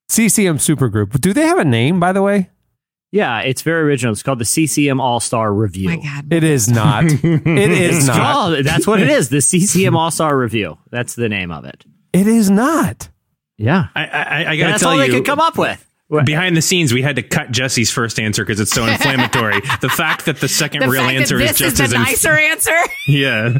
[0.09, 1.19] CCM Supergroup.
[1.21, 2.49] Do they have a name, by the way?
[3.11, 4.11] yeah, it's very original.
[4.11, 5.87] It's called the CCM All Star Review.
[5.89, 6.33] my God.
[6.33, 7.05] It is not.
[7.23, 8.17] it is It's not.
[8.17, 9.29] called- that's what it is.
[9.29, 10.77] The CCM All Star Review.
[10.91, 11.85] That's the name of it.
[12.11, 13.09] It is not.
[13.57, 15.81] Yeah, I, I, I gotta that's tell all you, they could come up with.
[16.25, 19.61] behind the scenes, we had to cut Jesse's first answer because it's so inflammatory.
[19.81, 22.31] the fact that the second The real answer is just is as the inf- nicer
[22.31, 22.77] answer.
[23.07, 23.57] yeah.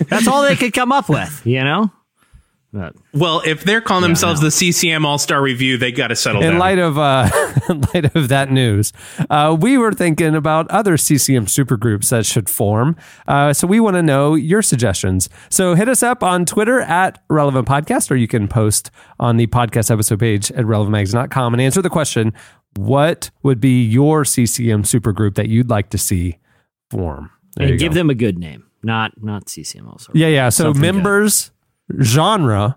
[0.08, 1.42] That's all they could come up with.
[1.44, 1.90] You know.
[2.72, 6.42] But- Well, if they're calling themselves the CCM All Star Review, they got to settle
[6.42, 6.58] In down.
[6.58, 7.30] light of uh,
[7.70, 8.92] in light of that news,
[9.30, 12.94] uh, we were thinking about other CCM supergroups that should form.
[13.26, 15.30] Uh, so we want to know your suggestions.
[15.48, 19.46] So hit us up on Twitter at Relevant Podcast, or you can post on the
[19.46, 22.34] podcast episode page at relevantmagazine.com and answer the question:
[22.76, 26.36] What would be your CCM supergroup that you'd like to see
[26.90, 27.30] form?
[27.56, 27.94] There and give go.
[27.94, 30.12] them a good name, not not CCM All Star.
[30.14, 30.48] yeah, yeah.
[30.50, 31.50] So Something good.
[31.88, 32.76] Members, genre,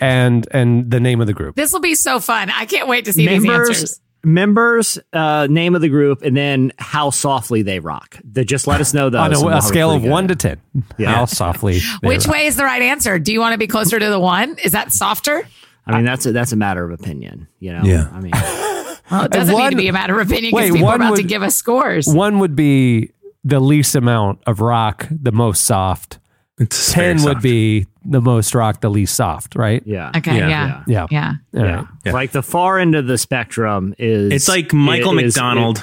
[0.00, 1.56] and and the name of the group.
[1.56, 2.50] This will be so fun.
[2.50, 4.00] I can't wait to see these members answers.
[4.24, 8.80] members uh name of the group and then how softly they rock they just let
[8.80, 10.60] us know those On a, a scale of good- one to ten,
[10.98, 11.14] Yeah.
[11.14, 11.80] how softly?
[12.02, 12.34] Which rock.
[12.34, 13.18] way is the right answer?
[13.18, 14.56] Do you want to be closer to the one?
[14.64, 15.46] Is that softer?
[15.86, 18.08] i mean that's a that's a matter of opinion you know Yeah.
[18.14, 18.32] i mean
[19.10, 20.92] Well, it doesn't one- need to be a matter of opinion because Wait, people are
[20.98, 22.06] one about to give us scores.
[22.06, 23.10] One would be
[23.44, 26.18] the least amount of rock, the most soft.
[26.58, 27.42] It's Ten very would soft.
[27.42, 29.56] be the most rock, the least soft.
[29.56, 29.82] Right?
[29.86, 30.48] yeah Okay, Yeah.
[30.48, 30.84] yeah.
[30.86, 31.06] Yeah.
[31.10, 31.32] Yeah.
[31.60, 31.74] All yeah.
[31.76, 31.86] right.
[32.04, 32.12] Yeah.
[32.12, 35.82] like the far end of the spectrum is It's like Michael is- McDonald.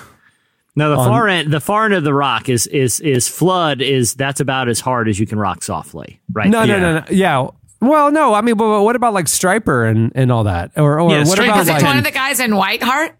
[0.75, 3.81] no the On- far end the far end of the rock is is is flood
[3.81, 6.79] is that's about as hard as you can rock softly right No, no, Yeah.
[6.79, 7.05] no, no.
[7.09, 7.47] Yeah.
[7.81, 8.35] Well, no.
[8.35, 11.23] I mean, but but what about like Stryper and, and all that, or or Yeah,
[11.23, 13.13] what Stryper about Was it like one of the guys in Whiteheart?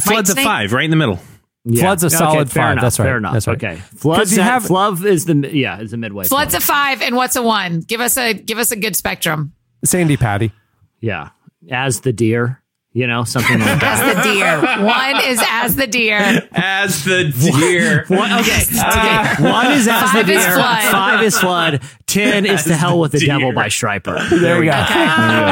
[0.00, 1.18] Flood's a five, right in the middle.
[1.66, 1.82] Yeah.
[1.82, 2.72] Flood's a Okay, solid fair five.
[2.72, 3.04] enough, That's right.
[3.06, 3.32] Fair enough.
[3.32, 3.56] That's right.
[3.56, 3.76] Okay.
[3.96, 6.24] Flood's you have- Flub is the yeah is the midway.
[6.26, 6.62] Flood's point.
[6.62, 7.80] a five, and what's a one?
[7.80, 9.52] Give us a give us a good spectrum.
[9.84, 10.52] Sandi Patty?
[11.00, 11.30] yeah
[11.70, 12.60] as the deer.
[12.96, 14.16] You know something like that.
[14.16, 14.84] As the deer.
[14.86, 16.48] One is as the deer.
[16.52, 18.04] As the deer.
[18.08, 18.78] One, okay, okay.
[18.78, 19.36] Ah.
[19.40, 20.54] One is as Five the is deer.
[20.54, 20.82] flood.
[20.92, 21.82] Five is flood.
[22.06, 24.30] Ten is to hell with the devil by Stryper.
[24.30, 24.72] There we go.
[24.72, 25.00] Okay.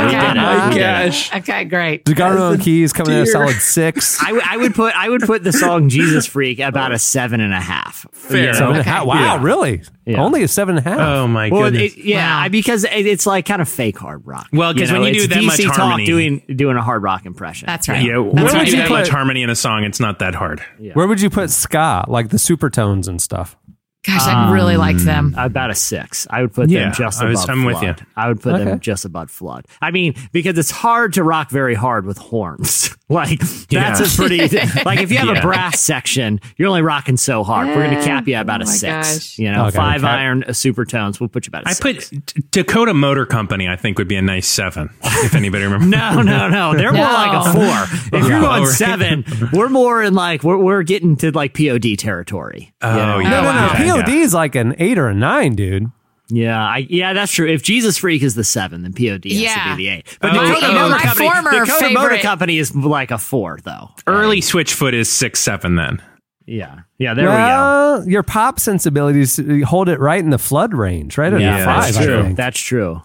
[0.04, 0.36] We did it.
[0.36, 1.34] my We gosh.
[1.34, 2.04] Okay, great.
[2.04, 4.22] Garno and Keys coming in a solid six.
[4.22, 7.40] I, w- I would put I would put the song Jesus Freak about a seven
[7.40, 8.06] and a half.
[8.12, 8.54] Fair.
[8.54, 9.04] Seven and Okay.
[9.04, 9.42] Wow, Yeah.
[9.42, 9.82] really?
[10.04, 10.22] Yeah.
[10.22, 10.98] Only a seven and a half.
[11.00, 11.94] Oh my Well, goodness.
[11.94, 12.48] it, yeah, Wow.
[12.50, 14.48] Because it, it's like kind of fake hard rock.
[14.52, 17.66] Well, 'cause when you do that much DC Talk doing doing a hard rock impression.
[17.66, 18.02] That's right.
[18.04, 18.66] yeah, when That's you right.
[18.70, 20.62] do that put- much harmony in a song, it's not that hard.
[20.94, 23.56] Where would you put ska, like the supertones and stuff?
[24.04, 25.34] Gosh, I really liked um, them.
[25.38, 26.26] Uh, about a six.
[26.28, 27.94] I would put Yeah, them just I above was- I'm with you.
[28.16, 28.64] I would put Okay.
[28.64, 29.64] them just above flood.
[29.80, 32.96] I mean, because it's hard to rock very hard with horns.
[33.12, 33.96] like that's Yeah.
[34.02, 34.38] a pretty
[34.84, 37.68] like if you have a brass section, you're only rocking so hard.
[37.68, 39.08] We're gonna cap you about Oh a my six.
[39.18, 39.38] gosh.
[39.38, 41.20] You know, Okay, five cap- iron uh, supertones.
[41.20, 42.10] We'll put you about a I six.
[42.10, 43.68] put Dakota Motor Company.
[43.68, 45.88] I think would be a nice seven if anybody remembers.
[45.92, 46.74] No, no, no.
[46.76, 47.12] They're more No.
[47.12, 48.18] like a four.
[48.18, 48.68] If you're Oh, going right.
[48.72, 52.72] seven, we're more in like we're we're getting to like POD territory.
[52.82, 53.18] Oh, you know?
[53.20, 53.30] yeah.
[53.30, 53.92] No, no, no.
[53.94, 54.02] wow.
[54.02, 55.90] POD is like an eight or a nine, dude.
[56.34, 57.46] Yeah, I, yeah, that's true.
[57.46, 59.64] If Jesus Freak is the seven, then POD has Yeah.
[59.70, 60.18] to be the eight.
[60.20, 63.58] But Oh, Dakota oh, Motor my Company, former Dakota Motor Company is like a four,
[63.64, 63.90] though.
[64.06, 65.74] Early Switchfoot is six seven.
[65.76, 66.02] Then
[66.46, 67.12] Yeah, yeah.
[67.14, 68.04] There we go.
[68.10, 71.32] your pop sensibilities uh, hold it right in the flood range, right?
[71.32, 72.34] At Yeah, five, that's true.
[72.34, 73.02] That's true.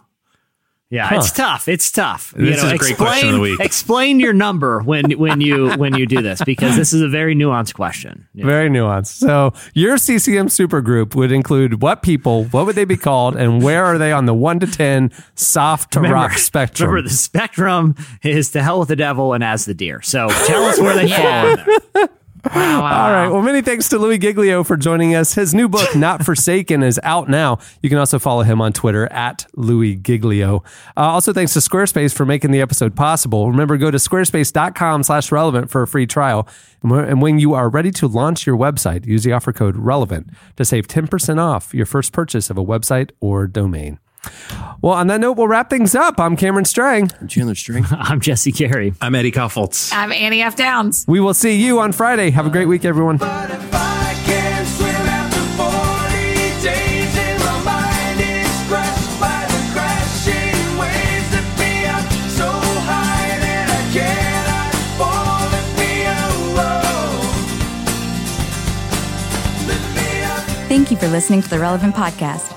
[0.89, 1.15] Yeah, Huh.
[1.17, 1.67] it's tough.
[1.67, 2.33] It's tough.
[2.37, 3.59] This is a great question of the week.
[3.59, 7.35] Explain your number when when you when you do this because this is a very
[7.35, 8.25] nuanced question.
[8.33, 8.45] Yeah.
[8.45, 9.07] Very nuanced.
[9.19, 13.83] So your CCM supergroup would include what people, what would they be called, and where
[13.83, 16.89] are they on the one to ten soft to rock spectrum?
[16.89, 17.93] Remember, the spectrum
[18.23, 20.01] is to hell with the devil and as the deer.
[20.01, 22.09] So tell us where they fall in there.
[22.55, 23.27] Wow, wow, All right.
[23.27, 25.33] Well, many thanks to Louie Giglio for joining us.
[25.33, 27.59] His new book, Not Forsaken, is out now.
[27.81, 30.63] You can also follow him on Twitter at Louie Giglio.
[30.95, 33.49] Uh, also, thanks to Squarespace for making the episode possible.
[33.49, 36.47] Remember, go to squarespace.com slash relevant for a free trial.
[36.83, 40.63] And when you are ready to launch your website, use the offer code relevant to
[40.65, 43.99] save 10% off your first purchase of a website or domain.
[44.81, 46.19] Well, on that note, we'll wrap things up.
[46.19, 47.11] I'm Cameron Strang.
[47.19, 47.85] I'm Chandler Strang.
[47.91, 48.93] I'm Jesse Carey.
[49.01, 49.91] I'm Eddie Kaufholz.
[49.93, 50.55] I'm Annie F.
[50.55, 51.05] Downs.
[51.07, 52.29] We will see you on Friday.
[52.31, 53.19] Have a great week, everyone.
[70.67, 72.56] Thank you for listening to the Relevant Podcast.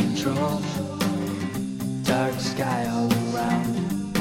[0.23, 0.61] control.
[2.03, 4.13] Dark sky all around.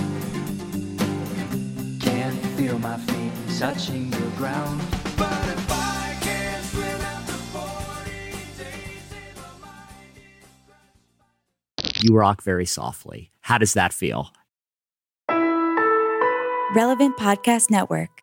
[2.00, 4.80] Can't feel my feet touching the ground.
[5.16, 8.10] But if I can't swim after 40
[8.58, 10.14] days in my mind.
[12.02, 13.30] You rock very softly.
[13.40, 14.30] How does that feel?
[16.74, 18.22] Relevant Podcast Network.